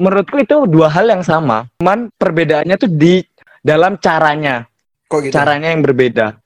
menurutku 0.00 0.40
itu 0.40 0.56
dua 0.66 0.88
hal 0.88 1.06
yang 1.06 1.22
sama. 1.22 1.68
Cuman 1.78 2.08
perbedaannya 2.16 2.76
tuh 2.80 2.90
di 2.90 3.20
dalam 3.60 4.00
caranya. 4.00 4.64
Kok 5.10 5.26
gitu? 5.26 5.34
caranya 5.34 5.74
yang 5.74 5.82
berbeda. 5.82 6.38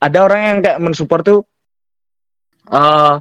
Ada 0.00 0.18
orang 0.24 0.40
yang 0.42 0.58
kayak 0.64 0.80
mensupport 0.80 1.22
tuh 1.22 1.40
eh 2.72 3.14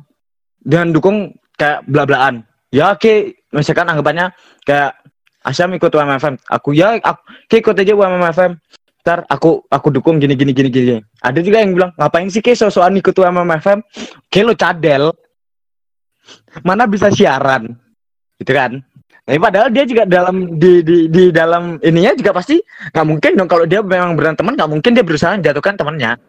dan 0.63 0.95
dukung 0.95 1.35
kayak 1.59 1.83
bla-blaan. 1.85 2.47
Ya 2.73 2.95
oke, 2.95 3.45
misalkan 3.53 3.85
anggapannya 3.85 4.31
kayak 4.65 4.97
Asyam 5.43 5.75
ikut 5.75 5.91
UMFM, 5.91 6.39
aku 6.47 6.71
ya 6.71 6.95
aku 7.03 7.19
oke, 7.19 7.55
ikut 7.59 7.75
aja 7.75 7.93
UMFM. 7.93 8.55
Ntar 9.03 9.27
aku 9.27 9.67
aku 9.67 9.91
dukung 9.91 10.15
gini 10.15 10.31
gini 10.39 10.55
gini 10.55 10.71
gini. 10.71 10.95
Ada 11.19 11.43
juga 11.43 11.59
yang 11.59 11.75
bilang 11.75 11.91
ngapain 11.99 12.31
sih 12.31 12.39
kayak 12.39 12.63
sosokan 12.63 12.95
ikut 12.95 13.11
UMFM? 13.11 13.83
Oke 14.31 14.39
lo 14.47 14.55
cadel. 14.55 15.11
Mana 16.63 16.87
bisa 16.87 17.11
siaran? 17.11 17.75
Gitu 18.39 18.55
kan? 18.55 18.79
Tapi 19.27 19.39
padahal 19.39 19.71
dia 19.75 19.83
juga 19.83 20.07
dalam 20.07 20.55
di 20.55 20.79
di 20.83 21.11
di 21.11 21.31
dalam 21.35 21.79
ininya 21.83 22.15
juga 22.15 22.31
pasti 22.35 22.59
nggak 22.91 23.07
mungkin 23.07 23.31
dong 23.39 23.49
kalau 23.51 23.63
dia 23.67 23.79
memang 23.79 24.19
beneran 24.19 24.35
teman 24.35 24.59
nggak 24.59 24.67
mungkin 24.67 24.91
dia 24.91 25.03
berusaha 25.03 25.39
menjatuhkan 25.39 25.79
temannya 25.79 26.19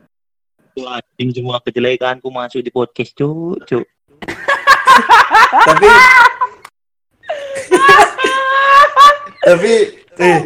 Anjing 0.75 1.31
semua 1.31 1.63
kejelekanku 1.63 2.27
masuk 2.35 2.59
di 2.59 2.75
podcast, 2.75 3.15
cuk, 3.15 3.63
cuk. 3.63 3.87
Tapi 5.71 5.87
Tapi 9.47 9.73
eh, 10.19 10.41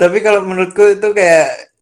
tapi 0.00 0.24
kalau 0.24 0.40
menurutku 0.48 0.96
itu 0.96 1.12
kayak 1.12 1.76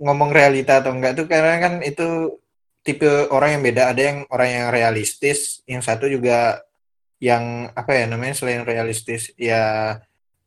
ngomong 0.00 0.32
realita 0.32 0.80
atau 0.80 0.96
enggak 0.96 1.12
tuh 1.12 1.28
karena 1.28 1.60
kan 1.60 1.84
itu 1.84 2.40
tipe 2.80 3.28
orang 3.28 3.58
yang 3.58 3.62
beda. 3.64 3.82
Ada 3.92 4.02
yang 4.02 4.18
orang 4.32 4.48
yang 4.48 4.66
realistis, 4.72 5.60
yang 5.68 5.84
satu 5.84 6.08
juga 6.08 6.64
yang 7.20 7.68
apa 7.72 7.92
ya 7.96 8.04
namanya 8.08 8.36
selain 8.36 8.64
realistis 8.68 9.32
ya 9.40 9.96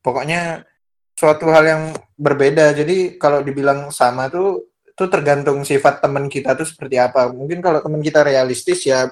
pokoknya 0.06 0.66
suatu 1.14 1.50
hal 1.54 1.66
yang 1.66 1.84
berbeda. 2.18 2.74
Jadi 2.74 3.22
kalau 3.22 3.46
dibilang 3.46 3.94
sama 3.94 4.30
tuh 4.34 4.66
itu 4.86 5.06
tergantung 5.14 5.62
sifat 5.62 6.02
teman 6.02 6.26
kita 6.26 6.58
tuh 6.58 6.66
seperti 6.66 6.98
apa. 6.98 7.30
Mungkin 7.30 7.62
kalau 7.62 7.82
teman 7.86 8.02
kita 8.02 8.26
realistis 8.26 8.90
ya 8.90 9.06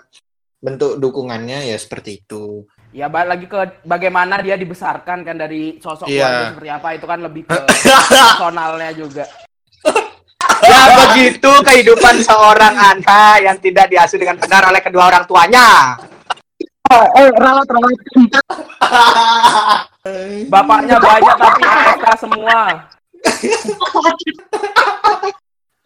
bentuk 0.58 0.98
dukungannya 0.98 1.70
ya 1.70 1.78
seperti 1.78 2.26
itu. 2.26 2.66
Ya 2.96 3.12
balik 3.12 3.28
lagi 3.28 3.46
ke 3.52 3.60
bagaimana 3.84 4.40
dia 4.40 4.56
dibesarkan 4.56 5.28
kan 5.28 5.36
dari 5.36 5.84
sosok 5.84 6.08
Iya. 6.08 6.24
keluarga 6.32 6.48
seperti 6.56 6.70
apa 6.72 6.88
itu 6.96 7.06
kan 7.06 7.20
lebih 7.20 7.44
ke 7.44 7.58
personalnya 8.40 8.92
juga. 8.96 9.26
Ya 10.66 10.82
begitu 10.88 11.52
kehidupan 11.68 12.24
seorang 12.24 12.74
anak 12.80 13.44
yang 13.44 13.58
tidak 13.60 13.92
diasuh 13.92 14.16
dengan 14.16 14.40
benar 14.40 14.64
oleh 14.72 14.80
kedua 14.80 15.12
orang 15.12 15.28
tuanya. 15.28 16.00
Eh, 16.90 17.30
ralat 17.36 17.68
ralat. 17.68 18.00
Bapaknya 20.54 20.98
banyak 20.98 21.36
tapi 21.38 21.62
AFK 21.66 22.08
semua. 22.24 22.88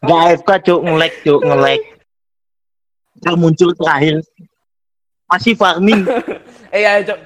Gak 0.06 0.20
AFK 0.30 0.50
cuk 0.70 0.80
ngelek 0.86 1.14
cuk 1.26 1.42
ngelek. 1.44 1.82
Yang 3.26 3.36
muncul 3.42 3.70
terakhir 3.74 4.16
masih 5.28 5.54
farming. 5.58 6.06
Eh 6.70 6.82
ya, 6.86 7.02
Cok. 7.02 7.20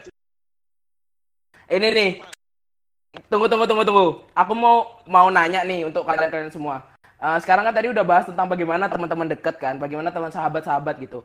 Ini 1.73 1.87
nih. 1.91 2.11
Tunggu 3.29 3.45
tunggu 3.45 3.65
tunggu 3.69 3.83
tunggu. 3.85 4.05
Aku 4.33 4.53
mau 4.57 5.03
mau 5.05 5.27
nanya 5.29 5.61
nih 5.61 5.85
untuk 5.85 6.07
kalian-kalian 6.07 6.49
semua. 6.49 6.81
Eh, 7.23 7.37
sekarang 7.39 7.63
kan 7.69 7.75
tadi 7.75 7.87
udah 7.87 8.03
bahas 8.03 8.25
tentang 8.27 8.51
bagaimana 8.51 8.91
teman-teman 8.91 9.31
deket 9.31 9.55
kan, 9.55 9.79
bagaimana 9.79 10.11
teman 10.11 10.31
sahabat-sahabat 10.33 10.95
gitu. 10.99 11.23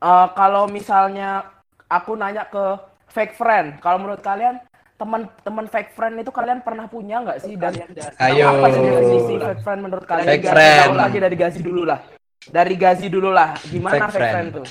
Eh, 0.00 0.26
kalau 0.32 0.64
misalnya 0.70 1.44
aku 1.90 2.14
nanya 2.16 2.48
ke 2.48 2.80
fake 3.12 3.36
friend, 3.36 3.76
kalau 3.84 4.00
menurut 4.00 4.22
kalian 4.24 4.60
teman-teman 4.96 5.68
fake 5.68 5.92
friend 5.92 6.16
itu 6.24 6.32
kalian 6.32 6.64
pernah 6.64 6.88
punya 6.88 7.20
nggak 7.20 7.44
sih 7.44 7.52
dan 7.52 7.76
Ayo. 8.16 8.48
apa 8.48 8.72
sih 8.72 8.80
definisi 8.80 9.34
fake 9.36 9.62
friend 9.64 9.80
menurut 9.84 10.04
kalian? 10.08 10.24
Fake 10.24 10.44
Gazi, 10.48 10.54
friend. 10.56 10.80
tahu 10.88 10.96
lagi 10.96 11.18
dari 11.20 11.36
Gazi 11.36 11.60
dulu 11.60 11.82
lah. 11.84 12.00
Dari 12.46 12.74
Gazi 12.80 13.06
dulu 13.12 13.28
lah. 13.28 13.48
Gimana 13.60 13.92
Fake 13.92 14.04
fake, 14.08 14.16
friend. 14.16 14.32
friend. 14.32 14.48
tuh? 14.56 14.66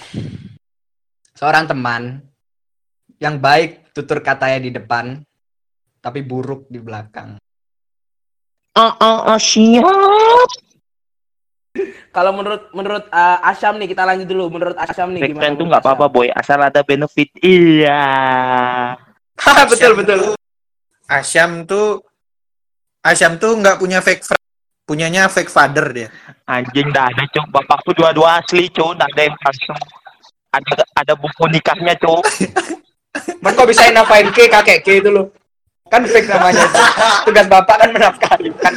Seorang 1.35 1.65
teman 1.69 2.01
yang 3.19 3.39
baik 3.39 3.95
tutur 3.95 4.19
katanya 4.19 4.59
di 4.59 4.71
depan, 4.75 5.19
tapi 6.03 6.19
buruk 6.21 6.67
di 6.67 6.79
belakang. 6.79 7.39
Ah 8.75 8.93
ah 8.99 9.19
ah 9.35 9.39
siap. 9.39 9.87
Kalau 12.11 12.31
menurut 12.31 12.71
menurut 12.71 13.03
uh, 13.11 13.39
Asyam 13.43 13.75
nih 13.75 13.91
kita 13.91 14.07
lanjut 14.07 14.27
dulu. 14.27 14.47
Menurut 14.47 14.75
Asyam 14.79 15.11
nih 15.11 15.27
Fake 15.27 15.31
gimana? 15.35 15.41
friend 15.43 15.55
tuh 15.59 15.65
nggak 15.67 15.83
apa-apa 15.83 16.07
boy 16.07 16.27
asal 16.31 16.59
ada 16.63 16.79
benefit. 16.83 17.27
Iya. 17.43 18.03
betul 19.71 19.91
betul. 19.99 20.19
Asyam 21.11 21.67
tuh 21.67 21.99
Asyam 23.03 23.37
tuh 23.37 23.53
nggak 23.59 23.77
punya 23.77 23.99
fake 24.01 24.23
friend, 24.25 24.45
punyanya 24.87 25.27
fake 25.27 25.51
father 25.51 25.91
dia. 25.91 26.09
Anjing 26.47 26.89
dah 26.95 27.11
ada 27.11 27.23
cuk 27.29 27.51
bapakku 27.51 27.91
dua-dua 27.93 28.39
asli 28.41 28.71
cuk 28.71 28.95
dah 28.95 29.05
ada 29.11 29.21
yang 29.27 29.35
palsu. 29.37 29.75
Ada 30.55 30.83
ada 30.95 31.13
buku 31.13 31.43
nikahnya 31.51 31.99
cuk. 31.99 32.23
Man 33.39 33.55
kok 33.55 33.69
bisa 33.69 33.87
nafain 33.93 34.27
ke 34.33 34.51
kakek 34.51 34.83
ke 34.83 34.99
itu 34.99 35.09
loh. 35.11 35.31
Kan 35.85 36.01
fake 36.09 36.25
namanya 36.25 36.65
itu. 36.65 36.81
Tugas 37.29 37.45
bapak 37.45 37.75
kan 37.77 37.89
menafkahi, 37.93 38.49
kan. 38.57 38.73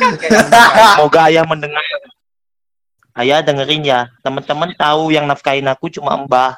Semoga 0.95 1.21
ayah 1.33 1.45
mendengar. 1.49 1.81
Ayah 3.17 3.43
dengerin 3.43 3.83
ya, 3.83 4.07
teman-teman 4.23 4.71
tahu 4.79 5.11
yang 5.11 5.27
nafkahin 5.27 5.67
aku 5.67 5.91
cuma 5.91 6.21
mbah. 6.23 6.55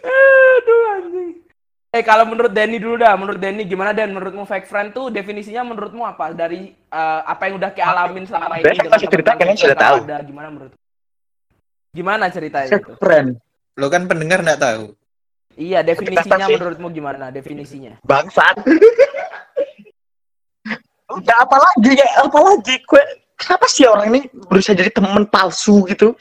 Aduh 0.00 0.82
anjing. 0.96 1.44
Eh 1.92 2.02
kalau 2.06 2.24
menurut 2.24 2.50
Denny 2.50 2.80
dulu 2.80 2.96
dah, 2.98 3.12
menurut 3.14 3.38
Denny 3.38 3.68
gimana 3.68 3.92
Dan? 3.92 4.16
Menurutmu 4.16 4.48
fake 4.48 4.66
friend 4.66 4.96
tuh 4.96 5.12
definisinya 5.12 5.62
menurutmu 5.68 6.02
apa? 6.02 6.32
Dari 6.32 6.72
uh, 6.90 7.20
apa 7.28 7.52
yang 7.52 7.60
udah 7.60 7.70
kita 7.76 7.92
alamin 7.92 8.24
selama 8.24 8.58
ini 8.58 8.64
Sebenarnya 8.64 8.90
pasti 8.90 9.06
cerita 9.12 9.30
kalian 9.36 9.58
sudah 9.60 9.76
tahu. 9.76 9.96
Ada 10.08 10.24
gimana 10.24 10.48
menurut? 10.48 10.79
Gimana 11.90 12.30
ceritanya 12.30 12.70
itu? 12.70 12.94
friend. 13.02 13.38
Lo 13.74 13.90
kan 13.90 14.06
pendengar 14.06 14.42
nggak 14.46 14.60
tahu. 14.62 14.94
Iya, 15.58 15.82
definisinya 15.82 16.46
menurutmu 16.46 16.88
gimana? 16.94 17.34
Definisinya. 17.34 17.98
Bangsat. 18.06 18.62
Udah 21.10 21.36
apa 21.42 21.56
lagi 21.58 21.90
kayak 21.98 22.14
apa 22.22 22.38
lagi? 22.38 22.74
Kue 22.86 23.02
kenapa 23.34 23.66
sih 23.66 23.82
orang 23.82 24.14
ini 24.14 24.20
berusaha 24.46 24.78
jadi 24.78 24.94
temen 24.94 25.26
palsu 25.26 25.82
gitu? 25.90 26.14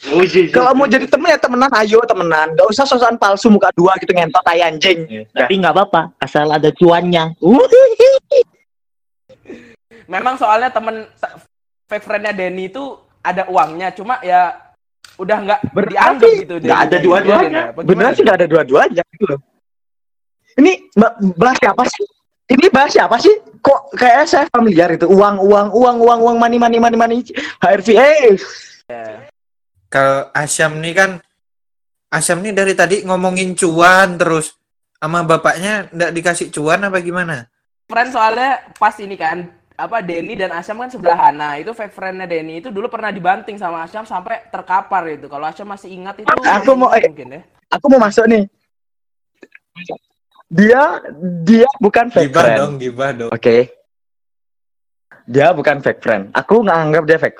Kalau 0.49 0.73
mau 0.73 0.89
jadi 0.89 1.05
temen 1.05 1.29
ya 1.29 1.37
temenan, 1.37 1.69
ayo 1.77 2.01
temenan. 2.09 2.57
Gak 2.57 2.67
usah 2.73 2.89
sosokan 2.89 3.21
palsu 3.21 3.53
muka 3.53 3.69
dua 3.77 3.93
gitu 4.01 4.17
ngentot 4.17 4.41
tai 4.41 4.65
anjing. 4.65 5.05
Tapi 5.29 5.53
nggak 5.61 5.73
apa-apa, 5.77 6.17
asal 6.17 6.49
ada 6.49 6.73
cuannya. 6.73 7.37
Memang 10.09 10.41
soalnya 10.41 10.73
temen 10.73 11.05
te- 11.21 11.37
fake 11.85 12.01
friendnya 12.01 12.33
Denny 12.33 12.73
itu 12.73 12.97
ada 13.21 13.45
uangnya, 13.45 13.93
cuma 13.93 14.17
ya 14.25 14.57
udah 15.19 15.37
nggak 15.43 15.59
Berarti 15.75 15.91
dianggap 15.93 16.29
gitu. 16.39 16.53
nggak 16.63 16.79
ada 16.79 16.97
dua-duanya. 16.97 17.43
Iya, 17.43 17.49
Den, 17.51 17.69
apa 17.69 17.79
Beneran 17.83 17.99
gimana? 17.99 18.17
sih 18.17 18.23
gak 18.23 18.37
ada 18.39 18.47
dua-duanya 18.47 19.03
gitu 19.11 19.25
loh. 19.27 19.39
Ini 20.59 20.71
ba- 20.95 21.15
bahas 21.35 21.57
siapa 21.59 21.83
sih? 21.85 22.05
Ini 22.49 22.65
bahas 22.73 22.91
siapa 22.91 23.15
sih? 23.21 23.35
Kok 23.59 23.81
kayaknya 23.93 24.25
saya 24.25 24.45
familiar 24.49 24.89
itu. 24.89 25.05
Uang, 25.05 25.37
uang, 25.37 25.67
uang, 25.69 25.97
uang, 26.01 26.19
uang, 26.25 26.37
money, 26.39 26.57
money, 26.57 26.79
money, 26.79 26.97
money. 26.97 27.17
HRV, 27.59 27.87
eh. 27.93 28.35
Kalau 29.89 30.29
Asyam 30.33 30.77
nih 30.79 30.93
kan 30.93 31.11
Asyam 32.09 32.41
nih 32.41 32.53
dari 32.53 32.73
tadi 32.73 33.05
ngomongin 33.05 33.53
cuan 33.53 34.17
terus 34.17 34.57
sama 34.97 35.21
bapaknya 35.21 35.87
nggak 35.93 36.11
dikasih 36.11 36.47
cuan 36.49 36.81
apa 36.83 36.99
gimana? 36.99 37.45
friend 37.89 38.13
soalnya 38.13 38.69
pas 38.77 38.93
ini 39.01 39.17
kan 39.17 39.49
apa 39.79 40.03
Denny 40.03 40.35
dan 40.35 40.51
Asyam 40.51 40.75
kan 40.75 40.91
sebelahan. 40.91 41.31
Nah, 41.31 41.55
itu 41.55 41.71
fake 41.71 41.95
friendnya 41.95 42.27
Denny 42.27 42.59
itu 42.59 42.67
dulu 42.67 42.91
pernah 42.91 43.09
dibanting 43.09 43.55
sama 43.55 43.87
Asyam 43.87 44.03
sampai 44.03 44.51
terkapar 44.51 45.07
itu. 45.07 45.25
Kalau 45.25 45.47
Asyam 45.47 45.71
masih 45.71 45.89
ingat 45.89 46.19
itu 46.19 46.27
Aku 46.27 46.75
mau- 46.75 46.91
eh. 46.91 47.07
mungkin 47.07 47.39
ya. 47.39 47.41
Aku 47.71 47.85
mau 47.87 48.03
masuk 48.03 48.27
nih. 48.27 48.43
Dia, 50.49 50.99
dia 51.45 51.69
bukan 51.79 52.09
fake 52.09 52.27
Gibah 52.27 52.41
friend. 52.43 52.57
dong, 52.59 52.73
gibah 52.75 53.09
dong. 53.13 53.31
Oke. 53.31 53.69
Dia 55.23 55.53
bukan 55.53 55.77
fake 55.79 56.01
friend. 56.01 56.23
Aku 56.33 56.65
nggak 56.65 56.77
anggap 56.79 57.03
dia 57.05 57.17
fake. 57.17 57.39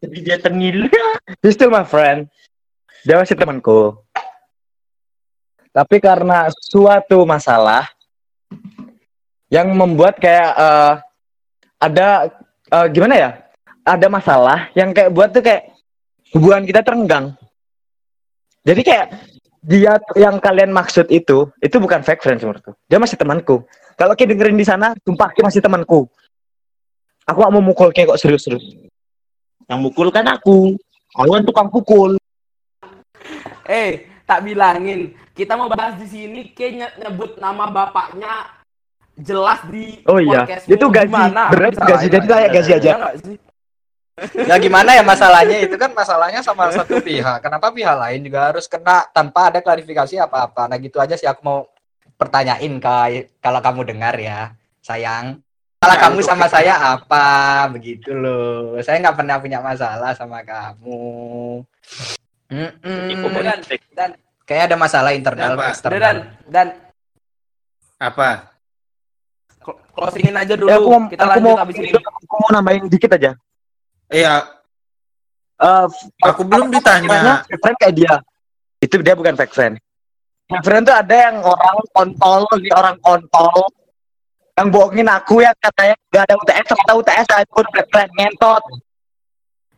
Jadi 0.00 0.18
dia 0.22 0.36
tengil. 0.38 0.86
He's 1.42 1.52
still 1.52 1.68
my 1.68 1.82
friend. 1.82 2.30
Dia 3.02 3.18
masih 3.18 3.34
temanku. 3.34 3.98
Tapi 5.74 5.98
karena 5.98 6.46
suatu 6.62 7.26
masalah 7.26 7.90
yang 9.52 9.68
membuat 9.76 10.16
kayak 10.16 10.50
eh, 10.56 10.94
ada 11.76 12.32
eh, 12.72 12.86
gimana 12.88 13.14
ya? 13.14 13.30
Ada 13.84 14.06
masalah 14.08 14.72
yang 14.72 14.96
kayak 14.96 15.12
buat 15.12 15.34
tuh 15.34 15.44
kayak 15.44 15.68
hubungan 16.32 16.64
kita 16.64 16.80
terenggang. 16.80 17.36
Jadi 18.64 18.80
kayak 18.80 19.06
dia 19.62 19.98
yang 20.16 20.38
kalian 20.40 20.70
maksud 20.72 21.10
itu 21.12 21.50
itu 21.60 21.76
bukan 21.76 22.00
fake 22.00 22.24
friend 22.24 22.40
menurutku. 22.40 22.72
Dia 22.88 22.96
masih 22.96 23.20
temanku. 23.20 23.66
Kalau 23.98 24.16
kayak 24.16 24.34
dengerin 24.34 24.56
di 24.56 24.64
sana, 24.66 24.96
sumpah 25.04 25.34
kayak 25.34 25.52
masih 25.52 25.60
temanku. 25.60 26.08
Aku 27.26 27.38
gak 27.38 27.52
mau 27.54 27.62
mukul 27.62 27.90
kayak 27.94 28.14
kok 28.14 28.22
serius-serius. 28.22 28.64
Yang 29.66 29.80
mukul 29.82 30.08
kan 30.10 30.26
aku. 30.26 30.74
Aku 31.12 31.30
kan 31.30 31.44
tukang 31.44 31.68
pukul. 31.70 32.18
Eh, 33.68 34.10
tak 34.26 34.42
bilangin. 34.42 35.14
Kita 35.34 35.54
mau 35.58 35.70
bahas 35.70 35.98
di 35.98 36.06
sini 36.08 36.50
kayaknya 36.54 36.90
nyebut 36.98 37.38
nama 37.38 37.70
bapaknya 37.70 38.61
jelas 39.18 39.60
di 39.68 40.00
Oh 40.08 40.18
iya, 40.18 40.44
itu 40.64 40.86
gaji. 40.88 41.08
Gimana? 41.08 41.52
Berat 41.52 41.76
gaji, 41.76 42.06
jadi 42.08 42.26
layak 42.26 42.50
gaji 42.56 42.70
aja. 42.80 42.92
Ya 44.36 44.60
gimana 44.60 44.92
ya 44.92 45.00
masalahnya 45.00 45.64
itu 45.64 45.72
kan 45.80 45.88
masalahnya 45.96 46.44
sama 46.44 46.68
satu 46.68 47.00
pihak. 47.00 47.40
Kenapa 47.40 47.72
pihak 47.72 47.96
lain 47.96 48.20
juga 48.22 48.52
harus 48.52 48.68
kena 48.68 49.08
tanpa 49.10 49.48
ada 49.48 49.64
klarifikasi 49.64 50.20
apa-apa. 50.20 50.68
Nah 50.68 50.76
gitu 50.76 51.00
aja 51.00 51.16
sih 51.16 51.24
aku 51.24 51.40
mau 51.40 51.58
pertanyain 52.20 52.72
ke 52.76 53.26
kalau 53.40 53.60
kamu 53.64 53.88
dengar 53.88 54.14
ya, 54.20 54.52
sayang. 54.84 55.40
Masalah 55.82 55.98
kamu 55.98 56.18
sama 56.22 56.46
saya 56.46 56.78
apa 56.78 57.26
begitu 57.72 58.14
loh. 58.14 58.78
Saya 58.84 59.02
nggak 59.02 59.16
pernah 59.18 59.36
punya 59.42 59.58
masalah 59.58 60.14
sama 60.14 60.44
kamu. 60.46 61.64
Mm-mm. 62.52 63.32
Dan, 63.42 63.58
dan, 63.96 64.10
Kayak 64.44 64.68
ada 64.68 64.76
masalah 64.76 65.16
internal 65.16 65.56
dan, 65.88 66.16
dan 66.44 66.66
Apa? 67.96 68.51
Cl- 69.92 70.08
closingin 70.08 70.34
aja 70.34 70.54
dulu. 70.56 70.68
Ya, 70.68 70.76
aku 70.76 70.90
kita 71.12 71.22
aku 71.22 71.30
lanjut 71.36 71.44
mau, 71.44 71.56
habis 71.60 71.76
ini. 71.76 71.90
aku 71.92 72.34
mau 72.40 72.50
nambahin 72.50 72.84
dikit 72.88 73.10
aja. 73.12 73.30
Iya, 74.08 74.34
Eh, 75.62 75.86
aku 76.26 76.42
belum 76.42 76.74
ditanya. 76.74 77.46
fake 77.46 77.60
friend 77.62 77.76
kayak 77.78 77.94
dia. 77.94 78.14
Itu 78.82 78.98
dia 78.98 79.14
bukan 79.14 79.38
fake 79.38 79.54
friend. 79.54 79.74
Fake 80.50 80.64
friend 80.66 80.82
tuh 80.82 80.96
ada 80.96 81.30
yang 81.30 81.38
orang 81.38 81.78
kontol, 81.94 82.42
di 82.58 82.66
orang 82.74 82.98
kontol. 82.98 83.70
Yang 84.52 84.68
bohongin 84.68 85.06
aku 85.06 85.40
yang 85.40 85.54
katanya 85.56 85.94
gak 86.10 86.22
ada 86.26 86.34
UTS, 86.34 86.66
ternyata 86.66 86.92
UTS 86.92 87.28
aku 87.46 87.58
fake 87.70 87.88
friend, 87.88 88.10
ngentot. 88.10 88.62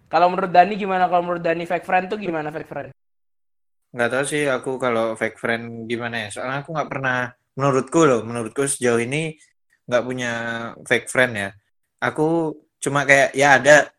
Kalau 0.08 0.26
menurut 0.32 0.50
Dani 0.50 0.74
gimana? 0.74 1.04
Kalau 1.06 1.20
menurut 1.20 1.42
Dani 1.44 1.62
fake 1.62 1.84
friend 1.84 2.08
tuh 2.08 2.16
gimana 2.16 2.48
fake 2.48 2.70
friend? 2.70 2.90
nggak 3.94 4.10
tahu 4.10 4.24
sih 4.26 4.50
aku 4.50 4.74
kalau 4.74 5.14
fake 5.14 5.38
friend 5.38 5.86
gimana 5.86 6.26
ya. 6.26 6.28
Soalnya 6.32 6.66
aku 6.66 6.74
nggak 6.74 6.90
pernah 6.90 7.30
menurutku 7.54 8.02
loh, 8.02 8.26
menurutku 8.26 8.66
sejauh 8.66 8.98
ini 8.98 9.38
nggak 9.84 10.04
punya 10.04 10.32
fake 10.84 11.08
friend 11.08 11.32
ya. 11.36 11.50
Aku 12.00 12.56
cuma 12.80 13.08
kayak 13.08 13.32
ya 13.32 13.56
ada 13.56 13.94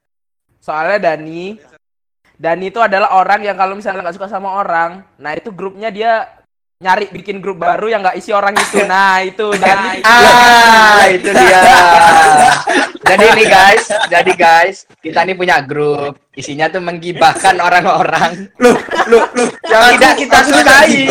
Soalnya 0.65 1.13
Dani, 1.13 1.61
Dani 2.41 2.73
itu 2.73 2.81
adalah 2.81 3.13
orang 3.21 3.45
yang 3.45 3.53
kalau 3.53 3.77
misalnya 3.77 4.01
nggak 4.01 4.17
suka 4.17 4.25
sama 4.25 4.57
orang, 4.57 5.05
nah 5.21 5.37
itu 5.37 5.53
grupnya 5.53 5.93
dia 5.93 6.25
nyari 6.81 7.05
bikin 7.13 7.37
grup 7.37 7.61
baru 7.61 7.85
yang 7.85 8.01
nggak 8.01 8.17
isi 8.17 8.33
orang 8.33 8.57
itu. 8.57 8.81
Nah 8.89 9.21
itu 9.21 9.45
Dani. 9.61 10.01
Ah, 10.01 11.05
itu 11.05 11.29
dia. 11.29 11.61
jadi 13.13 13.25
nih 13.37 13.45
guys, 13.45 13.85
jadi 14.09 14.31
guys, 14.33 14.77
kita 15.05 15.21
nih 15.21 15.37
punya 15.37 15.61
grup. 15.61 16.17
Isinya 16.33 16.65
tuh 16.65 16.81
menggibahkan 16.81 17.61
orang-orang 17.61 18.49
loh 18.57 18.73
loh 19.05 19.21
loh 19.37 19.49
yang 19.69 19.93
tidak 20.01 20.13
kita 20.17 20.37
sukai. 20.49 21.05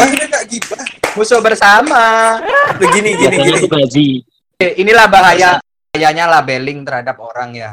Musuh 1.15 1.39
bersama. 1.39 2.43
Loh, 2.83 2.91
gini 2.91 3.15
gini 3.15 3.37
gini. 3.39 4.34
Eh, 4.61 4.81
Inilah 4.83 5.07
bahaya 5.11 5.59
bahayanya 5.95 6.27
labeling 6.27 6.83
terhadap 6.83 7.17
orang 7.23 7.55
ya. 7.55 7.73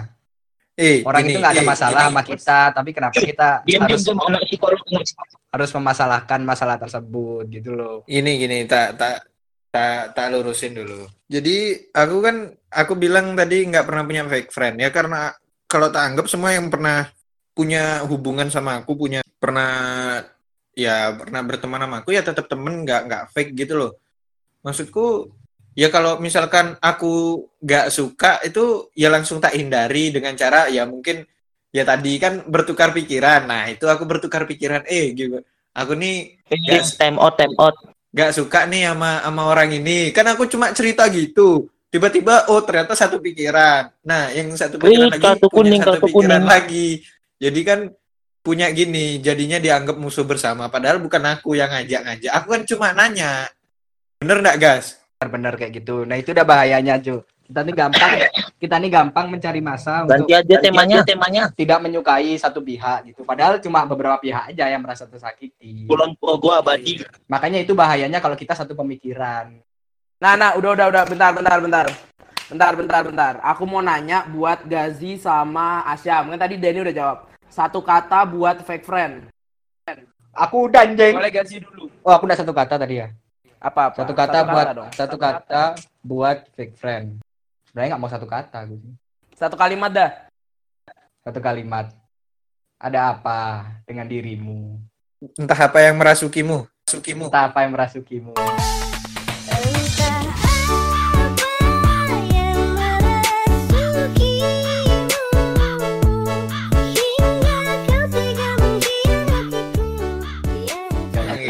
Eh, 0.77 1.03
Orang 1.03 1.25
gini, 1.25 1.35
itu 1.35 1.37
nggak 1.41 1.53
ada 1.57 1.63
eh, 1.63 1.67
masalah 1.67 2.01
gini. 2.01 2.07
sama 2.09 2.21
kita, 2.23 2.59
tapi 2.71 2.89
kenapa 2.95 3.17
kita 3.19 3.49
Diam 3.67 3.85
diam 3.85 4.17
harus 4.65 5.09
harus 5.51 5.69
memasalahkan 5.75 6.39
masalah 6.41 6.77
tersebut 6.79 7.43
gitu 7.51 7.75
loh. 7.75 7.95
Ini 8.07 8.31
gini 8.39 8.57
tak 8.65 8.95
tak 8.95 9.25
tak 9.67 10.15
tak 10.15 10.27
lurusin 10.31 10.77
dulu. 10.77 11.05
Jadi 11.27 11.75
aku 11.91 12.17
kan 12.23 12.35
aku 12.71 12.93
bilang 12.95 13.35
tadi 13.35 13.67
nggak 13.67 13.83
pernah 13.83 14.03
punya 14.07 14.23
fake 14.25 14.49
friend 14.53 14.79
ya 14.79 14.89
karena 14.95 15.35
kalau 15.67 15.91
tak 15.91 16.13
anggap 16.13 16.25
semua 16.31 16.55
yang 16.55 16.71
pernah 16.71 17.09
punya 17.51 18.01
hubungan 18.07 18.47
sama 18.47 18.79
aku 18.79 18.95
punya 18.95 19.19
pernah 19.41 20.23
ya 20.71 21.11
pernah 21.13 21.41
berteman 21.43 21.83
sama 21.83 21.95
aku 21.99 22.15
ya 22.15 22.23
tetap 22.23 22.47
temen 22.47 22.87
nggak 22.87 23.01
nggak 23.11 23.23
fake 23.35 23.53
gitu 23.59 23.75
loh. 23.75 23.91
Maksudku 24.63 25.35
ya 25.75 25.87
kalau 25.87 26.19
misalkan 26.19 26.75
aku 26.79 27.45
nggak 27.63 27.87
suka 27.91 28.43
itu 28.43 28.91
ya 28.95 29.07
langsung 29.07 29.39
tak 29.39 29.55
hindari 29.55 30.11
dengan 30.11 30.35
cara 30.35 30.67
ya 30.67 30.83
mungkin 30.83 31.23
ya 31.71 31.87
tadi 31.87 32.19
kan 32.19 32.43
bertukar 32.45 32.91
pikiran. 32.91 33.47
Nah 33.47 33.71
itu 33.71 33.87
aku 33.87 34.03
bertukar 34.03 34.43
pikiran 34.43 34.83
eh 34.87 35.15
gitu. 35.15 35.39
Aku 35.71 35.95
nih 35.95 36.35
Diam, 36.51 36.83
time 36.99 37.17
out 37.17 37.39
time 37.39 37.55
out. 37.55 37.75
nggak 38.11 38.31
suka 38.35 38.67
nih 38.67 38.91
sama 38.91 39.23
sama 39.23 39.43
orang 39.47 39.71
ini 39.71 40.11
kan 40.11 40.27
aku 40.27 40.43
cuma 40.51 40.75
cerita 40.75 41.07
gitu 41.07 41.71
tiba-tiba 41.87 42.51
oh 42.51 42.59
ternyata 42.59 42.91
satu 42.91 43.23
pikiran 43.23 43.87
nah 44.03 44.27
yang 44.35 44.51
satu 44.51 44.75
pikiran 44.75 45.07
Wih, 45.07 45.11
lagi 45.15 45.23
kartu 45.23 45.47
punya 45.47 45.55
kuning, 45.55 45.79
satu 45.79 45.91
kartu 45.95 46.05
pikiran 46.11 46.43
kuning. 46.43 46.51
lagi 46.51 46.87
jadi 47.39 47.59
kan 47.63 47.79
punya 48.43 48.67
gini 48.75 49.23
jadinya 49.23 49.63
dianggap 49.63 49.95
musuh 49.95 50.27
bersama 50.27 50.67
padahal 50.67 50.99
bukan 50.99 51.23
aku 51.23 51.55
yang 51.55 51.71
ngajak-ngajak 51.71 52.31
aku 52.35 52.47
kan 52.51 52.61
cuma 52.67 52.87
nanya 52.91 53.47
bener 54.19 54.43
nggak 54.43 54.59
gas 54.59 54.99
Benar-benar 55.21 55.53
kayak 55.53 55.85
gitu. 55.85 56.01
Nah 56.01 56.17
itu 56.17 56.33
udah 56.33 56.41
bahayanya 56.41 56.97
Jo. 56.97 57.21
Kita 57.45 57.61
nih 57.61 57.75
gampang, 57.77 58.11
kita 58.57 58.75
nih 58.81 58.89
gampang 58.89 59.27
mencari 59.29 59.61
masa 59.61 60.01
untuk 60.01 60.25
Ganti 60.25 60.33
aja 60.33 60.55
temanya 60.63 61.05
temanya. 61.05 61.43
tidak 61.53 61.77
menyukai 61.77 62.33
satu 62.41 62.57
pihak 62.57 63.13
gitu. 63.13 63.21
Padahal 63.21 63.61
cuma 63.61 63.85
beberapa 63.85 64.17
pihak 64.17 64.49
aja 64.49 64.65
yang 64.65 64.81
merasa 64.81 65.05
tersakiti. 65.05 65.85
Kulon 65.85 66.17
Progo 66.17 66.49
abadi. 66.57 67.05
Makanya 67.29 67.61
itu 67.61 67.77
bahayanya 67.77 68.17
kalau 68.17 68.33
kita 68.33 68.57
satu 68.57 68.73
pemikiran. 68.73 69.61
Nah, 70.17 70.33
nah, 70.33 70.57
udah, 70.57 70.73
udah, 70.73 70.87
udah, 70.89 71.03
bentar, 71.05 71.29
bentar, 71.37 71.57
bentar. 71.61 71.87
Bentar, 72.49 72.71
bentar, 72.73 73.01
bentar. 73.05 73.33
Aku 73.45 73.69
mau 73.69 73.83
nanya 73.85 74.25
buat 74.25 74.65
Gazi 74.65 75.21
sama 75.21 75.85
Asyam. 75.85 76.33
Kan 76.33 76.39
tadi 76.41 76.57
Denny 76.57 76.81
udah 76.81 76.95
jawab. 76.97 77.17
Satu 77.45 77.83
kata 77.85 78.25
buat 78.25 78.65
fake 78.65 78.87
friend. 78.89 79.29
Aku 80.33 80.71
udah 80.71 80.87
anjing. 80.87 81.13
Boleh 81.13 81.29
Gazi 81.29 81.61
dulu. 81.61 81.91
Oh, 81.99 82.15
aku 82.15 82.25
udah 82.25 82.39
satu 82.39 82.55
kata 82.55 82.79
tadi 82.79 83.05
ya. 83.05 83.11
Apa, 83.61 83.93
apa? 83.93 83.97
Satu 84.01 84.13
kata 84.17 84.37
buat 84.41 84.67
dong. 84.73 84.89
satu 84.97 85.15
kata 85.21 85.63
buat 86.01 86.37
fake 86.57 86.75
friend. 86.81 87.21
Sebenarnya 87.69 87.93
nggak 87.93 88.01
mau 88.01 88.09
satu 88.09 88.25
kata 88.25 88.57
gue. 88.65 88.81
sih. 88.81 88.93
Satu 89.37 89.53
kalimat 89.53 89.93
dah. 89.93 90.11
Satu 91.21 91.37
kalimat. 91.37 91.93
Ada 92.81 93.13
apa 93.13 93.69
dengan 93.85 94.09
dirimu? 94.09 94.81
entah 95.37 95.69
apa 95.69 95.85
yang 95.85 96.01
merasukimu 96.01 96.65
merasukimu 96.65 97.29
Entah 97.29 97.45
apa 97.47 97.61
yang 97.61 97.71
merasukimu. 97.77 98.33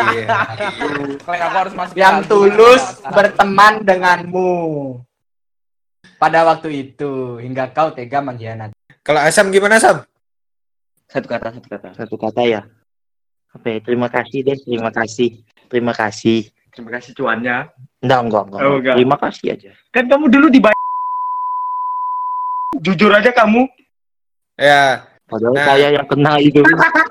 Iya. 0.03 0.27
Kalian 1.25 1.43
aku 1.43 1.57
harus 1.57 1.73
masuk 1.73 1.95
Yang 1.95 2.17
tulus 2.25 2.83
album. 2.97 3.11
berteman 3.11 3.73
denganmu. 3.81 4.51
Pada 6.15 6.39
waktu 6.43 6.69
itu 6.87 7.11
hingga 7.37 7.69
kau 7.69 7.89
tega 7.89 8.19
mengkhianati. 8.19 8.77
kalau 9.01 9.17
Asam 9.17 9.49
gimana 9.49 9.77
Sam 9.77 10.05
Satu 11.07 11.25
kata 11.25 11.51
satu 11.51 11.67
kata. 11.67 11.87
Satu 11.93 12.15
kata 12.15 12.41
ya. 12.43 12.61
Oke, 13.51 13.81
terima 13.81 14.07
kasih 14.07 14.41
deh, 14.41 14.55
terima 14.57 14.89
kasih. 14.89 15.41
Terima 15.67 15.91
kasih. 15.91 16.47
Terima 16.71 16.89
kasih 16.89 17.11
cuannya. 17.11 17.67
Enggak, 17.99 18.19
enggak, 18.23 18.43
enggak. 18.47 18.61
Oh, 18.61 18.75
enggak. 18.77 18.95
Terima 18.95 19.17
kasih 19.19 19.45
aja. 19.51 19.71
Kan 19.89 20.07
kamu 20.07 20.25
dulu 20.29 20.47
dibayar. 20.47 20.79
Jujur 22.79 23.11
aja 23.11 23.29
kamu. 23.29 23.67
ya 24.55 25.03
Padahal 25.27 25.55
Nah. 25.55 25.65
saya 25.65 25.87
yang 25.95 26.07
kena 26.07 26.33
itu. 26.39 26.59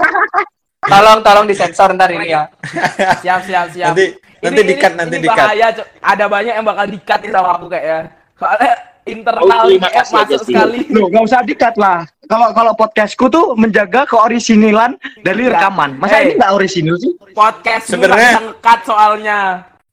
Tolong 0.91 1.19
tolong 1.23 1.47
disensor 1.47 1.95
ntar 1.95 2.11
ini 2.11 2.29
ya. 2.29 2.43
Siap, 3.23 3.41
siap, 3.47 3.67
siap. 3.71 3.95
nanti 3.95 4.07
nanti 4.41 4.61
dikat 4.67 4.93
nanti 4.95 5.15
ini 5.15 5.25
dikat 5.25 5.47
bahaya, 5.47 5.67
Cok. 5.73 5.87
Ada 6.03 6.25
banyak 6.27 6.53
yang 6.53 6.67
bakal 6.67 6.87
dikat 6.87 7.19
sama 7.29 7.51
aku 7.55 7.67
kayak 7.69 7.85
ya. 7.85 7.99
Soalnya 8.35 8.73
internal 9.03 9.43
Oh, 9.43 9.67
masuk 9.77 10.41
sih. 10.43 10.53
sekali. 10.53 10.79
Loh, 10.89 11.07
nggak 11.09 11.25
usah 11.25 11.41
dikat 11.43 11.75
lah. 11.77 11.99
Kalau 12.25 12.49
kalau 12.53 12.73
podcastku 12.73 13.27
tuh 13.27 13.53
menjaga 13.55 14.07
keorisinilan 14.07 14.95
dari 15.21 15.47
rekaman. 15.47 15.99
Masa 15.99 16.17
Hey. 16.17 16.25
ini 16.27 16.33
nggak 16.37 16.53
orisinil 16.53 16.97
sih? 16.97 17.13
Podcast 17.31 17.85
Sebenarnya- 17.89 18.39
ngekat 18.41 18.81
soalnya. 18.85 19.39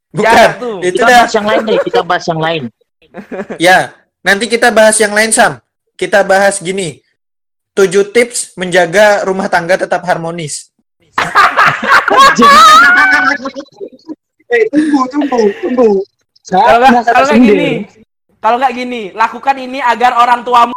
bukan 0.10 0.50
tuh. 0.58 0.78
itu 0.82 0.96
Kita 0.96 1.04
dah 1.04 1.10
bahas 1.14 1.32
yang 1.32 1.46
lain 1.46 1.62
deh, 1.62 1.80
kita 1.84 2.02
bahas 2.02 2.26
yang 2.26 2.42
lain. 2.42 2.64
Ya, 3.60 3.78
nanti 4.22 4.46
kita 4.46 4.70
bahas 4.70 4.96
yang 4.96 5.12
lain 5.12 5.32
Sam. 5.32 5.58
Kita 5.94 6.22
bahas 6.22 6.58
gini. 6.58 7.02
Tujuh 7.74 8.10
tips 8.10 8.54
menjaga 8.54 9.22
rumah 9.24 9.46
tangga 9.48 9.78
tetap 9.78 10.02
harmonis. 10.02 10.70
Eh, 14.48 14.64
tunggu, 14.72 15.04
tunggu, 15.12 15.42
tunggu. 15.60 15.90
Kalau 16.48 16.80
nggak 16.80 17.04
kalau 17.04 17.28
nggak 17.28 17.44
gini, 17.44 17.84
kalau 18.40 18.56
nggak 18.56 18.74
gini, 18.80 19.02
lakukan 19.12 19.60
ini 19.60 19.84
agar 19.84 20.16
orang 20.16 20.48
tuamu 20.48 20.72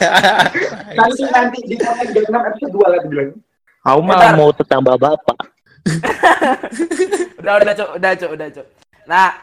Nanti 0.96 1.22
nanti 1.28 1.58
di 1.68 1.76
komen 1.76 2.08
jangan 2.08 2.48
episode 2.48 2.72
dua 2.72 2.96
lagi 2.96 3.04
bilang. 3.12 3.36
Aku 3.84 4.00
malah 4.00 4.32
mau 4.32 4.48
tetambah 4.48 4.96
bapak. 4.96 5.52
udah 7.42 7.52
udah 7.58 7.74
cok 7.74 7.90
udah 7.98 8.10
cok 8.14 8.30
udah 8.38 8.48
cok 8.54 8.66
nah 9.10 9.34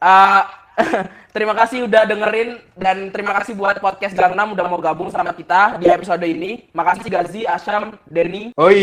eh, 0.00 0.42
terima 1.36 1.54
kasih 1.54 1.84
udah 1.84 2.08
dengerin 2.08 2.58
dan 2.74 3.12
terima 3.12 3.36
kasih 3.40 3.52
buat 3.54 3.78
podcast 3.78 4.16
Gangnam 4.16 4.56
udah 4.56 4.66
mau 4.66 4.80
gabung 4.80 5.12
sama 5.12 5.36
kita 5.36 5.76
di 5.76 5.86
episode 5.86 6.24
ini 6.24 6.66
makasih 6.72 7.08
Gazi 7.12 7.42
Asyam 7.44 7.94
Denny 8.08 8.56
Oi. 8.56 8.80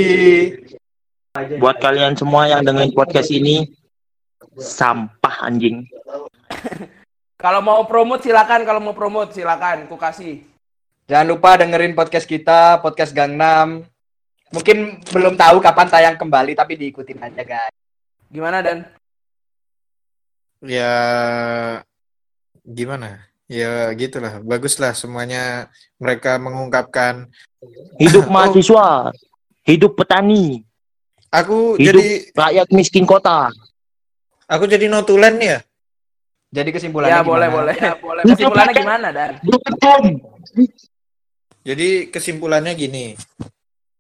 Buat 1.62 1.78
kalian 1.78 2.18
semua 2.18 2.50
yang 2.50 2.66
dengerin 2.66 2.98
podcast 2.98 3.30
ini, 3.30 3.70
sampah 4.58 5.46
anjing. 5.46 5.86
kalau 7.44 7.62
mau 7.62 7.86
promote 7.86 8.26
silakan 8.26 8.66
kalau 8.66 8.82
mau 8.82 8.98
promote 8.98 9.38
silakan 9.38 9.86
ku 9.86 10.02
kasih 10.02 10.42
Jangan 11.08 11.28
lupa 11.32 11.56
dengerin 11.56 11.96
podcast 11.96 12.28
kita, 12.28 12.84
podcast 12.84 13.16
Gangnam. 13.16 13.88
Mungkin 14.52 15.00
belum 15.08 15.40
tahu 15.40 15.64
kapan 15.64 15.88
tayang 15.88 16.16
kembali, 16.20 16.52
tapi 16.52 16.76
diikutin 16.76 17.24
aja 17.24 17.44
guys. 17.48 17.72
gimana 18.28 18.60
dan 18.60 18.84
Ya 20.62 20.94
gimana? 22.66 23.26
Ya 23.48 23.94
gitulah. 23.96 24.44
Baguslah 24.44 24.92
semuanya 24.98 25.72
mereka 26.02 26.36
mengungkapkan 26.42 27.30
Hidup 27.98 28.28
mahasiswa, 28.34 29.10
hidup 29.66 29.98
petani, 29.98 30.62
aku 31.34 31.76
Hidup. 31.80 31.98
jadi 31.98 32.06
rakyat 32.38 32.68
miskin 32.72 33.04
kota. 33.08 33.50
aku 34.48 34.64
jadi 34.70 34.88
notulen 34.88 35.42
ya. 35.42 35.60
Jadi 36.48 36.72
kesimpulannya 36.72 37.20
ya 37.20 37.28
boleh 37.28 37.48
gimana? 37.52 37.58
boleh 37.60 37.76
boleh 38.00 38.24
kesimpulannya 38.24 38.74
gimana 38.78 39.08
dan. 39.12 39.32
Jadi 41.68 41.90
kesimpulannya 42.08 42.74
gini. 42.80 43.06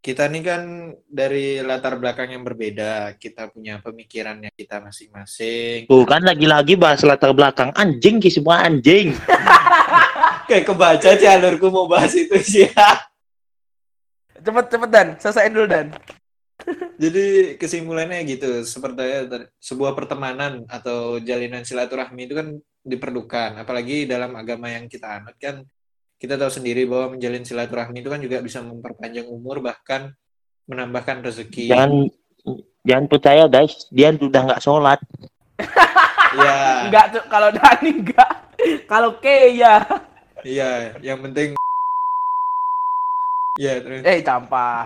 Kita 0.07 0.23
nih 0.31 0.39
kan 0.39 0.63
dari 1.03 1.59
latar 1.59 1.99
belakang 1.99 2.31
yang 2.31 2.47
berbeda, 2.47 3.19
kita 3.19 3.51
punya 3.51 3.83
pemikirannya 3.83 4.55
kita 4.55 4.79
masing-masing. 4.79 5.83
Tuh 5.83 6.07
kan 6.07 6.23
lagi-lagi 6.23 6.79
bahas 6.79 7.03
latar 7.03 7.35
belakang 7.35 7.75
anjing 7.75 8.23
ki 8.23 8.31
semua 8.31 8.63
anjing. 8.63 9.11
Kayak 10.47 10.63
kebaca 10.63 11.09
sih 11.11 11.27
alurku 11.27 11.67
mau 11.67 11.91
bahas 11.91 12.15
itu 12.15 12.39
sih. 12.39 12.71
cepet 14.47 14.65
cepet 14.71 14.89
dan 14.95 15.07
selesaiin 15.19 15.51
dulu 15.51 15.67
dan 15.67 15.91
Jadi 17.03 17.59
kesimpulannya 17.59 18.23
gitu, 18.31 18.63
seperti 18.63 19.27
sebuah 19.59 19.91
pertemanan 19.91 20.63
atau 20.71 21.19
jalinan 21.19 21.67
silaturahmi 21.67 22.31
itu 22.31 22.35
kan 22.39 22.55
diperlukan. 22.79 23.59
Apalagi 23.59 24.07
dalam 24.07 24.31
agama 24.39 24.71
yang 24.71 24.87
kita 24.87 25.19
anut 25.19 25.35
kan, 25.35 25.67
kita 26.17 26.33
tahu 26.33 26.49
sendiri 26.49 26.89
bahwa 26.89 27.13
menjalin 27.13 27.45
silaturahmi 27.45 28.01
itu 28.01 28.09
kan 28.09 28.21
juga 28.21 28.41
bisa 28.41 28.65
memperpanjang 28.65 29.29
umur 29.29 29.61
bahkan 29.61 30.13
menambahkan 30.65 31.21
rezeki. 31.21 31.69
Jangan 31.69 32.09
jangan 32.81 33.05
percaya 33.05 33.43
guys, 33.45 33.85
dia 33.93 34.09
udah 34.11 34.41
nggak 34.49 34.63
sholat. 34.65 34.99
Iya, 36.37 36.57
Enggak 36.89 37.05
tuh 37.17 37.23
kalau 37.31 37.49
Dani 37.49 37.91
enggak. 38.03 38.31
Kalau 38.85 39.09
K 39.17 39.25
ya. 39.57 39.75
iya. 40.43 40.93
Yang 41.01 41.19
penting. 41.29 41.49
Iya, 43.57 43.73
terus. 43.81 44.01
Eh 44.05 44.19
campah. 44.21 44.85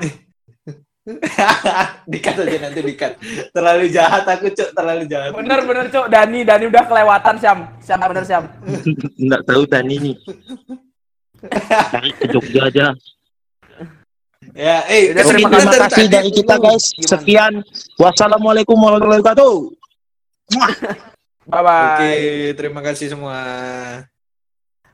dikat 2.12 2.36
aja 2.46 2.58
nanti 2.62 2.80
dikat. 2.86 3.18
Terlalu 3.52 3.90
jahat 3.90 4.24
aku 4.30 4.54
cok, 4.54 4.70
terlalu 4.78 5.10
jahat. 5.10 5.34
Bener 5.34 5.60
bener 5.66 5.86
cok 5.90 6.08
Dani 6.08 6.40
Dani 6.46 6.66
udah 6.70 6.84
kelewatan 6.86 7.36
Syam. 7.42 7.60
Syam 7.82 8.00
bener 8.06 8.26
Syam. 8.28 8.44
Nggak 9.18 9.44
tahu 9.50 9.64
Dani 9.66 9.96
nih. 9.98 10.16
Cari 11.92 12.12
ke 12.14 12.26
Jogja 12.30 12.62
aja. 12.70 12.88
Ya, 14.52 14.84
eh, 14.92 15.16
Udah, 15.16 15.24
oke, 15.24 15.32
terima 15.32 15.48
kita 15.48 15.60
kasih 15.64 15.80
tadi 15.80 16.06
dari 16.12 16.30
kita 16.34 16.56
guys. 16.60 16.86
Gimana? 16.92 17.08
Sekian. 17.08 17.54
Wassalamualaikum 17.96 18.76
warahmatullahi 18.76 19.22
wabarakatuh. 19.24 19.56
Bye 21.48 21.62
bye. 21.64 21.86
Oke, 21.88 22.14
terima 22.60 22.82
kasih 22.84 23.08
semua. 23.16 23.38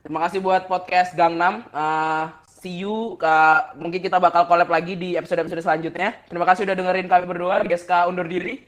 Terima 0.04 0.20
kasih 0.24 0.38
buat 0.38 0.70
podcast 0.70 1.12
Gangnam. 1.18 1.66
Eh, 1.74 2.24
see 2.62 2.86
you. 2.86 3.18
Kak. 3.18 3.74
mungkin 3.82 3.98
kita 3.98 4.22
bakal 4.22 4.46
collab 4.46 4.70
lagi 4.70 4.94
di 4.94 5.18
episode-episode 5.18 5.64
selanjutnya. 5.64 6.14
Terima 6.30 6.46
kasih 6.46 6.62
udah 6.62 6.76
dengerin 6.78 7.08
kami 7.10 7.24
berdua. 7.26 7.66
Geska 7.66 8.06
undur 8.06 8.30
diri. 8.30 8.62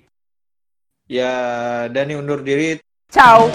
Ya, 1.06 1.86
Dani 1.90 2.18
undur 2.18 2.42
diri. 2.42 2.78
Ciao. 3.10 3.50